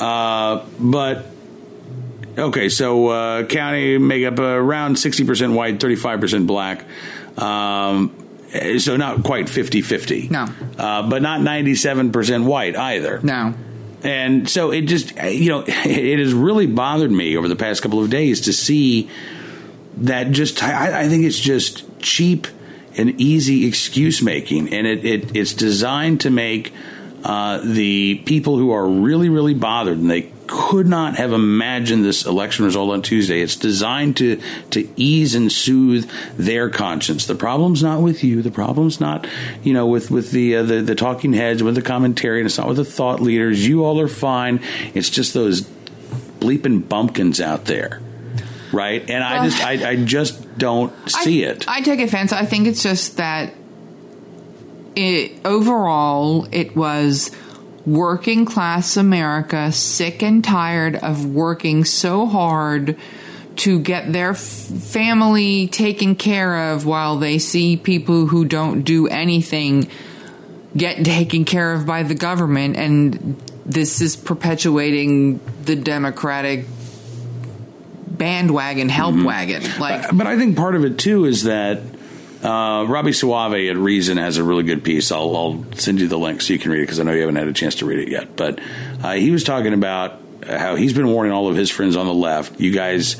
Uh, 0.00 0.66
but 0.80 1.26
okay, 2.38 2.68
so 2.68 3.08
uh, 3.08 3.44
county 3.44 3.98
make 3.98 4.24
up 4.24 4.38
around 4.38 4.98
sixty 4.98 5.24
percent 5.24 5.52
white, 5.52 5.80
thirty 5.80 5.96
five 5.96 6.20
percent 6.20 6.46
black. 6.46 6.84
Um, 7.36 8.14
so 8.78 8.96
not 8.96 9.24
quite 9.24 9.46
50-50. 9.46 10.30
No. 10.30 10.46
uh, 10.78 11.08
but 11.08 11.22
not 11.22 11.40
ninety 11.40 11.74
seven 11.74 12.12
percent 12.12 12.44
white 12.44 12.76
either. 12.76 13.20
No. 13.22 13.54
And 14.04 14.48
so 14.48 14.70
it 14.70 14.82
just, 14.82 15.16
you 15.16 15.48
know, 15.48 15.64
it 15.66 16.18
has 16.18 16.34
really 16.34 16.66
bothered 16.66 17.10
me 17.10 17.36
over 17.36 17.48
the 17.48 17.56
past 17.56 17.82
couple 17.82 18.02
of 18.02 18.10
days 18.10 18.42
to 18.42 18.52
see 18.52 19.10
that 19.96 20.30
just, 20.30 20.62
I, 20.62 21.04
I 21.04 21.08
think 21.08 21.24
it's 21.24 21.40
just 21.40 22.00
cheap 22.00 22.46
and 22.96 23.18
easy 23.20 23.66
excuse 23.66 24.22
making. 24.22 24.72
And 24.74 24.86
it, 24.86 25.04
it 25.04 25.36
it's 25.36 25.54
designed 25.54 26.20
to 26.20 26.30
make 26.30 26.72
uh, 27.24 27.58
the 27.64 28.16
people 28.26 28.58
who 28.58 28.72
are 28.72 28.86
really, 28.86 29.30
really 29.30 29.54
bothered 29.54 29.96
and 29.96 30.10
they 30.10 30.30
could 30.70 30.86
not 30.86 31.16
have 31.16 31.34
imagined 31.34 32.02
this 32.06 32.24
election 32.24 32.64
result 32.64 32.90
on 32.90 33.02
Tuesday. 33.02 33.42
It's 33.42 33.54
designed 33.54 34.16
to 34.16 34.40
to 34.70 34.88
ease 34.96 35.34
and 35.34 35.52
soothe 35.52 36.10
their 36.38 36.70
conscience. 36.70 37.26
The 37.26 37.34
problem's 37.34 37.82
not 37.82 38.00
with 38.00 38.24
you. 38.24 38.40
The 38.40 38.50
problem's 38.50 38.98
not, 38.98 39.26
you 39.62 39.74
know, 39.74 39.86
with 39.86 40.10
with 40.10 40.30
the 40.30 40.56
uh, 40.56 40.62
the, 40.62 40.80
the 40.80 40.94
talking 40.94 41.34
heads, 41.34 41.62
with 41.62 41.74
the 41.74 41.82
commentary, 41.82 42.40
and 42.40 42.46
it's 42.46 42.56
not 42.56 42.66
with 42.66 42.78
the 42.78 42.84
thought 42.84 43.20
leaders. 43.20 43.66
You 43.66 43.84
all 43.84 44.00
are 44.00 44.08
fine. 44.08 44.60
It's 44.94 45.10
just 45.10 45.34
those 45.34 45.60
bleeping 46.40 46.88
bumpkins 46.88 47.42
out 47.42 47.66
there, 47.66 48.00
right? 48.72 49.08
And 49.10 49.22
I 49.22 49.44
just 49.44 49.62
I, 49.62 49.90
I 49.90 49.96
just 50.02 50.56
don't 50.56 50.94
see 51.10 51.44
I, 51.44 51.50
it. 51.50 51.68
I 51.68 51.80
take 51.82 52.00
offense. 52.00 52.32
I 52.32 52.46
think 52.46 52.68
it's 52.68 52.82
just 52.82 53.18
that 53.18 53.52
it 54.96 55.44
overall 55.44 56.48
it 56.52 56.74
was 56.74 57.30
working 57.86 58.44
class 58.44 58.96
America 58.96 59.70
sick 59.72 60.22
and 60.22 60.42
tired 60.42 60.96
of 60.96 61.26
working 61.26 61.84
so 61.84 62.26
hard 62.26 62.96
to 63.56 63.78
get 63.78 64.12
their 64.12 64.30
f- 64.30 64.38
family 64.38 65.68
taken 65.68 66.16
care 66.16 66.72
of 66.72 66.86
while 66.86 67.18
they 67.18 67.38
see 67.38 67.76
people 67.76 68.26
who 68.26 68.44
don't 68.44 68.82
do 68.82 69.06
anything 69.06 69.88
get 70.76 71.04
taken 71.04 71.44
care 71.44 71.72
of 71.74 71.86
by 71.86 72.02
the 72.02 72.14
government. 72.14 72.76
And 72.76 73.40
this 73.64 74.00
is 74.00 74.16
perpetuating 74.16 75.38
the 75.64 75.76
democratic 75.76 76.66
bandwagon 78.06 78.88
help 78.88 79.16
wagon 79.16 79.62
mm-hmm. 79.62 79.80
like 79.80 80.02
But, 80.08 80.16
but 80.18 80.26
I 80.26 80.36
think 80.36 80.56
part 80.56 80.74
of 80.74 80.84
it 80.84 80.98
too 80.98 81.24
is 81.24 81.44
that 81.44 81.80
uh, 82.44 82.84
Robby 82.86 83.12
Soave 83.12 83.54
at 83.54 83.76
Reason 83.76 84.18
has 84.18 84.36
a 84.36 84.44
really 84.44 84.64
good 84.64 84.84
piece. 84.84 85.10
I'll, 85.10 85.34
I'll 85.34 85.64
send 85.76 86.00
you 86.00 86.08
the 86.08 86.18
link 86.18 86.42
so 86.42 86.52
you 86.52 86.58
can 86.58 86.70
read 86.70 86.80
it 86.80 86.82
because 86.82 87.00
I 87.00 87.04
know 87.04 87.12
you 87.12 87.20
haven't 87.20 87.36
had 87.36 87.48
a 87.48 87.54
chance 87.54 87.76
to 87.76 87.86
read 87.86 88.00
it 88.00 88.08
yet. 88.08 88.36
But 88.36 88.60
uh, 89.02 89.12
he 89.14 89.30
was 89.30 89.44
talking 89.44 89.72
about 89.72 90.20
how 90.46 90.76
he's 90.76 90.92
been 90.92 91.08
warning 91.08 91.32
all 91.32 91.48
of 91.48 91.56
his 91.56 91.70
friends 91.70 91.96
on 91.96 92.06
the 92.06 92.14
left. 92.14 92.60
You 92.60 92.72
guys 92.72 93.16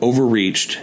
overreached. 0.00 0.78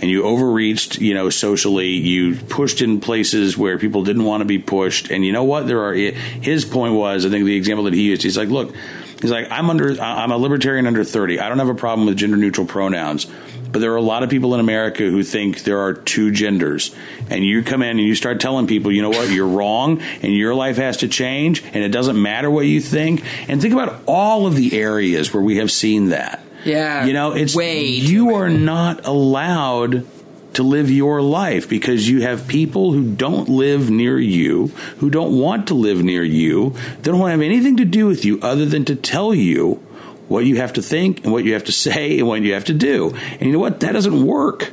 And 0.00 0.08
you 0.08 0.22
overreached, 0.22 1.00
you 1.00 1.12
know, 1.12 1.28
socially. 1.28 1.88
You 1.88 2.36
pushed 2.36 2.82
in 2.82 3.00
places 3.00 3.58
where 3.58 3.78
people 3.78 4.04
didn't 4.04 4.22
want 4.22 4.42
to 4.42 4.44
be 4.44 4.60
pushed. 4.60 5.10
And 5.10 5.24
you 5.24 5.32
know 5.32 5.42
what? 5.42 5.66
There 5.66 5.82
are. 5.82 5.92
His 5.92 6.64
point 6.64 6.94
was, 6.94 7.26
I 7.26 7.30
think 7.30 7.44
the 7.46 7.56
example 7.56 7.82
that 7.86 7.94
he 7.94 8.02
used. 8.02 8.22
He's 8.22 8.38
like, 8.38 8.48
look, 8.48 8.76
he's 9.20 9.32
like, 9.32 9.50
I'm 9.50 9.68
under. 9.68 10.00
I'm 10.00 10.30
a 10.30 10.36
libertarian 10.36 10.86
under 10.86 11.02
30. 11.02 11.40
I 11.40 11.48
don't 11.48 11.58
have 11.58 11.68
a 11.68 11.74
problem 11.74 12.06
with 12.06 12.16
gender 12.16 12.36
neutral 12.36 12.64
pronouns. 12.64 13.26
But 13.70 13.80
there 13.80 13.92
are 13.92 13.96
a 13.96 14.02
lot 14.02 14.22
of 14.22 14.30
people 14.30 14.54
in 14.54 14.60
America 14.60 15.02
who 15.02 15.22
think 15.22 15.64
there 15.64 15.80
are 15.80 15.92
two 15.92 16.30
genders. 16.30 16.94
And 17.30 17.44
you 17.44 17.62
come 17.62 17.82
in 17.82 17.90
and 17.90 18.00
you 18.00 18.14
start 18.14 18.40
telling 18.40 18.66
people, 18.66 18.90
you 18.90 19.02
know 19.02 19.10
what, 19.10 19.30
you're 19.30 19.46
wrong 19.46 20.00
and 20.22 20.32
your 20.32 20.54
life 20.54 20.76
has 20.76 20.98
to 20.98 21.08
change 21.08 21.62
and 21.64 21.76
it 21.76 21.90
doesn't 21.90 22.20
matter 22.20 22.50
what 22.50 22.66
you 22.66 22.80
think. 22.80 23.22
And 23.48 23.60
think 23.60 23.74
about 23.74 24.02
all 24.06 24.46
of 24.46 24.56
the 24.56 24.78
areas 24.78 25.32
where 25.32 25.42
we 25.42 25.58
have 25.58 25.70
seen 25.70 26.08
that. 26.10 26.42
Yeah. 26.64 27.04
You 27.04 27.12
know, 27.12 27.32
it's 27.32 27.54
way 27.54 27.84
you 27.84 28.34
are 28.34 28.50
not 28.50 29.06
allowed 29.06 30.06
to 30.54 30.62
live 30.62 30.90
your 30.90 31.22
life 31.22 31.68
because 31.68 32.08
you 32.08 32.22
have 32.22 32.48
people 32.48 32.92
who 32.92 33.14
don't 33.14 33.48
live 33.48 33.90
near 33.90 34.18
you, 34.18 34.68
who 34.98 35.08
don't 35.08 35.38
want 35.38 35.68
to 35.68 35.74
live 35.74 36.02
near 36.02 36.24
you, 36.24 36.70
they 36.96 37.10
don't 37.10 37.20
want 37.20 37.28
to 37.28 37.32
have 37.32 37.42
anything 37.42 37.76
to 37.76 37.84
do 37.84 38.06
with 38.06 38.24
you 38.24 38.40
other 38.40 38.66
than 38.66 38.84
to 38.84 38.96
tell 38.96 39.32
you 39.32 39.80
what 40.28 40.44
you 40.44 40.56
have 40.56 40.74
to 40.74 40.82
think 40.82 41.24
and 41.24 41.32
what 41.32 41.44
you 41.44 41.54
have 41.54 41.64
to 41.64 41.72
say 41.72 42.18
and 42.18 42.28
what 42.28 42.42
you 42.42 42.54
have 42.54 42.66
to 42.66 42.74
do. 42.74 43.14
And 43.32 43.42
you 43.42 43.52
know 43.52 43.58
what? 43.58 43.80
That 43.80 43.92
doesn't 43.92 44.24
work. 44.24 44.70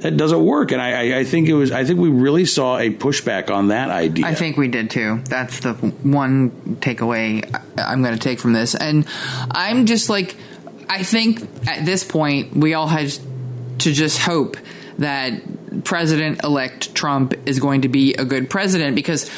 That 0.00 0.16
doesn't 0.16 0.44
work. 0.44 0.72
And 0.72 0.80
I, 0.80 0.90
I, 0.90 1.18
I 1.18 1.24
think 1.24 1.48
it 1.48 1.54
was. 1.54 1.72
I 1.72 1.84
think 1.84 1.98
we 2.00 2.08
really 2.08 2.46
saw 2.46 2.78
a 2.78 2.90
pushback 2.90 3.50
on 3.50 3.68
that 3.68 3.90
idea. 3.90 4.26
I 4.26 4.34
think 4.34 4.56
we 4.56 4.68
did 4.68 4.90
too. 4.90 5.20
That's 5.24 5.60
the 5.60 5.74
one 5.74 6.50
takeaway 6.80 7.44
I'm 7.76 8.02
going 8.02 8.14
to 8.14 8.20
take 8.20 8.38
from 8.38 8.52
this. 8.52 8.74
And 8.74 9.06
I'm 9.50 9.86
just 9.86 10.08
like, 10.08 10.36
I 10.88 11.02
think 11.02 11.42
at 11.68 11.84
this 11.84 12.02
point, 12.02 12.56
we 12.56 12.74
all 12.74 12.86
had 12.86 13.12
to 13.80 13.92
just 13.92 14.18
hope 14.18 14.56
that 14.98 15.84
President 15.84 16.44
elect 16.44 16.94
Trump 16.94 17.34
is 17.46 17.58
going 17.58 17.82
to 17.82 17.88
be 17.88 18.14
a 18.14 18.24
good 18.24 18.50
president 18.50 18.94
because 18.96 19.30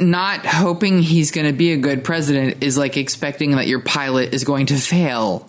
not 0.00 0.46
hoping 0.46 1.00
he's 1.00 1.30
going 1.30 1.46
to 1.46 1.52
be 1.52 1.72
a 1.72 1.76
good 1.76 2.04
president 2.04 2.62
is 2.62 2.76
like 2.78 2.96
expecting 2.96 3.52
that 3.52 3.66
your 3.66 3.80
pilot 3.80 4.34
is 4.34 4.44
going 4.44 4.66
to 4.66 4.76
fail 4.76 5.48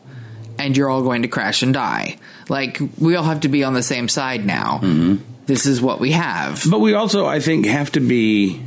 and 0.58 0.76
you're 0.76 0.90
all 0.90 1.04
going 1.04 1.24
to 1.24 1.28
crash 1.28 1.62
and 1.62 1.74
die. 1.74 2.18
Like, 2.50 2.80
we 2.98 3.16
all 3.16 3.24
have 3.24 3.42
to 3.42 3.50
be 3.50 3.64
on 3.64 3.74
the 3.74 3.84
same 3.84 4.08
side 4.08 4.46
now. 4.46 4.80
Mm-hmm. 4.82 5.16
This 5.46 5.66
is 5.66 5.82
what 5.82 6.00
we 6.00 6.12
have. 6.12 6.64
But 6.70 6.80
we 6.80 6.94
also, 6.94 7.26
I 7.26 7.40
think, 7.40 7.66
have 7.66 7.92
to 7.94 8.00
be, 8.00 8.62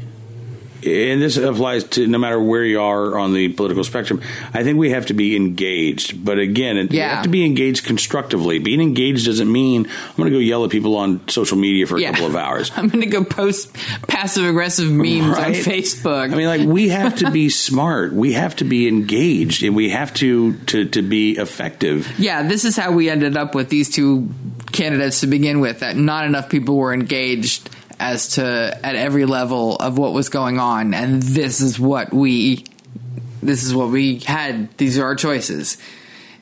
and 0.85 1.21
this 1.23 1.37
applies 1.37 1.85
to 1.85 2.07
no 2.07 2.19
matter 2.19 2.41
where 2.41 2.65
you 2.65 2.81
are 2.81 3.19
on 3.19 3.35
the 3.35 3.49
political 3.49 3.85
spectrum. 3.85 4.21
I 4.55 4.63
think 4.65 4.79
we 4.79 4.91
have 4.91 5.07
to 5.07 5.15
be 5.15 5.37
engaged. 5.37 6.25
But 6.25 6.39
again, 6.39 6.77
it, 6.77 6.93
you 6.93 6.99
Yeah. 6.99 7.17
have 7.17 7.25
to 7.25 7.29
be 7.29 7.45
engaged 7.45 7.85
constructively. 7.85 8.59
Being 8.59 8.81
engaged 8.81 9.27
doesn't 9.27 9.51
mean 9.51 9.87
I'm 9.87 10.17
going 10.17 10.31
to 10.31 10.37
go 10.37 10.39
yell 10.41 10.65
at 10.65 10.71
people 10.71 10.97
on 10.97 11.27
social 11.29 11.57
media 11.59 11.87
for 11.87 11.97
a 11.97 12.01
Yeah. 12.01 12.13
couple 12.13 12.27
of 12.27 12.37
hours. 12.37 12.71
I'm 12.77 12.89
going 12.89 13.01
to 13.03 13.07
go 13.11 13.25
post 13.25 13.75
passive 14.07 14.45
aggressive 14.45 14.91
memes 14.91 15.37
on 15.37 15.53
Facebook. 15.53 16.33
I 16.33 16.37
mean, 16.37 16.47
like 16.47 16.67
we 16.69 16.89
have 16.91 17.17
to 17.17 17.31
be 17.31 17.49
smart. 17.69 18.13
We 18.13 18.33
have 18.35 18.57
to 18.57 18.65
be 18.65 18.89
engaged, 18.89 19.63
and 19.63 19.75
we 19.77 19.91
have 19.91 20.13
to 20.15 20.55
to 20.67 20.85
to 20.87 21.03
be 21.03 21.33
effective. 21.33 22.09
yeah, 22.19 22.43
this 22.43 22.65
is 22.65 22.77
how 22.77 22.93
we 22.93 23.09
ended 23.11 23.37
up 23.37 23.55
with 23.55 23.69
these 23.69 23.91
two 23.91 24.29
candidates 24.73 25.21
to 25.21 25.27
begin 25.27 25.61
with. 25.61 25.81
That 25.81 25.97
not 25.97 26.25
enough 26.27 26.49
people 26.49 26.77
were 26.77 26.93
engaged 26.95 27.69
as 28.01 28.29
to 28.35 28.79
at 28.83 28.95
every 28.95 29.25
level 29.25 29.77
of 29.77 29.99
what 29.99 30.13
was 30.13 30.29
going 30.29 30.59
on, 30.59 30.95
and 30.95 31.23
this 31.23 31.61
is 31.61 31.79
what 31.79 32.13
we 32.13 32.65
this 33.43 33.65
is 33.65 33.75
what 33.75 33.91
we 33.91 34.19
had. 34.19 34.77
These 34.79 34.99
are 34.99 35.05
our 35.05 35.15
choices, 35.15 35.79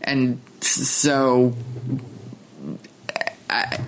and 0.02 0.40
so. 0.61 1.54
I, 3.48 3.78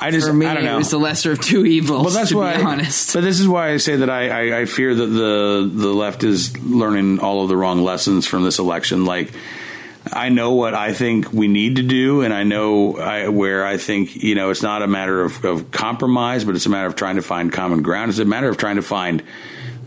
I 0.00 0.12
just, 0.12 0.28
for 0.28 0.32
me, 0.32 0.46
I 0.46 0.54
don't 0.54 0.64
know. 0.64 0.74
it 0.74 0.78
was 0.78 0.90
the 0.90 0.98
lesser 0.98 1.32
of 1.32 1.40
two 1.40 1.66
evils. 1.66 2.04
Well, 2.04 2.14
that's 2.14 2.30
to 2.30 2.36
why. 2.36 2.56
be 2.56 2.62
honest. 2.62 3.14
But 3.14 3.22
this 3.22 3.40
is 3.40 3.48
why 3.48 3.70
I 3.70 3.78
say 3.78 3.96
that 3.96 4.08
I, 4.08 4.28
I, 4.28 4.60
I 4.60 4.64
fear 4.64 4.94
that 4.94 5.06
the 5.06 5.68
the 5.72 5.88
left 5.88 6.22
is 6.22 6.56
learning 6.58 7.18
all 7.18 7.42
of 7.42 7.48
the 7.48 7.56
wrong 7.56 7.82
lessons 7.82 8.26
from 8.26 8.44
this 8.44 8.60
election. 8.60 9.04
Like, 9.04 9.32
I 10.12 10.28
know 10.28 10.54
what 10.54 10.74
I 10.74 10.92
think 10.92 11.32
we 11.32 11.48
need 11.48 11.76
to 11.76 11.82
do, 11.82 12.22
and 12.22 12.32
I 12.32 12.44
know 12.44 12.96
I, 12.96 13.28
where 13.28 13.64
I 13.64 13.76
think 13.76 14.16
you 14.16 14.34
know 14.34 14.50
it's 14.50 14.62
not 14.62 14.82
a 14.82 14.86
matter 14.86 15.22
of, 15.22 15.44
of 15.44 15.70
compromise, 15.70 16.44
but 16.44 16.56
it's 16.56 16.66
a 16.66 16.70
matter 16.70 16.86
of 16.86 16.96
trying 16.96 17.16
to 17.16 17.22
find 17.22 17.52
common 17.52 17.82
ground. 17.82 18.10
It's 18.10 18.18
a 18.18 18.24
matter 18.24 18.48
of 18.48 18.56
trying 18.56 18.76
to 18.76 18.82
find. 18.82 19.22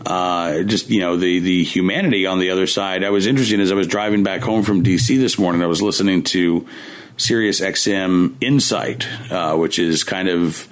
Uh, 0.04 0.64
just 0.64 0.90
you 0.90 0.98
know 0.98 1.16
the 1.16 1.38
the 1.38 1.62
humanity 1.62 2.26
on 2.26 2.40
the 2.40 2.50
other 2.50 2.66
side. 2.66 3.04
I 3.04 3.10
was 3.10 3.26
interested 3.26 3.60
as 3.60 3.70
I 3.70 3.76
was 3.76 3.86
driving 3.86 4.24
back 4.24 4.40
home 4.40 4.64
from 4.64 4.82
DC 4.82 5.16
this 5.18 5.38
morning. 5.38 5.62
I 5.62 5.66
was 5.66 5.80
listening 5.80 6.24
to 6.24 6.66
Sirius 7.16 7.60
XM 7.60 8.34
Insight, 8.40 9.06
uh, 9.30 9.56
which 9.56 9.78
is 9.78 10.02
kind 10.02 10.28
of 10.28 10.68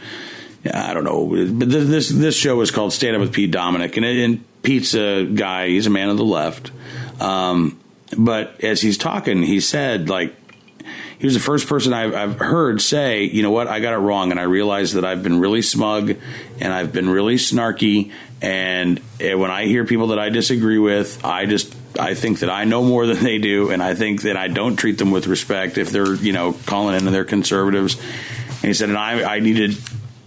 I 0.72 0.92
don't 0.92 1.04
know, 1.04 1.26
but 1.26 1.70
this 1.70 2.10
this 2.10 2.36
show 2.36 2.60
is 2.60 2.70
called 2.70 2.92
Stand 2.92 3.16
Up 3.16 3.20
with 3.20 3.32
Pete 3.32 3.50
Dominick, 3.50 3.96
and, 3.96 4.04
and 4.04 4.62
Pete's 4.62 4.94
a 4.94 5.24
guy. 5.24 5.68
He's 5.68 5.86
a 5.86 5.90
man 5.90 6.10
of 6.10 6.18
the 6.18 6.24
left, 6.24 6.70
um, 7.18 7.79
but 8.16 8.62
as 8.62 8.80
he's 8.80 8.98
talking, 8.98 9.42
he 9.42 9.60
said 9.60 10.08
like 10.08 10.34
he 11.18 11.26
was 11.26 11.34
the 11.34 11.40
first 11.40 11.68
person 11.68 11.92
I've, 11.92 12.14
I've 12.14 12.38
heard 12.38 12.80
say, 12.80 13.24
you 13.24 13.42
know 13.42 13.50
what, 13.50 13.68
I 13.68 13.80
got 13.80 13.92
it 13.92 13.98
wrong, 13.98 14.30
and 14.30 14.40
I 14.40 14.44
realized 14.44 14.94
that 14.94 15.04
I've 15.04 15.22
been 15.22 15.38
really 15.38 15.60
smug 15.60 16.14
and 16.60 16.72
I've 16.72 16.92
been 16.92 17.10
really 17.10 17.36
snarky, 17.36 18.10
and 18.40 19.00
eh, 19.20 19.34
when 19.34 19.50
I 19.50 19.66
hear 19.66 19.84
people 19.84 20.08
that 20.08 20.18
I 20.18 20.30
disagree 20.30 20.78
with, 20.78 21.22
I 21.24 21.44
just 21.44 21.76
I 21.98 22.14
think 22.14 22.38
that 22.38 22.50
I 22.50 22.64
know 22.64 22.82
more 22.82 23.06
than 23.12 23.22
they 23.22 23.38
do, 23.38 23.70
and 23.70 23.82
I 23.82 23.94
think 23.94 24.22
that 24.22 24.36
I 24.36 24.48
don't 24.48 24.76
treat 24.76 24.98
them 24.98 25.10
with 25.10 25.26
respect 25.26 25.78
if 25.78 25.90
they're 25.90 26.14
you 26.14 26.32
know 26.32 26.54
calling 26.66 26.96
in 26.96 27.12
they're 27.12 27.24
conservatives. 27.24 28.00
And 28.62 28.68
he 28.68 28.74
said, 28.74 28.88
and 28.88 28.98
I 28.98 29.36
I 29.36 29.40
needed 29.40 29.76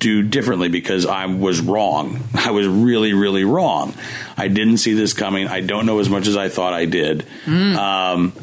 do 0.04 0.22
differently 0.22 0.68
because 0.70 1.06
I 1.06 1.26
was 1.26 1.62
wrong. 1.62 2.20
I 2.36 2.52
was 2.52 2.68
really, 2.68 3.14
really 3.14 3.44
wrong. 3.46 3.94
I 4.38 4.50
didn't 4.50 4.78
see 4.78 4.94
this 4.94 5.14
coming. 5.14 5.48
I 5.48 5.62
don't 5.62 5.86
know 5.86 6.00
as 6.00 6.10
much 6.10 6.28
as 6.28 6.36
I 6.38 6.50
thought 6.50 6.74
I 6.74 6.86
did. 6.86 7.26
Um, 7.48 8.34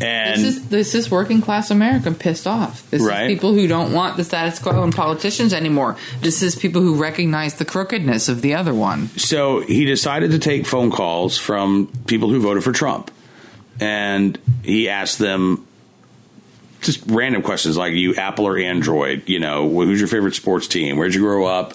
and 0.00 0.40
this 0.40 0.56
is 0.56 0.68
this 0.68 0.94
is 0.94 1.10
working 1.10 1.40
class 1.40 1.70
America 1.70 2.10
pissed 2.10 2.46
off. 2.48 2.88
This 2.90 3.00
Right. 3.02 3.30
is 3.30 3.34
people 3.34 3.52
who 3.54 3.66
don't 3.68 3.92
want 3.92 4.16
the 4.16 4.24
status 4.24 4.58
quo 4.58 4.82
and 4.82 4.92
politicians 4.94 5.52
anymore. 5.52 5.96
This 6.20 6.42
is 6.42 6.56
people 6.56 6.80
who 6.82 6.96
recognize 6.96 7.54
the 7.54 7.64
crookedness 7.64 8.28
of 8.28 8.40
the 8.42 8.54
other 8.54 8.74
one. 8.74 9.08
So 9.16 9.60
he 9.60 9.84
decided 9.84 10.32
to 10.32 10.38
take 10.38 10.66
phone 10.66 10.90
calls 10.90 11.38
from 11.38 11.86
people 12.06 12.28
who 12.30 12.40
voted 12.40 12.64
for 12.64 12.72
Trump. 12.72 13.10
And 13.78 14.38
he 14.64 14.88
asked 14.88 15.18
them 15.18 15.66
just 16.84 17.02
random 17.06 17.42
questions 17.42 17.76
like 17.76 17.94
you 17.94 18.14
Apple 18.14 18.46
or 18.46 18.58
Android, 18.58 19.28
you 19.28 19.38
know, 19.38 19.68
who's 19.68 20.00
your 20.00 20.08
favorite 20.08 20.34
sports 20.34 20.68
team? 20.68 20.96
Where'd 20.96 21.14
you 21.14 21.20
grow 21.20 21.46
up? 21.46 21.74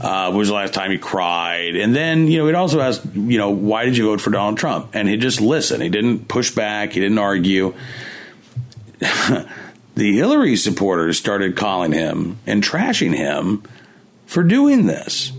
Uh, 0.00 0.28
when 0.28 0.38
was 0.38 0.48
the 0.48 0.54
last 0.54 0.74
time 0.74 0.92
you 0.92 0.98
cried? 0.98 1.74
And 1.74 1.96
then, 1.96 2.28
you 2.28 2.38
know, 2.38 2.46
he'd 2.46 2.54
also 2.54 2.80
ask, 2.80 3.02
you 3.14 3.38
know, 3.38 3.50
why 3.50 3.84
did 3.84 3.96
you 3.96 4.04
vote 4.04 4.20
for 4.20 4.30
Donald 4.30 4.58
Trump? 4.58 4.90
And 4.94 5.08
he 5.08 5.16
just 5.16 5.40
listened. 5.40 5.82
He 5.82 5.88
didn't 5.88 6.28
push 6.28 6.50
back. 6.50 6.92
He 6.92 7.00
didn't 7.00 7.18
argue. 7.18 7.74
the 8.98 9.46
Hillary 9.96 10.56
supporters 10.56 11.18
started 11.18 11.56
calling 11.56 11.92
him 11.92 12.38
and 12.46 12.62
trashing 12.62 13.14
him 13.14 13.62
for 14.26 14.42
doing 14.42 14.86
this. 14.86 15.32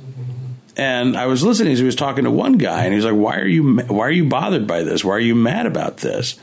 And 0.75 1.17
I 1.17 1.25
was 1.25 1.43
listening 1.43 1.73
as 1.73 1.79
he 1.79 1.85
was 1.85 1.95
talking 1.95 2.23
to 2.25 2.31
one 2.31 2.59
guy, 2.59 2.83
and 2.83 2.93
he 2.93 2.97
was 2.97 3.05
like, 3.05 3.15
"Why 3.15 3.39
are 3.39 3.47
you 3.47 3.79
why 3.79 4.05
are 4.05 4.11
you 4.11 4.25
bothered 4.25 4.67
by 4.67 4.83
this? 4.83 5.03
Why 5.03 5.13
are 5.13 5.19
you 5.19 5.33
mad 5.33 5.65
about 5.65 5.97
this?" 5.97 6.37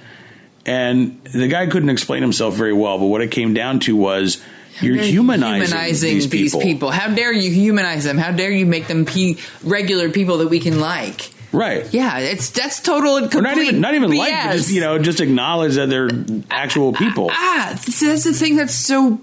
And 0.67 1.23
the 1.25 1.49
guy 1.49 1.67
couldn't 1.67 1.91
explain 1.91 2.23
himself 2.23 2.55
very 2.55 2.73
well, 2.73 2.99
but 2.99 3.07
what 3.07 3.21
it 3.21 3.31
came 3.31 3.53
down 3.53 3.81
to 3.81 3.95
was 3.95 4.43
you're 4.81 4.97
They're 4.97 5.05
humanizing, 5.05 6.19
these 6.19 6.57
people. 6.57 6.91
How 6.91 7.15
dare 7.15 7.33
you 7.33 7.51
humanize 7.51 8.05
them? 8.05 8.19
How 8.19 8.33
dare 8.33 8.51
you 8.51 8.67
make 8.67 8.87
them 8.87 9.05
pe- 9.05 9.37
regular 9.63 10.11
people 10.11 10.39
that 10.39 10.49
we 10.49 10.61
can 10.61 10.81
like? 10.81 11.31
Right. 11.53 11.93
Yeah, 11.95 12.19
it's 12.19 12.51
that's 12.51 12.81
total 12.81 13.17
and 13.17 13.31
complete. 13.31 13.53
Or 13.53 13.55
not 13.55 13.59
even 13.59 13.81
not 13.81 13.95
even 13.95 14.11
BS. 14.11 14.19
like, 14.19 14.33
but 14.33 14.53
just 14.57 14.73
you 14.73 14.81
know, 14.81 14.99
just 14.99 15.21
acknowledge 15.21 15.77
that 15.77 15.89
they're 15.89 16.11
actual 16.51 16.93
people. 16.93 17.29
Ah, 17.31 17.71
that's 17.71 18.25
the 18.25 18.33
thing 18.33 18.57
that's 18.57 18.75
so 18.75 19.21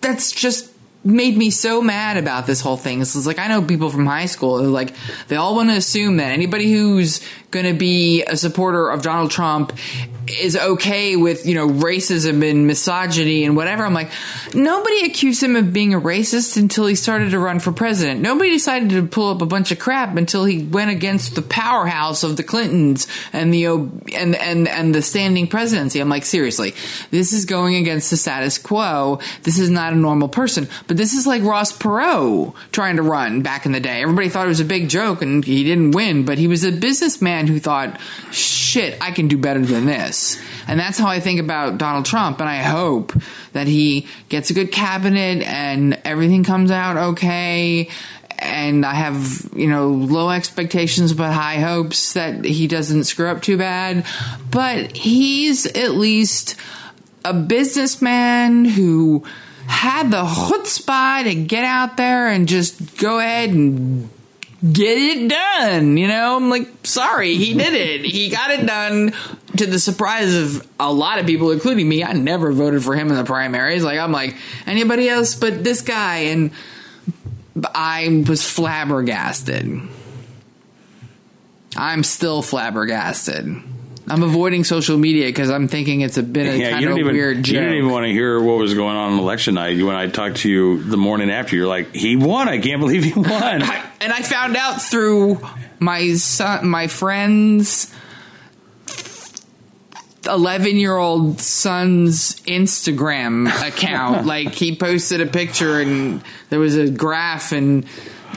that's 0.00 0.32
just 0.32 0.72
made 1.04 1.36
me 1.36 1.50
so 1.50 1.80
mad 1.80 2.16
about 2.16 2.46
this 2.46 2.60
whole 2.60 2.76
thing. 2.76 3.00
It's 3.00 3.26
like 3.26 3.38
I 3.38 3.46
know 3.46 3.62
people 3.62 3.90
from 3.90 4.06
high 4.06 4.26
school 4.26 4.58
who 4.62 4.70
like 4.70 4.92
they 5.28 5.36
all 5.36 5.54
want 5.54 5.70
to 5.70 5.76
assume 5.76 6.16
that 6.16 6.32
anybody 6.32 6.72
who's 6.72 7.20
going 7.50 7.66
to 7.66 7.74
be 7.74 8.22
a 8.24 8.36
supporter 8.36 8.90
of 8.90 9.02
Donald 9.02 9.30
Trump 9.30 9.72
is 10.28 10.56
okay 10.56 11.16
with 11.16 11.46
you 11.46 11.54
know 11.54 11.68
racism 11.68 12.48
and 12.48 12.66
misogyny 12.66 13.44
and 13.44 13.56
whatever. 13.56 13.84
I'm 13.84 13.94
like, 13.94 14.10
nobody 14.54 15.06
accused 15.06 15.42
him 15.42 15.56
of 15.56 15.72
being 15.72 15.94
a 15.94 16.00
racist 16.00 16.56
until 16.56 16.86
he 16.86 16.94
started 16.94 17.30
to 17.30 17.38
run 17.38 17.60
for 17.60 17.72
president. 17.72 18.20
Nobody 18.20 18.50
decided 18.50 18.90
to 18.90 19.06
pull 19.06 19.30
up 19.30 19.42
a 19.42 19.46
bunch 19.46 19.72
of 19.72 19.78
crap 19.78 20.16
until 20.16 20.44
he 20.44 20.62
went 20.62 20.90
against 20.90 21.34
the 21.34 21.42
powerhouse 21.42 22.22
of 22.22 22.36
the 22.36 22.42
Clintons 22.42 23.06
and 23.32 23.52
the 23.52 23.64
and 23.66 24.34
and 24.36 24.68
and 24.68 24.94
the 24.94 25.02
standing 25.02 25.46
presidency. 25.46 26.00
I'm 26.00 26.08
like, 26.08 26.24
seriously, 26.24 26.74
this 27.10 27.32
is 27.32 27.44
going 27.44 27.76
against 27.76 28.10
the 28.10 28.16
status 28.16 28.58
quo. 28.58 29.20
This 29.42 29.58
is 29.58 29.70
not 29.70 29.92
a 29.92 29.96
normal 29.96 30.28
person. 30.28 30.68
But 30.86 30.96
this 30.96 31.14
is 31.14 31.26
like 31.26 31.42
Ross 31.42 31.76
Perot 31.76 32.54
trying 32.72 32.96
to 32.96 33.02
run 33.02 33.42
back 33.42 33.66
in 33.66 33.72
the 33.72 33.80
day. 33.80 34.02
Everybody 34.02 34.28
thought 34.28 34.46
it 34.46 34.48
was 34.48 34.60
a 34.60 34.64
big 34.64 34.88
joke 34.88 35.22
and 35.22 35.44
he 35.44 35.64
didn't 35.64 35.92
win, 35.92 36.24
but 36.24 36.38
he 36.38 36.46
was 36.46 36.64
a 36.64 36.72
businessman 36.72 37.37
who 37.46 37.58
thought, 37.58 38.00
shit, 38.30 38.96
I 39.00 39.10
can 39.10 39.28
do 39.28 39.38
better 39.38 39.60
than 39.60 39.86
this. 39.86 40.40
And 40.66 40.78
that's 40.78 40.98
how 40.98 41.08
I 41.08 41.20
think 41.20 41.40
about 41.40 41.78
Donald 41.78 42.04
Trump. 42.04 42.40
And 42.40 42.48
I 42.48 42.56
hope 42.56 43.12
that 43.52 43.66
he 43.66 44.06
gets 44.28 44.50
a 44.50 44.54
good 44.54 44.72
cabinet 44.72 45.42
and 45.46 46.00
everything 46.04 46.44
comes 46.44 46.70
out 46.70 46.96
okay. 46.96 47.88
And 48.38 48.86
I 48.86 48.94
have, 48.94 49.50
you 49.54 49.68
know, 49.68 49.88
low 49.88 50.30
expectations 50.30 51.12
but 51.12 51.32
high 51.32 51.58
hopes 51.58 52.12
that 52.12 52.44
he 52.44 52.66
doesn't 52.66 53.04
screw 53.04 53.28
up 53.28 53.42
too 53.42 53.56
bad. 53.56 54.06
But 54.50 54.96
he's 54.96 55.66
at 55.66 55.92
least 55.92 56.56
a 57.24 57.34
businessman 57.34 58.64
who 58.64 59.24
had 59.66 60.10
the 60.10 60.24
chutzpah 60.24 61.24
to 61.24 61.34
get 61.34 61.64
out 61.64 61.96
there 61.96 62.28
and 62.28 62.48
just 62.48 62.96
go 62.96 63.18
ahead 63.18 63.50
and 63.50 64.08
get 64.60 64.98
it 64.98 65.28
done. 65.28 65.96
You 65.96 66.08
know, 66.08 66.36
I'm 66.36 66.50
like, 66.50 66.68
sorry, 66.84 67.34
he 67.36 67.54
did 67.54 67.74
it. 67.74 68.04
He 68.04 68.28
got 68.28 68.50
it 68.50 68.66
done 68.66 69.12
to 69.56 69.66
the 69.66 69.78
surprise 69.78 70.34
of 70.34 70.68
a 70.78 70.92
lot 70.92 71.18
of 71.18 71.26
people, 71.26 71.50
including 71.50 71.88
me. 71.88 72.04
I 72.04 72.12
never 72.12 72.52
voted 72.52 72.82
for 72.82 72.94
him 72.94 73.08
in 73.08 73.16
the 73.16 73.24
primaries. 73.24 73.84
Like, 73.84 73.98
I'm 73.98 74.12
like, 74.12 74.36
anybody 74.66 75.08
else 75.08 75.34
but 75.34 75.64
this 75.64 75.82
guy. 75.82 76.16
And 76.18 76.50
I 77.74 78.24
was 78.28 78.48
flabbergasted. 78.48 79.80
I'm 81.76 82.02
still 82.02 82.42
flabbergasted. 82.42 83.62
I'm 84.10 84.22
avoiding 84.22 84.64
social 84.64 84.96
media 84.98 85.26
because 85.26 85.50
I'm 85.50 85.68
thinking 85.68 86.00
it's 86.00 86.16
a 86.18 86.22
bit 86.22 86.46
of 86.48 86.56
Yeah, 86.56 86.70
kind 86.70 86.84
of 86.86 86.96
a 86.96 86.98
even 87.00 87.14
weird 87.14 87.42
joke. 87.42 87.54
you 87.54 87.60
didn't 87.60 87.74
even 87.74 87.90
want 87.90 88.06
to 88.06 88.12
hear 88.12 88.40
what 88.40 88.58
was 88.58 88.74
going 88.74 88.96
on 88.96 89.12
on 89.12 89.18
election 89.18 89.54
night. 89.54 89.82
When 89.82 89.94
I 89.96 90.06
talked 90.08 90.38
to 90.38 90.50
you 90.50 90.82
the 90.82 90.96
morning 90.96 91.30
after, 91.30 91.56
you're 91.56 91.66
like, 91.66 91.94
"He 91.94 92.16
won! 92.16 92.48
I 92.48 92.58
can't 92.58 92.80
believe 92.80 93.04
he 93.04 93.12
won!" 93.12 93.26
and 94.00 94.12
I 94.12 94.22
found 94.22 94.56
out 94.56 94.80
through 94.82 95.40
my 95.78 96.14
son, 96.14 96.68
my 96.68 96.86
friend's 96.86 97.92
eleven-year-old 100.26 101.40
son's 101.40 102.40
Instagram 102.42 103.48
account. 103.66 104.26
like 104.26 104.52
he 104.52 104.76
posted 104.76 105.20
a 105.20 105.26
picture, 105.26 105.80
and 105.80 106.22
there 106.50 106.60
was 106.60 106.76
a 106.76 106.90
graph, 106.90 107.52
and 107.52 107.86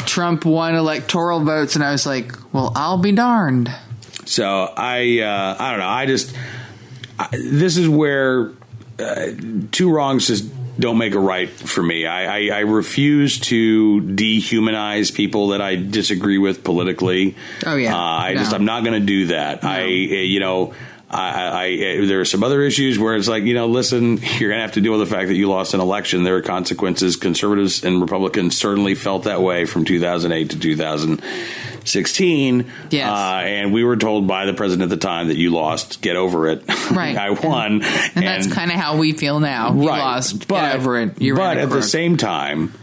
Trump 0.05 0.45
won 0.45 0.75
electoral 0.75 1.41
votes, 1.43 1.75
and 1.75 1.83
I 1.83 1.91
was 1.91 2.05
like, 2.05 2.33
"Well, 2.53 2.71
I'll 2.75 2.97
be 2.97 3.11
darned." 3.11 3.71
So 4.31 4.73
I, 4.77 5.19
uh, 5.19 5.57
I 5.59 5.71
don't 5.71 5.79
know. 5.81 5.87
I 5.89 6.05
just 6.05 6.33
I, 7.19 7.27
this 7.33 7.75
is 7.75 7.89
where 7.89 8.51
uh, 8.97 9.27
two 9.71 9.91
wrongs 9.91 10.27
just 10.27 10.49
don't 10.79 10.97
make 10.97 11.15
a 11.15 11.19
right 11.19 11.49
for 11.49 11.83
me. 11.83 12.05
I, 12.05 12.37
I, 12.37 12.59
I 12.59 12.59
refuse 12.59 13.41
to 13.41 13.99
dehumanize 14.01 15.13
people 15.13 15.49
that 15.49 15.59
I 15.59 15.75
disagree 15.75 16.37
with 16.37 16.63
politically. 16.63 17.35
Oh 17.65 17.75
yeah, 17.75 17.93
uh, 17.93 17.99
I 17.99 18.33
just 18.35 18.53
I'm 18.53 18.63
not 18.63 18.85
going 18.85 18.97
to 18.97 19.05
do 19.05 19.27
that. 19.27 19.65
I 19.65 19.83
you 19.87 20.39
know. 20.39 20.73
I, 21.13 21.65
I, 21.65 22.05
there 22.05 22.21
are 22.21 22.25
some 22.25 22.41
other 22.41 22.61
issues 22.61 22.97
where 22.97 23.17
it's 23.17 23.27
like, 23.27 23.43
you 23.43 23.53
know, 23.53 23.67
listen, 23.67 24.17
you're 24.21 24.49
going 24.49 24.59
to 24.59 24.61
have 24.61 24.71
to 24.75 24.79
deal 24.79 24.97
with 24.97 25.01
the 25.01 25.13
fact 25.13 25.27
that 25.27 25.35
you 25.35 25.49
lost 25.49 25.73
an 25.73 25.81
election. 25.81 26.23
There 26.23 26.37
are 26.37 26.41
consequences. 26.41 27.17
Conservatives 27.17 27.83
and 27.83 27.99
Republicans 27.99 28.57
certainly 28.57 28.95
felt 28.95 29.23
that 29.25 29.41
way 29.41 29.65
from 29.65 29.83
2008 29.83 30.51
to 30.51 30.57
2016. 31.85 32.71
Yes. 32.89 33.09
Uh, 33.09 33.41
and 33.45 33.73
we 33.73 33.83
were 33.83 33.97
told 33.97 34.27
by 34.27 34.45
the 34.45 34.53
president 34.53 34.91
at 34.91 34.99
the 34.99 35.05
time 35.05 35.27
that 35.29 35.37
you 35.37 35.49
lost. 35.51 36.01
Get 36.01 36.15
over 36.15 36.47
it. 36.49 36.63
Right. 36.91 37.15
I 37.15 37.29
won. 37.29 37.83
And, 37.83 38.25
that's 38.25 38.51
kind 38.51 38.69
of 38.69 38.75
how 38.77 38.97
we 38.97 39.13
feel 39.13 39.39
now. 39.39 39.73
You 39.73 39.87
Right. 39.87 39.99
lost. 39.99 40.45
But- 40.49 40.71
Get 40.71 40.75
over 40.75 40.99
it. 40.99 41.21
You're 41.21 41.37
but 41.37 41.57
at 41.57 41.69
the 41.69 41.81
same 41.81 42.17
time, 42.17 42.73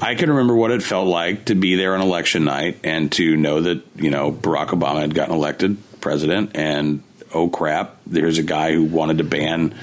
I 0.00 0.14
can 0.14 0.30
remember 0.30 0.54
what 0.54 0.70
it 0.70 0.80
felt 0.80 1.08
like 1.08 1.46
to 1.46 1.56
be 1.56 1.74
there 1.74 1.96
on 1.96 2.00
election 2.00 2.44
night 2.44 2.78
and 2.84 3.10
to 3.12 3.36
know 3.36 3.62
that 3.62 3.82
you 3.96 4.10
know 4.10 4.30
Barack 4.30 4.68
Obama 4.68 5.00
had 5.00 5.12
gotten 5.12 5.34
elected 5.34 5.76
president, 6.00 6.52
and 6.54 7.02
oh 7.34 7.48
crap, 7.48 7.96
there's 8.06 8.38
a 8.38 8.44
guy 8.44 8.72
who 8.72 8.84
wanted 8.84 9.18
to 9.18 9.24
ban 9.24 9.74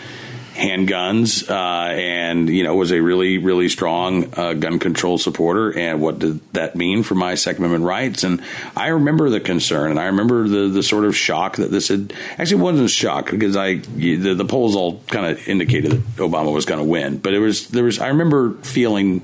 handguns 0.60 1.50
uh, 1.50 1.94
and 1.94 2.50
you 2.50 2.64
know 2.64 2.76
was 2.76 2.92
a 2.92 3.02
really 3.02 3.38
really 3.38 3.70
strong 3.70 4.34
uh, 4.38 4.54
gun 4.54 4.78
control 4.78 5.18
supporter 5.18 5.78
and 5.78 6.02
what 6.02 6.20
did 6.20 6.54
that 6.54 6.76
mean 6.76 7.02
for 7.02 7.16
my 7.16 7.36
second 7.36 7.64
amendment 7.64 7.86
rights? 7.86 8.26
And 8.26 8.42
i 8.76 8.88
remember 8.88 9.30
the 9.30 9.40
concern 9.40 9.90
and 9.92 10.00
i 10.00 10.08
remember 10.08 10.48
the 10.50 10.68
the 10.68 10.84
sort 10.84 11.06
of 11.06 11.16
shock 11.16 11.56
that 11.56 11.72
this 11.72 11.88
had 11.88 12.14
actually 12.38 12.62
wasn't 12.62 12.86
a 12.86 12.90
shock 12.90 13.32
because 13.32 13.56
i 13.56 13.76
the, 13.76 14.34
the 14.34 14.46
polls 14.46 14.76
all 14.76 15.02
kind 15.08 15.26
of 15.26 15.48
indicated 15.48 15.92
that 15.92 16.02
obama 16.18 16.54
was 16.54 16.66
going 16.66 16.80
to 16.80 16.86
win 16.86 17.18
but 17.18 17.34
it 17.34 17.40
was 17.40 17.70
there 17.70 17.86
was 17.86 18.00
i 18.00 18.08
remember 18.08 18.54
feeling 18.56 19.22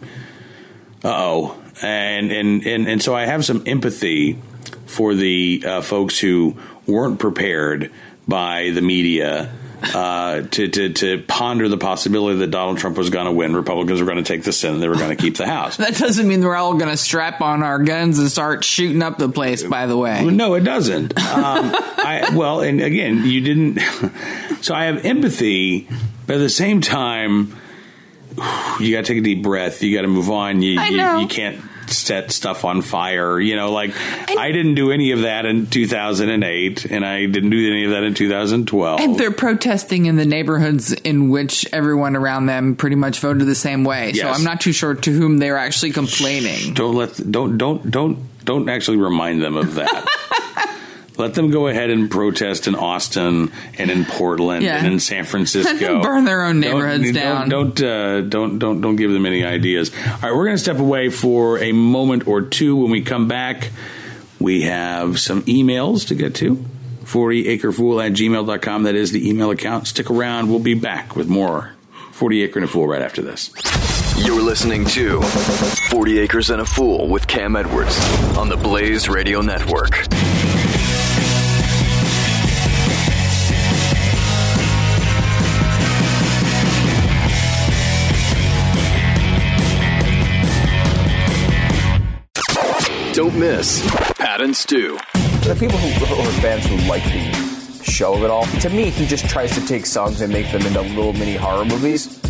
uh-oh 1.03 1.61
and 1.81 2.31
and 2.31 2.65
and 2.65 2.87
and 2.87 3.03
so 3.03 3.13
i 3.13 3.25
have 3.25 3.43
some 3.43 3.61
empathy 3.65 4.39
for 4.85 5.13
the 5.13 5.63
uh, 5.67 5.81
folks 5.81 6.17
who 6.17 6.55
weren't 6.87 7.19
prepared 7.19 7.91
by 8.25 8.69
the 8.69 8.81
media 8.81 9.51
uh, 9.83 10.41
to, 10.41 10.67
to 10.67 10.89
to 10.93 11.21
ponder 11.23 11.67
the 11.69 11.77
possibility 11.77 12.39
that 12.39 12.51
Donald 12.51 12.77
Trump 12.77 12.97
was 12.97 13.09
going 13.09 13.25
to 13.25 13.31
win, 13.31 13.55
Republicans 13.55 13.99
were 13.99 14.05
going 14.05 14.17
to 14.17 14.23
take 14.23 14.43
the 14.43 14.53
Senate, 14.53 14.79
they 14.79 14.87
were 14.87 14.95
going 14.95 15.15
to 15.15 15.21
keep 15.21 15.37
the 15.37 15.45
House. 15.47 15.77
That 15.85 15.97
doesn't 15.97 16.27
mean 16.27 16.41
we're 16.43 16.55
all 16.55 16.73
going 16.73 16.89
to 16.89 16.97
strap 16.97 17.41
on 17.41 17.61
our 17.61 17.79
guns 17.79 18.17
and 18.17 18.29
start 18.31 18.63
shooting 18.63 19.03
up 19.03 19.17
the 19.17 19.29
place. 19.29 19.63
By 19.63 19.85
the 19.85 19.95
way, 19.95 20.25
No, 20.25 20.55
it 20.55 20.61
doesn't. 20.61 21.17
Um, 21.17 21.71
I, 21.75 22.31
well, 22.33 22.61
and 22.61 22.81
again, 22.81 23.25
you 23.25 23.41
didn't. 23.41 23.79
So 24.61 24.73
I 24.73 24.85
have 24.85 25.05
empathy, 25.05 25.87
but 26.25 26.37
at 26.37 26.39
the 26.39 26.49
same 26.49 26.81
time, 26.81 27.55
you 28.79 28.91
got 28.91 29.01
to 29.01 29.03
take 29.03 29.19
a 29.19 29.21
deep 29.21 29.43
breath. 29.43 29.83
You 29.83 29.95
got 29.95 30.01
to 30.01 30.07
move 30.07 30.31
on. 30.31 30.63
You, 30.63 30.79
I 30.79 30.87
you, 30.87 31.21
you 31.21 31.27
can't 31.27 31.61
set 31.87 32.31
stuff 32.31 32.65
on 32.65 32.81
fire. 32.81 33.39
You 33.39 33.55
know, 33.55 33.71
like 33.71 33.91
I 34.29 34.51
didn't 34.51 34.75
do 34.75 34.91
any 34.91 35.11
of 35.11 35.21
that 35.21 35.45
in 35.45 35.67
2008, 35.67 36.85
and 36.85 37.05
I 37.05 37.25
didn't 37.25 37.49
do 37.49 37.71
any 37.71 37.85
of 37.85 37.91
that 37.91 38.03
in 38.03 38.13
2012. 38.13 38.99
And 38.99 39.17
they're 39.17 39.31
protesting 39.31 40.05
in 40.05 40.15
the 40.15 40.25
neighborhoods 40.25 40.91
in 40.91 41.29
which 41.29 41.65
everyone 41.73 42.15
around 42.15 42.45
them 42.47 42.75
pretty 42.75 42.95
much 42.95 43.19
voted 43.19 43.47
the 43.47 43.55
same 43.55 43.83
way. 43.83 44.13
So 44.13 44.27
I'm 44.29 44.43
not 44.43 44.61
too 44.61 44.71
sure 44.71 44.95
to 44.95 45.11
whom 45.11 45.37
they're 45.37 45.57
actually 45.57 45.91
complaining. 45.91 46.73
Don't 46.73 46.95
let 46.95 47.31
don't 47.31 47.57
don't 47.57 47.89
don't 47.89 48.19
don't 48.43 48.69
actually 48.69 48.97
remind 48.97 49.41
them 49.41 49.55
of 49.55 49.75
that. 49.75 50.05
Let 51.17 51.33
them 51.33 51.49
go 51.51 51.67
ahead 51.67 51.89
and 51.89 52.11
protest 52.11 52.67
in 52.67 52.75
Austin 52.75 53.51
and 53.77 53.89
in 53.89 54.03
Portland 54.05 54.63
Yeah. 54.63 54.77
and 54.77 54.87
in 54.87 54.99
San 54.99 55.23
Francisco. 55.23 56.01
Burn 56.03 56.25
their 56.25 56.43
own 56.43 56.59
Don't- 56.59 56.71
neighborhoods 56.73 57.03
don't, 57.05 57.13
down. 57.13 57.49
Don't 57.49 57.81
uh, 57.83 58.21
don't 58.21 58.59
don't 58.59 58.81
don't 58.81 58.95
give 58.97 59.11
them 59.11 59.25
any 59.25 59.43
ideas. 59.43 59.91
All 59.95 60.11
right, 60.21 60.35
we're 60.35 60.45
going 60.45 60.57
to 60.57 60.61
step 60.63 60.79
away 60.79 61.09
for 61.09 61.59
a 61.59 61.71
moment 61.71 62.27
or 62.27 62.41
two. 62.41 62.75
When 62.75 62.91
we 62.91 63.01
come 63.01 63.27
back, 63.27 63.69
we 64.39 64.63
have 64.63 65.19
some 65.19 65.41
emails 65.43 66.07
to 66.07 66.15
get 66.15 66.35
to. 66.35 66.63
40acrefool 67.05 68.03
at 68.05 68.13
gmail.com. 68.13 68.83
That 68.83 68.95
is 68.95 69.11
the 69.11 69.29
email 69.29 69.51
account. 69.51 69.87
Stick 69.87 70.09
around. 70.09 70.49
We'll 70.49 70.59
be 70.59 70.73
back 70.73 71.15
with 71.15 71.27
more 71.29 71.71
40 72.11 72.43
Acre 72.43 72.59
and 72.59 72.67
a 72.67 72.71
Fool 72.71 72.87
right 72.87 73.01
after 73.01 73.21
this. 73.21 73.51
You're 74.17 74.41
listening 74.41 74.85
to 74.85 75.21
40 75.21 76.19
Acres 76.19 76.49
and 76.49 76.61
a 76.61 76.65
Fool 76.65 77.07
with 77.07 77.27
Cam 77.27 77.55
Edwards 77.55 77.97
on 78.37 78.49
the 78.49 78.57
Blaze 78.57 79.07
Radio 79.07 79.41
Network. 79.41 80.07
Don't 93.15 93.39
miss 93.39 93.81
Pat 94.17 94.41
and 94.41 94.53
Stu. 94.53 94.97
The 95.13 95.55
people 95.57 95.77
who 95.77 96.21
or 96.21 96.31
fans 96.41 96.65
who 96.65 96.75
like 96.89 97.01
the 97.03 97.81
show 97.81 98.13
of 98.13 98.23
it 98.23 98.29
all, 98.29 98.45
to 98.45 98.69
me, 98.69 98.89
he 98.89 99.05
just 99.05 99.29
tries 99.29 99.55
to 99.55 99.65
take 99.65 99.85
songs 99.85 100.19
and 100.19 100.33
make 100.33 100.51
them 100.51 100.65
into 100.65 100.81
little 100.81 101.13
mini 101.13 101.37
horror 101.37 101.63
movies. 101.63 102.21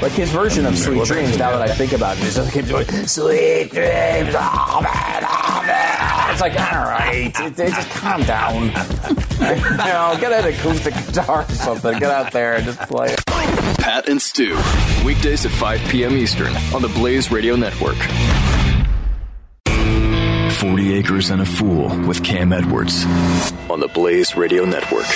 Like 0.00 0.12
his 0.12 0.30
version 0.30 0.64
of 0.64 0.78
Sweet 0.78 1.04
Dreams, 1.04 1.36
now 1.36 1.50
that 1.50 1.68
I 1.68 1.74
think 1.74 1.92
about 1.92 2.16
it, 2.16 2.22
is 2.22 2.36
just 2.36 2.54
keep 2.54 2.64
doing 2.64 2.86
Sweet 2.86 3.70
Dreams, 3.70 4.34
oh 4.34 4.80
man, 4.82 5.26
oh 5.28 5.62
man. 5.66 6.30
It's 6.30 6.40
like, 6.40 6.58
all 6.58 6.86
right, 6.86 7.30
just 7.54 7.90
calm 7.90 8.22
down. 8.22 8.62
you 8.62 9.92
know, 9.92 10.16
get 10.18 10.32
an 10.32 10.54
acoustic 10.54 10.94
guitar 10.94 11.42
or 11.42 11.52
something, 11.52 11.98
get 11.98 12.10
out 12.10 12.32
there 12.32 12.54
and 12.54 12.64
just 12.64 12.78
play 12.88 13.12
it. 13.12 13.26
Pat 13.76 14.08
and 14.08 14.22
Stu. 14.22 14.58
Weekdays 15.04 15.44
at 15.44 15.52
5 15.52 15.80
p.m. 15.90 16.16
Eastern 16.16 16.56
on 16.74 16.80
the 16.80 16.88
Blaze 16.88 17.30
Radio 17.30 17.56
Network. 17.56 17.98
40 21.00 21.14
Acres 21.14 21.30
and 21.30 21.40
a 21.40 21.46
Fool 21.46 21.88
with 22.06 22.22
Cam 22.22 22.52
Edwards 22.52 23.04
on 23.70 23.80
the 23.80 23.88
Blaze 23.88 24.36
Radio 24.36 24.64
Network. 24.66 25.06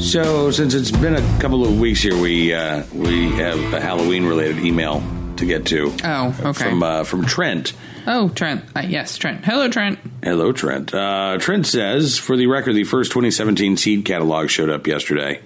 So, 0.00 0.50
since 0.52 0.74
it's 0.74 0.92
been 0.92 1.16
a 1.16 1.40
couple 1.40 1.64
of 1.64 1.80
weeks 1.80 2.02
here, 2.02 2.16
we 2.16 2.54
uh, 2.54 2.84
we 2.94 3.30
have 3.32 3.58
a 3.74 3.80
Halloween 3.80 4.24
related 4.24 4.58
email 4.58 5.02
to 5.36 5.46
get 5.46 5.66
to. 5.66 5.92
Oh, 6.04 6.36
okay. 6.40 6.64
From 6.64 6.82
uh, 6.82 7.02
from 7.02 7.24
Trent. 7.24 7.72
Oh, 8.06 8.28
Trent. 8.28 8.64
Uh, 8.76 8.84
yes, 8.86 9.18
Trent. 9.18 9.44
Hello, 9.44 9.68
Trent. 9.68 9.98
Hello, 10.22 10.52
Trent. 10.52 10.94
Uh, 10.94 11.38
Trent 11.40 11.66
says, 11.66 12.18
for 12.18 12.36
the 12.36 12.46
record, 12.46 12.74
the 12.74 12.84
first 12.84 13.10
2017 13.10 13.76
seed 13.76 14.04
catalog 14.04 14.48
showed 14.48 14.70
up 14.70 14.86
yesterday. 14.86 15.40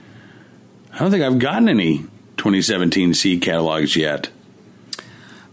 I 0.92 0.98
don't 0.98 1.10
think 1.10 1.24
I've 1.24 1.38
gotten 1.38 1.70
any 1.70 1.98
2017 2.36 3.14
seed 3.14 3.40
catalogs 3.40 3.96
yet. 3.96 4.28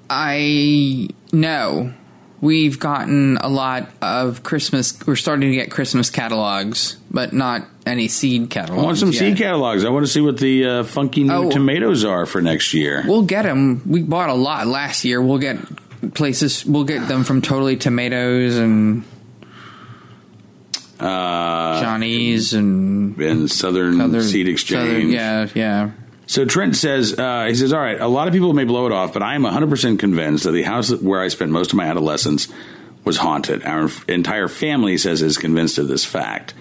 I 0.10 1.10
know 1.32 1.93
we've 2.41 2.80
gotten 2.80 3.38
a 3.38 3.47
lot 3.49 3.89
of 4.01 4.43
Christmas. 4.43 4.97
We're 5.05 5.16
starting 5.16 5.49
to 5.49 5.55
get 5.55 5.72
Christmas 5.72 6.10
catalogs, 6.10 6.97
but 7.12 7.34
not 7.34 7.66
any 7.86 8.08
seed 8.08 8.49
catalogs. 8.49 8.82
I 8.82 8.86
want 8.86 8.97
some 8.97 9.12
yet. 9.12 9.20
seed 9.20 9.38
catalogs. 9.38 9.84
I 9.86 9.89
want 9.89 10.05
to 10.05 10.12
see 10.12 10.22
what 10.22 10.38
the 10.38 10.66
uh, 10.66 10.84
funky 10.84 11.24
new 11.24 11.34
Oh. 11.34 11.49
tomatoes 11.51 12.05
are 12.05 12.26
for 12.26 12.41
next 12.41 12.74
year. 12.74 13.03
We'll 13.08 13.24
get 13.24 13.43
them. 13.43 13.82
We 13.86 14.01
bought 14.03 14.30
a 14.30 14.34
lot 14.36 14.68
last 14.68 15.03
year. 15.05 15.22
We'll 15.22 15.39
get 15.39 15.58
places. 16.14 16.66
We'll 16.66 16.84
get 16.84 17.08
them 17.08 17.24
from 17.24 17.41
Totally 17.41 17.76
Tomatoes 17.78 18.58
and 18.58 19.03
Uh, 20.99 21.80
Johnny's 21.82 22.53
and 22.53 23.18
and 23.20 23.51
Southern 23.51 23.97
Southern- 23.97 24.24
Seed 24.24 24.47
Exchange. 24.47 24.89
Southern- 24.89 25.10
yeah, 25.12 25.47
yeah. 25.53 25.91
So 26.28 26.43
Trent 26.43 26.75
says, 26.75 27.17
uh, 27.17 27.45
he 27.45 27.55
says, 27.55 27.71
all 27.71 27.80
right, 27.80 27.99
a 27.99 28.07
lot 28.07 28.28
of 28.28 28.34
people 28.34 28.53
may 28.53 28.65
blow 28.65 28.86
it 28.86 28.91
off, 28.91 29.13
but 29.13 29.23
I 29.23 29.36
am 29.36 29.43
100% 29.43 29.97
convinced 29.97 30.43
that 30.43 30.51
the 30.51 30.63
house 30.63 30.91
where 30.91 31.21
I 31.21 31.30
spent 31.30 31.51
most 31.51 31.71
of 31.71 31.78
my 31.78 31.86
adolescence 31.86 32.49
was 33.05 33.17
haunted. 33.17 33.63
Our 33.63 33.89
entire 34.09 34.49
family 34.49 34.97
says 34.97 35.21
is 35.21 35.38
convinced 35.38 35.78
of 35.78 35.88
this 35.88 36.03
fact. 36.03 36.53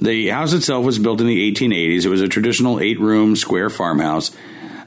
The 0.00 0.28
house 0.28 0.52
itself 0.52 0.84
was 0.84 0.98
built 0.98 1.20
in 1.20 1.28
the 1.28 1.52
1880s. 1.52 2.04
It 2.04 2.08
was 2.08 2.22
a 2.22 2.28
traditional 2.28 2.80
eight 2.80 2.98
room 2.98 3.36
square 3.36 3.70
farmhouse, 3.70 4.32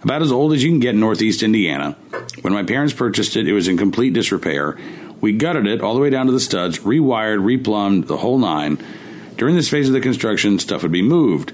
about 0.04 0.22
as 0.22 0.32
old 0.32 0.52
as 0.52 0.62
you 0.62 0.72
can 0.72 0.82
get 0.82 0.94
in 0.94 1.00
northeast 1.00 1.42
Indiana. 1.42 1.94
When 2.42 2.54
my 2.54 2.64
parents 2.64 2.94
purchased 2.94 3.38
it, 3.38 3.48
it 3.48 3.54
was 3.54 3.70
in 3.70 3.78
complete 3.78 4.12
disrepair. 4.12 4.78
We 5.22 5.34
gutted 5.34 5.68
it 5.68 5.82
all 5.82 5.94
the 5.94 6.02
way 6.02 6.10
down 6.10 6.26
to 6.26 6.32
the 6.34 6.40
studs, 6.40 6.80
rewired, 6.80 7.40
replumbed, 7.40 8.08
the 8.08 8.18
whole 8.18 8.40
nine. 8.40 8.78
During 9.38 9.56
this 9.56 9.70
phase 9.70 9.88
of 9.88 9.94
the 9.94 10.02
construction, 10.02 10.60
stuff 10.60 10.82
would 10.82 10.92
be 10.92 11.02
moved. 11.02 11.54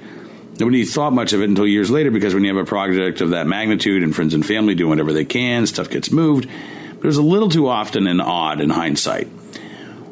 Nobody 0.60 0.86
thought 0.86 1.14
much 1.14 1.34
of 1.34 1.42
it 1.42 1.50
until 1.50 1.68
years 1.68 1.92
later 1.92 2.10
because 2.10 2.34
when 2.34 2.44
you 2.44 2.56
have 2.56 2.64
a 2.64 2.68
project 2.68 3.22
of 3.22 3.30
that 3.32 3.46
magnitude 3.48 4.02
and 4.02 4.16
friends 4.16 4.34
and 4.34 4.46
family 4.46 4.74
do 4.74 4.88
whatever 4.88 5.14
they 5.14 5.26
can, 5.26 5.68
stuff 5.68 5.90
gets 5.90 6.12
moved. 6.12 6.48
But 6.96 7.04
it 7.04 7.06
was 7.06 7.18
a 7.18 7.22
little 7.22 7.50
too 7.50 7.68
often 7.68 8.08
and 8.08 8.22
odd 8.22 8.60
in 8.60 8.72
hindsight. 8.72 9.28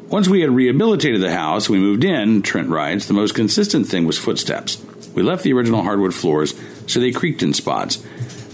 Once 0.08 0.28
we 0.28 0.40
had 0.40 0.50
rehabilitated 0.50 1.20
the 1.20 1.32
house, 1.32 1.68
we 1.68 1.78
moved 1.78 2.04
in, 2.04 2.42
Trent 2.42 2.68
writes, 2.68 3.06
the 3.06 3.14
most 3.14 3.34
consistent 3.34 3.88
thing 3.88 4.06
was 4.06 4.16
footsteps. 4.16 4.80
We 5.14 5.24
left 5.24 5.42
the 5.42 5.52
original 5.52 5.82
hardwood 5.82 6.14
floors, 6.14 6.54
so 6.86 7.00
they 7.00 7.10
creaked 7.10 7.42
in 7.42 7.52
spots. 7.52 7.96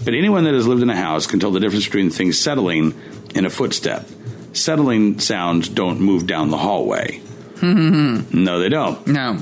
But 0.03 0.15
anyone 0.15 0.45
that 0.45 0.55
has 0.55 0.65
lived 0.65 0.81
in 0.81 0.89
a 0.89 0.95
house 0.95 1.27
can 1.27 1.39
tell 1.39 1.51
the 1.51 1.59
difference 1.59 1.85
between 1.85 2.09
things 2.09 2.39
settling 2.39 2.99
and 3.35 3.45
a 3.45 3.51
footstep. 3.51 4.07
Settling 4.53 5.19
sounds 5.19 5.69
don't 5.69 6.01
move 6.01 6.25
down 6.25 6.49
the 6.49 6.57
hallway. 6.57 7.21
No, 7.63 8.59
they 8.59 8.67
don't. 8.67 9.07
No. 9.07 9.37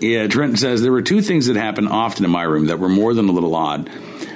Yeah, 0.00 0.28
Trent 0.28 0.58
says 0.58 0.80
there 0.80 0.92
were 0.92 1.02
two 1.02 1.20
things 1.22 1.46
that 1.46 1.56
happened 1.56 1.88
often 1.88 2.24
in 2.24 2.30
my 2.30 2.44
room 2.44 2.66
that 2.66 2.78
were 2.78 2.88
more 2.88 3.14
than 3.14 3.28
a 3.28 3.32
little 3.32 3.54
odd. 3.54 3.90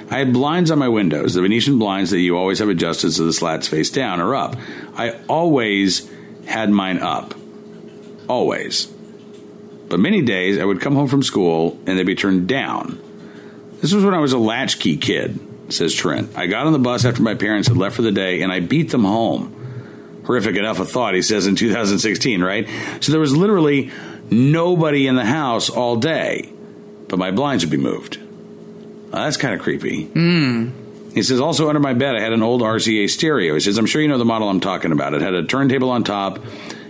I 0.09 0.17
had 0.17 0.33
blinds 0.33 0.71
on 0.71 0.79
my 0.79 0.89
windows, 0.89 1.33
the 1.33 1.41
Venetian 1.41 1.79
blinds 1.79 2.11
that 2.11 2.19
you 2.19 2.37
always 2.37 2.59
have 2.59 2.69
adjusted 2.69 3.13
so 3.13 3.25
the 3.25 3.33
slats 3.33 3.67
face 3.67 3.89
down 3.89 4.19
or 4.19 4.35
up. 4.35 4.55
I 4.95 5.19
always 5.29 6.09
had 6.45 6.69
mine 6.69 6.99
up. 6.99 7.33
Always. 8.27 8.87
But 9.87 9.99
many 9.99 10.21
days 10.21 10.59
I 10.59 10.65
would 10.65 10.81
come 10.81 10.95
home 10.95 11.07
from 11.07 11.23
school 11.23 11.79
and 11.85 11.97
they'd 11.97 12.05
be 12.05 12.15
turned 12.15 12.47
down. 12.47 12.99
This 13.81 13.93
was 13.93 14.03
when 14.03 14.13
I 14.13 14.19
was 14.19 14.33
a 14.33 14.37
latchkey 14.37 14.97
kid, 14.97 15.39
says 15.69 15.93
Trent. 15.93 16.37
I 16.37 16.47
got 16.47 16.67
on 16.67 16.73
the 16.73 16.79
bus 16.79 17.05
after 17.05 17.21
my 17.21 17.35
parents 17.35 17.67
had 17.67 17.77
left 17.77 17.95
for 17.95 18.01
the 18.01 18.11
day 18.11 18.41
and 18.41 18.51
I 18.51 18.59
beat 18.59 18.91
them 18.91 19.03
home 19.03 19.59
horrific 20.25 20.55
enough 20.55 20.79
a 20.79 20.85
thought, 20.85 21.13
he 21.13 21.21
says 21.21 21.47
in 21.47 21.55
2016, 21.55 22.41
right? 22.41 22.67
So 23.01 23.11
there 23.11 23.21
was 23.21 23.35
literally 23.35 23.91
nobody 24.29 25.07
in 25.07 25.15
the 25.15 25.25
house 25.25 25.69
all 25.69 25.95
day, 25.95 26.51
but 27.07 27.19
my 27.19 27.31
blinds 27.31 27.63
would 27.63 27.71
be 27.71 27.77
moved. 27.77 28.17
Uh, 29.11 29.25
that's 29.25 29.37
kind 29.37 29.53
of 29.53 29.61
creepy. 29.61 30.09
He 31.13 31.21
says, 31.21 31.39
also 31.39 31.69
under 31.69 31.79
my 31.79 31.93
bed, 31.93 32.15
I 32.15 32.21
had 32.21 32.33
an 32.33 32.41
old 32.41 32.61
RCA 32.61 33.07
stereo. 33.09 33.53
He 33.53 33.59
says, 33.59 33.77
I'm 33.77 33.85
sure 33.85 34.01
you 34.01 34.07
know 34.07 34.17
the 34.17 34.25
model 34.25 34.49
I'm 34.49 34.59
talking 34.59 34.91
about. 34.91 35.13
It 35.13 35.21
had 35.21 35.35
a 35.35 35.43
turntable 35.45 35.91
on 35.91 36.03
top, 36.03 36.39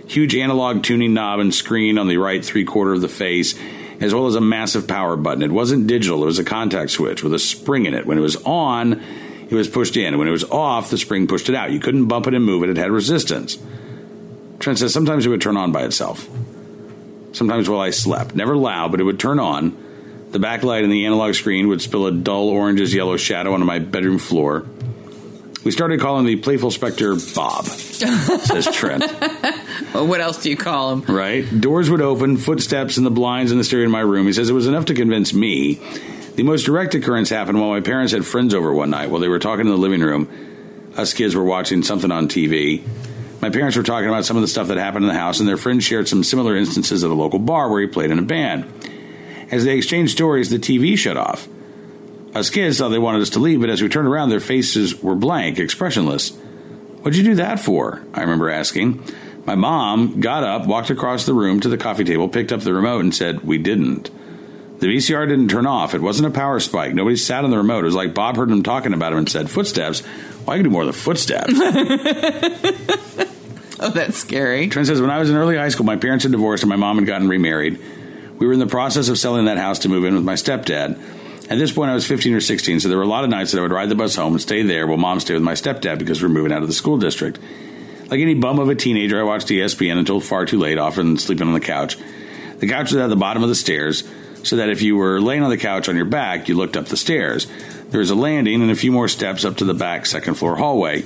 huge 0.06 0.34
analog 0.34 0.82
tuning 0.82 1.12
knob 1.12 1.40
and 1.40 1.54
screen 1.54 1.98
on 1.98 2.08
the 2.08 2.16
right 2.16 2.42
three 2.42 2.64
quarter 2.64 2.94
of 2.94 3.02
the 3.02 3.08
face, 3.08 3.54
as 4.00 4.14
well 4.14 4.26
as 4.26 4.34
a 4.34 4.40
massive 4.40 4.88
power 4.88 5.16
button. 5.16 5.42
It 5.42 5.52
wasn't 5.52 5.86
digital, 5.86 6.22
it 6.22 6.26
was 6.26 6.38
a 6.38 6.44
contact 6.44 6.90
switch 6.92 7.22
with 7.22 7.34
a 7.34 7.38
spring 7.38 7.84
in 7.84 7.92
it. 7.92 8.06
When 8.06 8.16
it 8.16 8.22
was 8.22 8.36
on, 8.44 8.94
it 9.50 9.52
was 9.52 9.68
pushed 9.68 9.98
in. 9.98 10.16
When 10.16 10.26
it 10.26 10.32
was 10.32 10.44
off, 10.44 10.88
the 10.88 10.96
spring 10.96 11.26
pushed 11.26 11.50
it 11.50 11.54
out. 11.54 11.70
You 11.72 11.80
couldn't 11.80 12.06
bump 12.06 12.26
it 12.26 12.32
and 12.32 12.44
move 12.44 12.62
it, 12.62 12.70
it 12.70 12.78
had 12.78 12.90
resistance. 12.90 13.58
Trent 14.58 14.78
says 14.78 14.94
sometimes 14.94 15.26
it 15.26 15.28
would 15.28 15.42
turn 15.42 15.58
on 15.58 15.70
by 15.70 15.82
itself. 15.84 16.26
Sometimes 17.34 17.68
while 17.68 17.80
I 17.80 17.90
slept. 17.90 18.34
Never 18.34 18.56
loud, 18.56 18.90
but 18.90 19.00
it 19.00 19.04
would 19.04 19.20
turn 19.20 19.38
on. 19.38 19.76
The 20.30 20.38
backlight 20.38 20.82
in 20.82 20.90
the 20.90 21.06
analog 21.06 21.34
screen 21.34 21.68
would 21.68 21.82
spill 21.82 22.06
a 22.06 22.12
dull 22.12 22.48
oranges 22.48 22.94
yellow 22.94 23.16
shadow 23.16 23.52
onto 23.52 23.66
my 23.66 23.78
bedroom 23.78 24.18
floor. 24.18 24.66
We 25.64 25.70
started 25.70 26.00
calling 26.00 26.26
the 26.26 26.36
playful 26.36 26.70
specter 26.70 27.14
Bob, 27.34 27.64
says 27.66 28.68
Trent. 28.72 29.04
Well, 29.94 30.06
what 30.06 30.20
else 30.20 30.42
do 30.42 30.50
you 30.50 30.56
call 30.56 30.96
them? 30.96 31.14
Right? 31.16 31.44
Doors 31.60 31.88
would 31.88 32.02
open, 32.02 32.36
footsteps 32.36 32.96
and 32.96 33.06
the 33.06 33.10
blinds 33.10 33.50
in 33.50 33.58
the 33.58 33.64
stereo 33.64 33.86
in 33.86 33.90
my 33.90 34.00
room. 34.00 34.26
He 34.26 34.32
says 34.32 34.50
it 34.50 34.54
was 34.54 34.66
enough 34.66 34.86
to 34.86 34.94
convince 34.94 35.32
me. 35.32 35.80
The 36.34 36.42
most 36.42 36.64
direct 36.64 36.94
occurrence 36.94 37.30
happened 37.30 37.60
while 37.60 37.70
my 37.70 37.80
parents 37.80 38.12
had 38.12 38.26
friends 38.26 38.54
over 38.54 38.74
one 38.74 38.90
night 38.90 39.08
while 39.08 39.20
they 39.20 39.28
were 39.28 39.38
talking 39.38 39.66
in 39.66 39.72
the 39.72 39.78
living 39.78 40.00
room. 40.02 40.28
Us 40.96 41.14
kids 41.14 41.34
were 41.34 41.44
watching 41.44 41.82
something 41.82 42.10
on 42.10 42.28
TV. 42.28 42.82
My 43.44 43.50
parents 43.50 43.76
were 43.76 43.82
talking 43.82 44.08
about 44.08 44.24
some 44.24 44.38
of 44.38 44.40
the 44.40 44.48
stuff 44.48 44.68
that 44.68 44.78
happened 44.78 45.04
in 45.04 45.08
the 45.10 45.18
house, 45.18 45.38
and 45.38 45.46
their 45.46 45.58
friends 45.58 45.84
shared 45.84 46.08
some 46.08 46.24
similar 46.24 46.56
instances 46.56 47.04
at 47.04 47.10
a 47.10 47.12
local 47.12 47.38
bar 47.38 47.68
where 47.68 47.82
he 47.82 47.86
played 47.86 48.10
in 48.10 48.18
a 48.18 48.22
band. 48.22 48.64
As 49.50 49.66
they 49.66 49.76
exchanged 49.76 50.12
stories, 50.12 50.48
the 50.48 50.58
TV 50.58 50.96
shut 50.96 51.18
off. 51.18 51.46
Us 52.34 52.48
kids 52.48 52.78
thought 52.78 52.88
they 52.88 52.98
wanted 52.98 53.20
us 53.20 53.28
to 53.28 53.40
leave, 53.40 53.60
but 53.60 53.68
as 53.68 53.82
we 53.82 53.90
turned 53.90 54.08
around, 54.08 54.30
their 54.30 54.40
faces 54.40 55.02
were 55.02 55.14
blank, 55.14 55.58
expressionless. 55.58 56.30
What'd 57.02 57.18
you 57.18 57.22
do 57.22 57.34
that 57.34 57.60
for? 57.60 58.02
I 58.14 58.22
remember 58.22 58.48
asking. 58.48 59.04
My 59.44 59.56
mom 59.56 60.20
got 60.20 60.42
up, 60.42 60.66
walked 60.66 60.88
across 60.88 61.26
the 61.26 61.34
room 61.34 61.60
to 61.60 61.68
the 61.68 61.76
coffee 61.76 62.04
table, 62.04 62.30
picked 62.30 62.50
up 62.50 62.60
the 62.62 62.72
remote, 62.72 63.00
and 63.00 63.14
said, 63.14 63.42
We 63.42 63.58
didn't. 63.58 64.10
The 64.84 64.94
VCR 64.94 65.26
didn't 65.26 65.48
turn 65.48 65.66
off. 65.66 65.94
It 65.94 66.02
wasn't 66.02 66.28
a 66.28 66.30
power 66.30 66.60
spike. 66.60 66.92
Nobody 66.92 67.16
sat 67.16 67.42
on 67.42 67.48
the 67.48 67.56
remote. 67.56 67.84
It 67.84 67.86
was 67.86 67.94
like 67.94 68.12
Bob 68.12 68.36
heard 68.36 68.50
him 68.50 68.62
talking 68.62 68.92
about 68.92 69.12
him 69.12 69.20
and 69.20 69.30
said, 69.30 69.48
Footsteps? 69.48 70.02
Well, 70.02 70.50
I 70.50 70.56
can 70.56 70.64
do 70.64 70.68
more 70.68 70.84
than 70.84 70.92
footsteps. 70.92 71.54
Oh, 73.80 73.90
that's 73.90 74.16
scary. 74.16 74.68
Trent 74.68 74.86
says, 74.86 75.00
When 75.00 75.10
I 75.10 75.18
was 75.18 75.28
in 75.28 75.36
early 75.36 75.56
high 75.56 75.68
school, 75.68 75.84
my 75.84 75.96
parents 75.96 76.22
had 76.22 76.32
divorced 76.32 76.62
and 76.62 76.70
my 76.70 76.76
mom 76.76 76.96
had 76.96 77.06
gotten 77.06 77.28
remarried. 77.28 77.78
We 78.38 78.46
were 78.46 78.52
in 78.52 78.58
the 78.58 78.66
process 78.66 79.08
of 79.08 79.18
selling 79.18 79.46
that 79.46 79.58
house 79.58 79.80
to 79.80 79.88
move 79.88 80.04
in 80.04 80.14
with 80.14 80.22
my 80.22 80.34
stepdad. 80.34 80.98
At 81.50 81.58
this 81.58 81.72
point, 81.72 81.90
I 81.90 81.94
was 81.94 82.06
15 82.06 82.34
or 82.34 82.40
16, 82.40 82.80
so 82.80 82.88
there 82.88 82.96
were 82.96 83.04
a 83.04 83.08
lot 83.08 83.24
of 83.24 83.30
nights 83.30 83.52
that 83.52 83.58
I 83.58 83.62
would 83.62 83.72
ride 83.72 83.88
the 83.88 83.94
bus 83.94 84.16
home 84.16 84.32
and 84.32 84.40
stay 84.40 84.62
there 84.62 84.86
while 84.86 84.96
mom 84.96 85.18
stayed 85.18 85.34
with 85.34 85.42
my 85.42 85.52
stepdad 85.52 85.98
because 85.98 86.22
we 86.22 86.28
were 86.28 86.34
moving 86.34 86.52
out 86.52 86.62
of 86.62 86.68
the 86.68 86.74
school 86.74 86.96
district. 86.96 87.38
Like 88.10 88.20
any 88.20 88.34
bum 88.34 88.58
of 88.58 88.68
a 88.68 88.74
teenager, 88.74 89.18
I 89.18 89.24
watched 89.24 89.48
ESPN 89.48 89.98
until 89.98 90.20
far 90.20 90.46
too 90.46 90.58
late, 90.58 90.78
often 90.78 91.18
sleeping 91.18 91.48
on 91.48 91.54
the 91.54 91.60
couch. 91.60 91.98
The 92.58 92.68
couch 92.68 92.92
was 92.92 92.96
at 92.96 93.08
the 93.08 93.16
bottom 93.16 93.42
of 93.42 93.48
the 93.48 93.54
stairs, 93.54 94.04
so 94.44 94.56
that 94.56 94.68
if 94.68 94.82
you 94.82 94.96
were 94.96 95.20
laying 95.20 95.42
on 95.42 95.50
the 95.50 95.56
couch 95.56 95.88
on 95.88 95.96
your 95.96 96.04
back, 96.04 96.48
you 96.48 96.54
looked 96.54 96.76
up 96.76 96.86
the 96.86 96.96
stairs. 96.96 97.46
There 97.88 98.00
was 98.00 98.10
a 98.10 98.14
landing 98.14 98.62
and 98.62 98.70
a 98.70 98.76
few 98.76 98.92
more 98.92 99.08
steps 99.08 99.44
up 99.44 99.56
to 99.56 99.64
the 99.64 99.74
back 99.74 100.06
second 100.06 100.34
floor 100.34 100.56
hallway. 100.56 101.04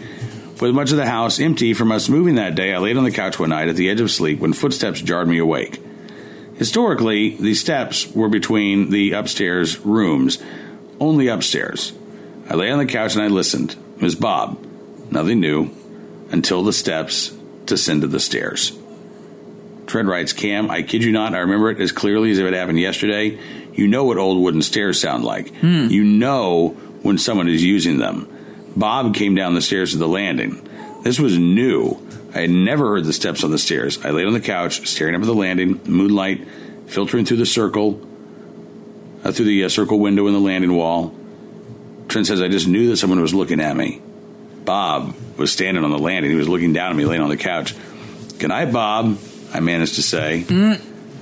With 0.61 0.75
much 0.75 0.91
of 0.91 0.97
the 0.97 1.07
house 1.07 1.39
empty 1.39 1.73
from 1.73 1.93
us 1.93 2.09
moving 2.09 2.35
that 2.35 2.57
day, 2.57 2.75
I 2.75 2.79
laid 2.79 2.97
on 2.97 3.05
the 3.05 3.13
couch 3.13 3.39
one 3.39 3.51
night 3.51 3.69
at 3.69 3.77
the 3.77 3.89
edge 3.89 4.01
of 4.01 4.11
sleep 4.11 4.41
when 4.41 4.53
footsteps 4.53 5.01
jarred 5.01 5.29
me 5.29 5.39
awake. 5.39 5.81
Historically, 6.57 7.37
the 7.37 7.55
steps 7.55 8.09
were 8.13 8.29
between 8.29 8.91
the 8.91 9.13
upstairs 9.13 9.79
rooms, 9.79 10.43
only 10.99 11.29
upstairs. 11.29 11.93
I 12.51 12.55
lay 12.55 12.71
on 12.71 12.79
the 12.79 12.87
couch 12.87 13.15
and 13.15 13.23
I 13.23 13.29
listened. 13.29 13.77
It 13.97 14.03
was 14.03 14.17
Bob. 14.17 14.59
Nothing 15.13 15.39
new 15.39 15.71
until 16.31 16.65
the 16.65 16.73
steps 16.73 17.29
descended 17.67 18.11
the 18.11 18.19
stairs. 18.19 18.77
Trent 19.89 20.07
writes, 20.07 20.33
Cam, 20.33 20.71
I 20.71 20.83
kid 20.83 21.03
you 21.03 21.11
not, 21.11 21.35
I 21.35 21.39
remember 21.39 21.71
it 21.71 21.81
as 21.81 21.91
clearly 21.93 22.31
as 22.31 22.39
if 22.39 22.47
it 22.47 22.55
happened 22.55 22.79
yesterday. 22.79 23.39
You 23.73 23.89
know 23.89 24.05
what 24.05 24.19
old 24.19 24.41
wooden 24.43 24.63
stairs 24.63 25.01
sound 25.01 25.25
like. 25.25 25.53
You 25.63 26.05
know 26.05 26.69
when 27.03 27.19
someone 27.19 27.49
is 27.49 27.65
using 27.65 27.99
them. 27.99 28.29
Bob 28.77 29.15
came 29.15 29.35
down 29.35 29.55
the 29.55 29.63
stairs 29.63 29.93
to 29.93 29.99
the 29.99 30.07
landing. 30.09 30.63
This 31.03 31.19
was 31.19 31.39
new. 31.39 32.01
I 32.35 32.41
had 32.43 32.51
never 32.51 32.89
heard 32.91 33.05
the 33.05 33.13
steps 33.13 33.43
on 33.43 33.51
the 33.51 33.59
stairs. 33.59 33.99
I 34.05 34.11
laid 34.11 34.27
on 34.27 34.33
the 34.35 34.41
couch, 34.41 34.87
staring 34.87 35.15
up 35.15 35.23
at 35.23 35.27
the 35.27 35.35
landing, 35.35 35.81
moonlight 35.87 36.47
filtering 36.87 37.25
through 37.25 37.39
the 37.39 37.47
circle. 37.47 38.01
uh, 39.25 39.33
through 39.33 39.47
the 39.47 39.65
uh, 39.65 39.69
circle 39.69 39.99
window 39.99 40.27
in 40.27 40.33
the 40.35 40.41
landing 40.41 40.73
wall. 40.75 41.15
Trent 42.09 42.27
says, 42.27 42.41
I 42.41 42.49
just 42.49 42.69
knew 42.69 42.89
that 42.91 42.97
someone 42.99 43.21
was 43.21 43.35
looking 43.35 43.61
at 43.61 43.77
me. 43.77 44.01
Bob 44.65 45.15
was 45.37 45.51
standing 45.53 45.83
on 45.85 45.91
the 45.91 45.99
landing. 45.99 46.31
He 46.31 46.37
was 46.37 46.49
looking 46.49 46.73
down 46.73 46.91
at 46.91 46.97
me, 46.97 47.05
laying 47.05 47.23
on 47.23 47.29
the 47.31 47.37
couch. 47.37 47.75
Good 48.39 48.49
night, 48.49 48.73
Bob, 48.73 49.19
I 49.53 49.61
managed 49.61 49.95
to 49.97 50.03
say. 50.03 50.45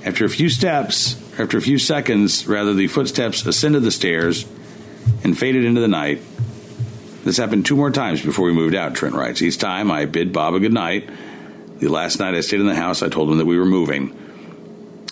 After 0.05 0.25
a 0.25 0.29
few 0.29 0.49
steps, 0.49 1.15
after 1.39 1.57
a 1.57 1.61
few 1.61 1.77
seconds, 1.77 2.47
rather, 2.47 2.73
the 2.73 2.87
footsteps 2.87 3.45
ascended 3.45 3.83
the 3.83 3.91
stairs 3.91 4.45
and 5.23 5.37
faded 5.37 5.65
into 5.65 5.81
the 5.81 5.87
night. 5.87 6.21
This 7.23 7.37
happened 7.37 7.65
two 7.65 7.75
more 7.75 7.91
times 7.91 8.21
before 8.21 8.45
we 8.45 8.53
moved 8.53 8.75
out, 8.75 8.95
Trent 8.95 9.15
writes. 9.15 9.41
Each 9.41 9.57
time 9.57 9.91
I 9.91 10.05
bid 10.05 10.31
Bob 10.31 10.53
a 10.53 10.59
good 10.59 10.73
night. 10.73 11.09
The 11.79 11.89
last 11.89 12.19
night 12.19 12.35
I 12.35 12.41
stayed 12.41 12.61
in 12.61 12.67
the 12.67 12.75
house, 12.75 13.03
I 13.03 13.09
told 13.09 13.29
him 13.29 13.37
that 13.37 13.45
we 13.45 13.59
were 13.59 13.65
moving. 13.65 14.15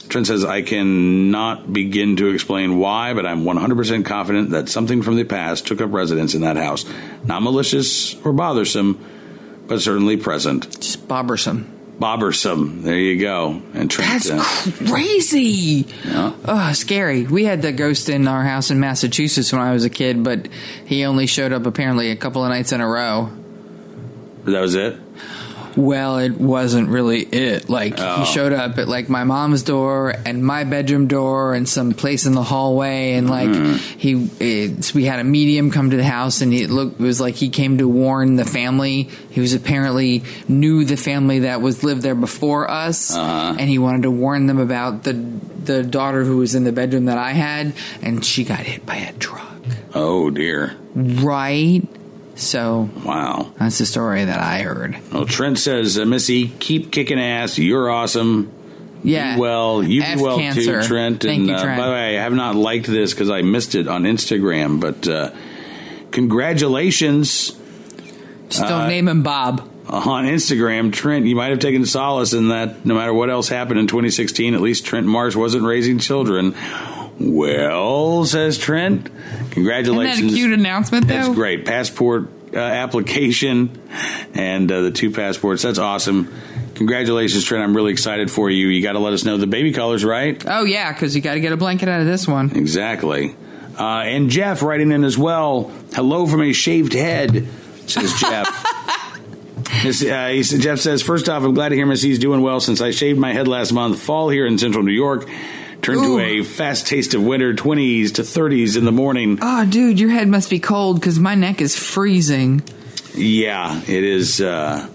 Trent 0.08 0.28
says, 0.28 0.46
I 0.46 0.62
cannot 0.62 1.74
begin 1.74 2.16
to 2.18 2.30
explain 2.30 2.80
why, 2.80 3.14
but 3.14 3.26
I'm 3.26 3.44
100% 3.44 4.06
confident 4.06 4.52
that 4.52 4.70
something 4.70 5.02
from 5.02 5.18
the 5.18 5.26
past 5.26 5.68
took 5.68 5.82
up 5.82 5.92
residence 5.92 6.34
in 6.36 6.42
that 6.42 6.56
house. 6.58 6.86
Not 7.26 7.44
malicious 7.44 8.16
or 8.24 8.32
bothersome, 8.32 9.04
but 9.68 9.82
certainly 9.82 10.16
present. 10.16 10.80
Just 10.80 11.08
bothersome. 11.08 11.75
Bothersome. 12.00 12.82
There 12.82 12.98
you 12.98 13.20
go. 13.22 13.62
And 13.74 13.90
Trent. 13.90 14.24
That's 14.24 14.30
uh, 14.30 14.86
crazy. 14.88 15.88
yeah. 16.04 16.34
Oh, 16.44 16.74
scary. 16.74 17.26
We 17.26 17.46
had 17.46 17.62
the 17.62 17.72
ghost 17.72 18.10
in 18.10 18.28
our 18.28 18.44
house 18.44 18.70
in 18.70 18.80
Massachusetts 18.80 19.54
when 19.54 19.62
I 19.62 19.72
was 19.72 19.86
a 19.86 19.90
kid, 19.90 20.24
but 20.24 20.50
he 20.86 21.06
only 21.06 21.26
showed 21.26 21.54
up 21.54 21.66
apparently 21.66 22.12
a 22.12 22.16
couple 22.16 22.44
of 22.44 22.50
nights 22.50 22.74
in 22.74 22.82
a 22.82 22.88
row. 22.88 23.32
That 24.44 24.60
was 24.60 24.76
it? 24.76 25.00
Well, 25.76 26.20
it 26.20 26.40
wasn't 26.40 26.90
really 26.90 27.22
it. 27.22 27.70
Like 27.70 27.96
Oh. 27.98 28.20
he 28.20 28.26
showed 28.26 28.54
up 28.54 28.78
at 28.78 28.88
like 28.88 29.10
my 29.10 29.24
mom's 29.24 29.64
door 29.64 30.14
and 30.26 30.44
my 30.44 30.64
bedroom 30.64 31.08
door 31.08 31.54
and 31.54 31.68
some 31.68 31.92
place 31.94 32.26
in 32.26 32.34
the 32.34 32.44
hallway 32.44 33.14
and 33.14 33.30
like 33.30 33.50
Mm. 33.50 33.78
he 33.98 34.30
it's, 34.40 34.94
we 34.94 35.06
had 35.06 35.20
a 35.20 35.24
medium 35.24 35.72
come 35.72 35.90
to 35.90 35.98
the 35.98 36.04
house 36.04 36.42
and 36.42 36.54
it 36.54 36.70
looked 36.70 37.00
it 37.00 37.04
was 37.04 37.20
like 37.20 37.36
he 37.36 37.50
came 37.50 37.78
to 37.80 37.88
warn 37.88 38.36
the 38.36 38.46
family. 38.46 39.10
He 39.32 39.42
was 39.42 39.54
apparently 39.54 40.24
knew 40.48 40.86
the 40.86 40.98
family 40.98 41.40
that 41.40 41.62
was 41.62 41.84
lived 41.84 42.02
there 42.02 42.16
before 42.16 42.70
us 42.72 43.14
Uh-huh. 43.16 43.56
and 43.60 43.70
he 43.70 43.78
wanted 43.78 44.04
to 44.04 44.12
warn 44.12 44.48
them 44.48 44.60
about 44.60 45.04
the 45.04 45.14
the 45.66 45.84
daughter 45.84 46.24
who 46.24 46.38
was 46.38 46.54
in 46.56 46.64
the 46.64 46.72
bedroom 46.72 47.06
that 47.06 47.18
I 47.18 47.32
had 47.32 47.74
and 48.02 48.24
she 48.24 48.44
got 48.44 48.60
hit 48.60 48.86
by 48.86 48.96
a 48.98 49.14
truck. 49.14 49.42
Oh, 49.96 50.30
dear. 50.30 50.76
Right? 50.94 51.82
So 52.36 52.90
Wow. 53.06 53.52
that's 53.58 53.78
the 53.78 53.86
story 53.86 54.26
that 54.26 54.40
I 54.40 54.60
heard. 54.62 54.98
Well, 55.12 55.26
Trent 55.26 55.58
says, 55.58 55.98
uh, 55.98 56.06
Missy, 56.06 56.50
keep 56.60 56.92
kicking 56.92 57.20
ass. 57.20 57.58
You're 57.58 57.90
awesome. 57.90 58.52
Yeah. 59.04 59.36
You 59.36 59.42
well. 59.42 59.84
You 59.84 60.02
F 60.02 60.18
do 60.18 60.24
well 60.24 60.38
cancer. 60.38 60.82
too, 60.82 60.88
Trent. 60.88 61.22
Thank 61.22 61.40
and 61.42 61.48
you, 61.50 61.56
uh, 61.56 61.64
by 61.78 61.86
the 61.86 61.92
way, 61.92 62.18
I 62.18 62.22
have 62.24 62.34
not 62.34 62.56
liked 62.56 62.88
this 62.88 63.14
because 63.14 63.30
I 63.30 63.42
missed 63.44 63.76
it 63.76 63.88
on 63.88 64.04
Instagram, 64.04 64.80
but 64.82 65.08
uh, 65.08 65.30
congratulations 66.12 67.54
Just 68.50 68.62
don't 68.62 68.82
Uh, 68.82 68.88
name 68.88 69.08
him 69.08 69.22
Bob. 69.24 69.68
on 69.88 70.26
Instagram, 70.26 70.92
Trent. 70.92 71.26
You 71.26 71.36
might 71.36 71.50
have 71.52 71.60
taken 71.60 71.86
solace 71.86 72.34
in 72.34 72.50
that. 72.50 72.86
No 72.86 72.96
matter 72.96 73.14
what 73.14 73.30
else 73.30 73.48
happened 73.50 73.80
in 73.80 73.88
2016, 73.88 74.54
at 74.56 74.62
least 74.62 74.86
Trent 74.86 75.06
Marsh 75.08 75.36
wasn't 75.36 75.64
raising 75.66 76.00
children. 76.00 76.54
Well, 77.20 78.26
says 78.26 78.58
Trent, 78.58 79.10
congratulations. 79.52 80.18
Isn't 80.18 80.28
that 80.28 80.34
a 80.34 80.36
cute 80.36 80.54
announcement, 80.60 81.08
though? 81.08 81.14
That's 81.14 81.30
great. 81.30 81.66
Passport 81.66 82.30
uh, 82.54 82.60
application 82.60 83.82
and 84.34 84.72
uh, 84.72 84.82
the 84.82 84.92
two 84.92 85.12
passports. 85.12 85.64
That's 85.64 85.80
awesome. 85.80 86.34
Congratulations, 86.76 87.46
Trent. 87.46 87.64
I'm 87.64 87.76
really 87.76 87.94
excited 87.94 88.30
for 88.30 88.50
you. 88.50 88.68
You 88.68 88.84
got 88.84 88.94
to 88.94 89.00
let 89.00 89.14
us 89.14 89.24
know 89.24 89.38
the 89.38 89.48
baby 89.48 89.72
colors, 89.72 90.04
right? 90.04 90.42
Oh 90.46 90.66
yeah, 90.66 90.92
because 90.92 91.16
you 91.16 91.22
got 91.22 91.36
to 91.36 91.40
get 91.40 91.54
a 91.54 91.58
blanket 91.58 91.88
out 91.88 92.02
of 92.02 92.08
this 92.08 92.28
one. 92.28 92.52
Exactly. 92.56 93.36
Uh, 93.78 94.04
and 94.04 94.30
Jeff 94.30 94.62
writing 94.62 94.92
in 94.92 95.04
as 95.04 95.18
well. 95.18 95.72
Hello 95.94 96.28
from 96.28 96.42
a 96.42 96.54
shaved 96.54 96.94
head, 96.94 97.48
says 97.88 98.14
Jeff. 98.20 98.72
Uh, 99.84 100.30
he 100.30 100.42
Jeff 100.42 100.80
says, 100.80 101.04
first 101.04 101.30
off, 101.30 101.44
I'm 101.44 101.54
glad 101.54 101.70
to 101.70 101.76
hear 101.76 101.86
Missy's 101.86 102.18
doing 102.18 102.42
well 102.42 102.60
since 102.60 102.82
I 102.82 102.92
shaved 102.92 103.20
my 103.20 103.34
head 103.34 103.48
last 103.48 103.72
month. 103.72 104.00
Fall 104.00 104.30
here 104.30 104.48
in 104.48 104.58
central 104.58 104.84
New 104.84 104.92
York 104.92 105.28
turned 105.86 106.04
to 106.04 106.20
a 106.20 106.44
fast 106.44 106.88
taste 106.88 107.14
of 107.14 107.24
winter, 107.24 107.54
20s 107.54 108.16
to 108.16 108.24
30s 108.24 108.76
in 108.76 108.86
the 108.86 108.92
morning. 108.92 109.38
Oh, 109.42 109.66
dude, 109.66 110.00
your 110.00 110.10
head 110.10 110.28
must 110.28 110.50
be 110.50 110.60
cold 110.60 111.00
because 111.00 111.20
my 111.20 111.36
neck 111.36 111.62
is 111.62 111.78
freezing. 111.78 112.64
Yeah, 113.14 113.80
it 113.82 114.04
is. 114.04 114.42
Uh, 114.42 114.90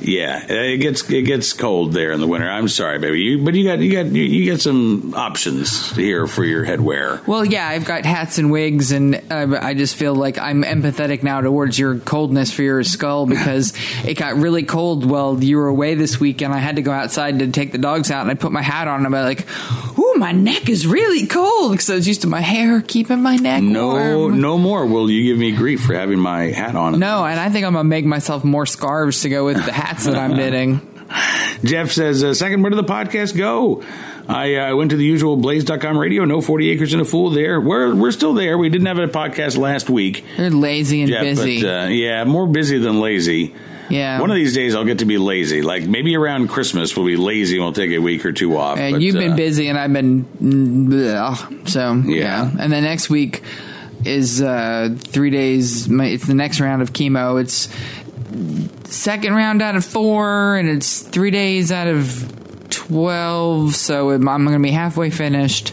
yeah, 0.00 0.44
it 0.48 0.78
gets 0.78 1.08
it 1.10 1.22
gets 1.22 1.52
cold 1.52 1.92
there 1.92 2.12
in 2.12 2.20
the 2.20 2.26
winter. 2.26 2.48
I'm 2.48 2.68
sorry, 2.68 2.98
baby, 2.98 3.20
you, 3.20 3.44
but 3.44 3.54
you 3.54 3.64
got 3.64 3.78
you 3.80 3.92
got 3.92 4.06
you, 4.06 4.22
you 4.22 4.44
get 4.44 4.60
some 4.60 5.14
options 5.14 5.94
here 5.96 6.26
for 6.26 6.44
your 6.44 6.64
headwear. 6.64 7.26
Well, 7.26 7.44
yeah, 7.44 7.68
I've 7.68 7.84
got 7.84 8.04
hats 8.04 8.38
and 8.38 8.50
wigs, 8.50 8.92
and 8.92 9.16
uh, 9.30 9.58
I 9.60 9.74
just 9.74 9.96
feel 9.96 10.14
like 10.14 10.38
I'm 10.38 10.62
empathetic 10.62 11.22
now 11.22 11.40
towards 11.40 11.78
your 11.78 11.98
coldness 11.98 12.52
for 12.52 12.62
your 12.62 12.82
skull 12.84 13.26
because 13.26 13.72
it 14.04 14.14
got 14.14 14.36
really 14.36 14.62
cold 14.62 15.04
while 15.04 15.42
you 15.42 15.56
were 15.56 15.68
away 15.68 15.94
this 15.94 16.18
week, 16.18 16.42
and 16.42 16.52
I 16.52 16.58
had 16.58 16.76
to 16.76 16.82
go 16.82 16.92
outside 16.92 17.38
to 17.40 17.48
take 17.50 17.72
the 17.72 17.78
dogs 17.78 18.10
out, 18.10 18.22
and 18.22 18.30
I 18.30 18.34
put 18.34 18.52
my 18.52 18.62
hat 18.62 18.88
on, 18.88 19.04
and 19.04 19.06
I'm 19.06 19.12
like, 19.24 19.46
"Ooh, 19.98 20.14
my 20.16 20.32
neck 20.32 20.68
is 20.68 20.86
really 20.86 21.26
cold," 21.26 21.72
because 21.72 21.90
I 21.90 21.94
was 21.94 22.08
used 22.08 22.22
to 22.22 22.28
my 22.28 22.40
hair 22.40 22.80
keeping 22.80 23.22
my 23.22 23.36
neck 23.36 23.62
No, 23.62 23.88
warm. 23.88 24.40
no 24.40 24.58
more 24.58 24.86
will 24.86 25.10
you 25.10 25.24
give 25.24 25.38
me 25.38 25.52
grief 25.52 25.82
for 25.84 25.94
having 25.94 26.18
my 26.18 26.44
hat 26.50 26.74
on. 26.74 26.98
No, 26.98 27.24
and 27.24 27.38
I 27.38 27.50
think 27.50 27.66
I'm 27.66 27.72
gonna 27.74 27.84
make 27.84 28.04
myself 28.04 28.44
more 28.44 28.66
scarves 28.66 29.22
to 29.22 29.28
go 29.28 29.44
with 29.44 29.64
the 29.64 29.72
hats 29.90 30.06
what 30.06 30.16
I'm 30.16 30.36
knitting. 30.36 30.86
Jeff 31.64 31.90
says, 31.90 32.22
uh, 32.22 32.34
second, 32.34 32.62
where 32.62 32.70
did 32.70 32.78
the 32.78 32.84
podcast 32.90 33.36
go? 33.36 33.82
I 34.28 34.54
uh, 34.54 34.76
went 34.76 34.90
to 34.90 34.96
the 34.96 35.04
usual 35.04 35.36
blaze.com 35.36 35.98
radio, 35.98 36.24
no 36.24 36.40
40 36.40 36.70
acres 36.70 36.92
and 36.92 37.02
a 37.02 37.04
fool 37.04 37.30
there. 37.30 37.60
We're, 37.60 37.94
we're 37.94 38.12
still 38.12 38.32
there. 38.34 38.56
We 38.56 38.68
didn't 38.68 38.86
have 38.86 38.98
a 38.98 39.08
podcast 39.08 39.58
last 39.58 39.90
week. 39.90 40.24
You're 40.36 40.50
lazy 40.50 41.02
and 41.02 41.10
Jeff, 41.10 41.22
busy. 41.22 41.62
But, 41.62 41.68
uh, 41.68 41.88
yeah, 41.88 42.22
more 42.24 42.46
busy 42.46 42.78
than 42.78 43.00
lazy. 43.00 43.54
yeah. 43.88 44.20
One 44.20 44.30
of 44.30 44.36
these 44.36 44.54
days 44.54 44.76
I'll 44.76 44.84
get 44.84 45.00
to 45.00 45.04
be 45.04 45.18
lazy. 45.18 45.62
Like 45.62 45.82
maybe 45.82 46.14
around 46.16 46.46
Christmas 46.48 46.96
we'll 46.96 47.06
be 47.06 47.16
lazy 47.16 47.56
and 47.56 47.64
we'll 47.64 47.72
take 47.72 47.90
a 47.90 47.98
week 47.98 48.24
or 48.24 48.30
two 48.32 48.56
off. 48.56 48.78
And 48.78 48.94
but, 48.94 49.02
you've 49.02 49.16
been 49.16 49.32
uh, 49.32 49.36
busy, 49.36 49.66
and 49.66 49.76
I've 49.76 49.92
been 49.92 50.24
mm, 50.24 50.86
bleh. 50.88 51.68
so 51.68 51.94
yeah. 51.94 52.48
And 52.56 52.72
the 52.72 52.80
next 52.80 53.10
week 53.10 53.42
is 54.04 54.40
uh, 54.40 54.94
three 54.96 55.30
days. 55.30 55.88
my- 55.88 56.06
It's 56.06 56.26
the 56.26 56.34
next 56.34 56.60
round 56.60 56.82
of 56.82 56.92
chemo. 56.92 57.40
It's 57.40 57.68
second 58.84 59.34
round 59.34 59.62
out 59.62 59.76
of 59.76 59.84
four, 59.84 60.56
and 60.56 60.68
it's 60.68 61.00
three 61.00 61.30
days 61.30 61.72
out 61.72 61.88
of 61.88 62.32
twelve. 62.70 63.74
So 63.74 64.10
I'm 64.10 64.24
going 64.24 64.52
to 64.52 64.58
be 64.58 64.70
halfway 64.70 65.10
finished. 65.10 65.72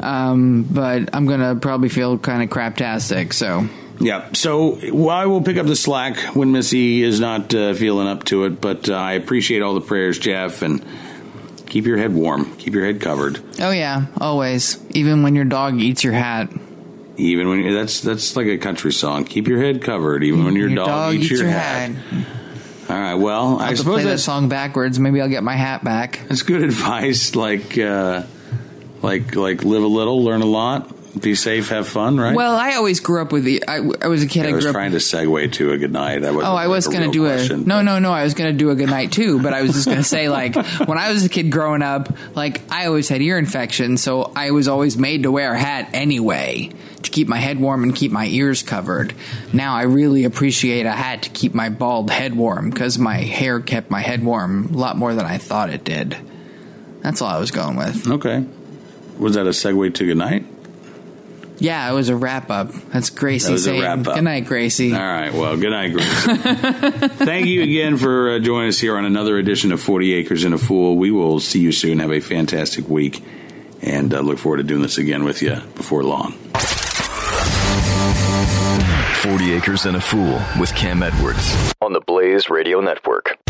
Um, 0.00 0.64
but 0.64 1.10
I'm 1.12 1.26
going 1.26 1.40
to 1.40 1.54
probably 1.60 1.88
feel 1.88 2.18
kind 2.18 2.42
of 2.42 2.48
craptastic. 2.48 3.32
So 3.32 3.68
Yeah. 4.00 4.32
So 4.32 4.78
well, 4.92 5.10
I 5.10 5.26
will 5.26 5.42
pick 5.42 5.56
up 5.56 5.66
the 5.66 5.76
slack 5.76 6.34
when 6.34 6.50
Missy 6.50 7.02
is 7.02 7.20
not 7.20 7.54
uh, 7.54 7.74
feeling 7.74 8.08
up 8.08 8.24
to 8.24 8.44
it. 8.44 8.60
But 8.60 8.88
uh, 8.88 8.94
I 8.94 9.12
appreciate 9.12 9.62
all 9.62 9.74
the 9.74 9.80
prayers, 9.80 10.18
Jeff, 10.18 10.62
and 10.62 10.84
keep 11.66 11.86
your 11.86 11.98
head 11.98 12.12
warm. 12.14 12.56
Keep 12.56 12.74
your 12.74 12.84
head 12.84 13.00
covered. 13.00 13.40
oh 13.60 13.70
yeah, 13.70 14.06
always. 14.20 14.84
Even 14.90 15.22
when 15.22 15.34
your 15.36 15.44
dog 15.44 15.80
eats 15.80 16.02
your 16.02 16.14
hat. 16.14 16.50
Even 17.22 17.48
when 17.48 17.60
you 17.60 17.74
that's 17.74 18.00
that's 18.00 18.36
like 18.36 18.46
a 18.46 18.58
country 18.58 18.92
song. 18.92 19.24
Keep 19.24 19.46
your 19.46 19.60
head 19.60 19.82
covered, 19.82 20.24
even 20.24 20.44
when 20.44 20.56
your, 20.56 20.68
dog, 20.74 21.14
eats, 21.14 21.30
your, 21.30 21.46
hat. 21.46 21.92
All 22.88 22.96
right. 22.96 23.14
Well, 23.14 23.58
I'll 23.58 23.60
I 23.60 23.74
suppose 23.74 24.02
play 24.02 24.10
that 24.10 24.18
song 24.18 24.48
backwards. 24.48 24.98
Maybe 24.98 25.20
I'll 25.20 25.28
get 25.28 25.44
my 25.44 25.54
hat 25.54 25.84
back. 25.84 26.20
that's 26.28 26.42
good 26.42 26.62
advice. 26.62 27.36
Like 27.36 27.78
uh, 27.78 28.24
like 29.02 29.36
like 29.36 29.64
live 29.64 29.82
a 29.82 29.86
little, 29.86 30.24
learn 30.24 30.42
a 30.42 30.46
lot, 30.46 31.20
be 31.20 31.34
safe, 31.34 31.68
have 31.68 31.86
fun. 31.86 32.18
Right. 32.18 32.34
Well, 32.34 32.56
I 32.56 32.74
always 32.74 32.98
grew 32.98 33.22
up 33.22 33.30
with 33.30 33.44
the. 33.44 33.62
I, 33.68 33.76
I 33.76 34.08
was 34.08 34.22
a 34.22 34.26
kid. 34.26 34.46
I, 34.46 34.50
I 34.50 34.52
was 34.52 34.64
trying 34.64 34.92
to 34.92 34.98
segue 34.98 35.52
to 35.52 35.72
a 35.72 35.78
good 35.78 35.92
night. 35.92 36.24
Oh, 36.24 36.40
I 36.40 36.66
was 36.66 36.88
going 36.88 37.04
to 37.04 37.10
do 37.10 37.26
a 37.26 37.56
no, 37.56 37.82
no, 37.82 37.98
no. 37.98 38.12
I 38.12 38.24
was 38.24 38.34
going 38.34 38.52
to 38.52 38.58
do 38.58 38.70
a 38.70 38.74
good 38.74 38.90
night 38.90 39.12
too, 39.12 39.40
but 39.40 39.52
I 39.52 39.62
was 39.62 39.72
just 39.72 39.86
going 39.86 39.98
to 39.98 40.04
say 40.04 40.28
like 40.28 40.54
when 40.86 40.98
I 40.98 41.12
was 41.12 41.24
a 41.24 41.28
kid 41.28 41.52
growing 41.52 41.82
up, 41.82 42.16
like 42.34 42.62
I 42.70 42.86
always 42.86 43.08
had 43.08 43.22
ear 43.22 43.38
infection, 43.38 43.96
so 43.96 44.32
I 44.34 44.50
was 44.50 44.66
always 44.66 44.96
made 44.96 45.22
to 45.22 45.30
wear 45.30 45.52
a 45.52 45.58
hat 45.58 45.90
anyway 45.92 46.72
to 47.04 47.10
keep 47.10 47.28
my 47.28 47.38
head 47.38 47.58
warm 47.60 47.82
and 47.82 47.94
keep 47.94 48.12
my 48.12 48.26
ears 48.26 48.62
covered. 48.62 49.14
Now 49.52 49.74
I 49.74 49.82
really 49.82 50.24
appreciate 50.24 50.86
a 50.86 50.92
hat 50.92 51.22
to 51.22 51.30
keep 51.30 51.54
my 51.54 51.68
bald 51.68 52.10
head 52.10 52.34
warm 52.36 52.70
because 52.70 52.98
my 52.98 53.16
hair 53.16 53.60
kept 53.60 53.90
my 53.90 54.00
head 54.00 54.24
warm 54.24 54.74
a 54.74 54.76
lot 54.78 54.96
more 54.96 55.14
than 55.14 55.26
I 55.26 55.38
thought 55.38 55.70
it 55.70 55.84
did. 55.84 56.16
That's 57.00 57.20
all 57.20 57.28
I 57.28 57.38
was 57.38 57.50
going 57.50 57.76
with. 57.76 58.08
Okay. 58.08 58.44
Was 59.18 59.34
that 59.34 59.46
a 59.46 59.50
segue 59.50 59.94
to 59.94 60.06
good 60.06 60.16
night? 60.16 60.46
Yeah, 61.58 61.88
it 61.88 61.94
was 61.94 62.08
a 62.08 62.16
wrap 62.16 62.50
up. 62.50 62.72
That's 62.92 63.10
Gracie 63.10 63.46
That 63.46 63.52
was 63.52 63.66
a 63.66 63.70
saying 63.70 63.82
wrap 63.82 64.06
up. 64.06 64.14
good 64.16 64.24
night, 64.24 64.46
Gracie. 64.46 64.92
All 64.92 64.98
right. 65.00 65.32
Well, 65.32 65.56
good 65.56 65.70
night, 65.70 65.92
Grace. 65.92 66.24
Thank 67.18 67.46
you 67.46 67.62
again 67.62 67.98
for 67.98 68.30
uh, 68.32 68.38
joining 68.40 68.68
us 68.70 68.80
here 68.80 68.96
on 68.96 69.04
another 69.04 69.38
edition 69.38 69.70
of 69.70 69.80
40 69.80 70.12
Acres 70.14 70.42
and 70.42 70.54
a 70.54 70.58
Fool. 70.58 70.96
We 70.96 71.12
will 71.12 71.38
see 71.38 71.60
you 71.60 71.70
soon. 71.70 72.00
Have 72.00 72.10
a 72.10 72.20
fantastic 72.20 72.88
week 72.88 73.22
and 73.80 74.12
uh, 74.12 74.20
look 74.20 74.38
forward 74.38 74.56
to 74.58 74.62
doing 74.64 74.82
this 74.82 74.98
again 74.98 75.22
with 75.24 75.40
you 75.42 75.54
before 75.76 76.02
long. 76.02 76.34
40 79.22 79.52
Acres 79.52 79.86
and 79.86 79.96
a 79.96 80.00
Fool 80.00 80.40
with 80.58 80.74
Cam 80.74 81.00
Edwards 81.00 81.54
on 81.80 81.92
the 81.92 82.00
Blaze 82.00 82.50
Radio 82.50 82.80
Network. 82.80 83.41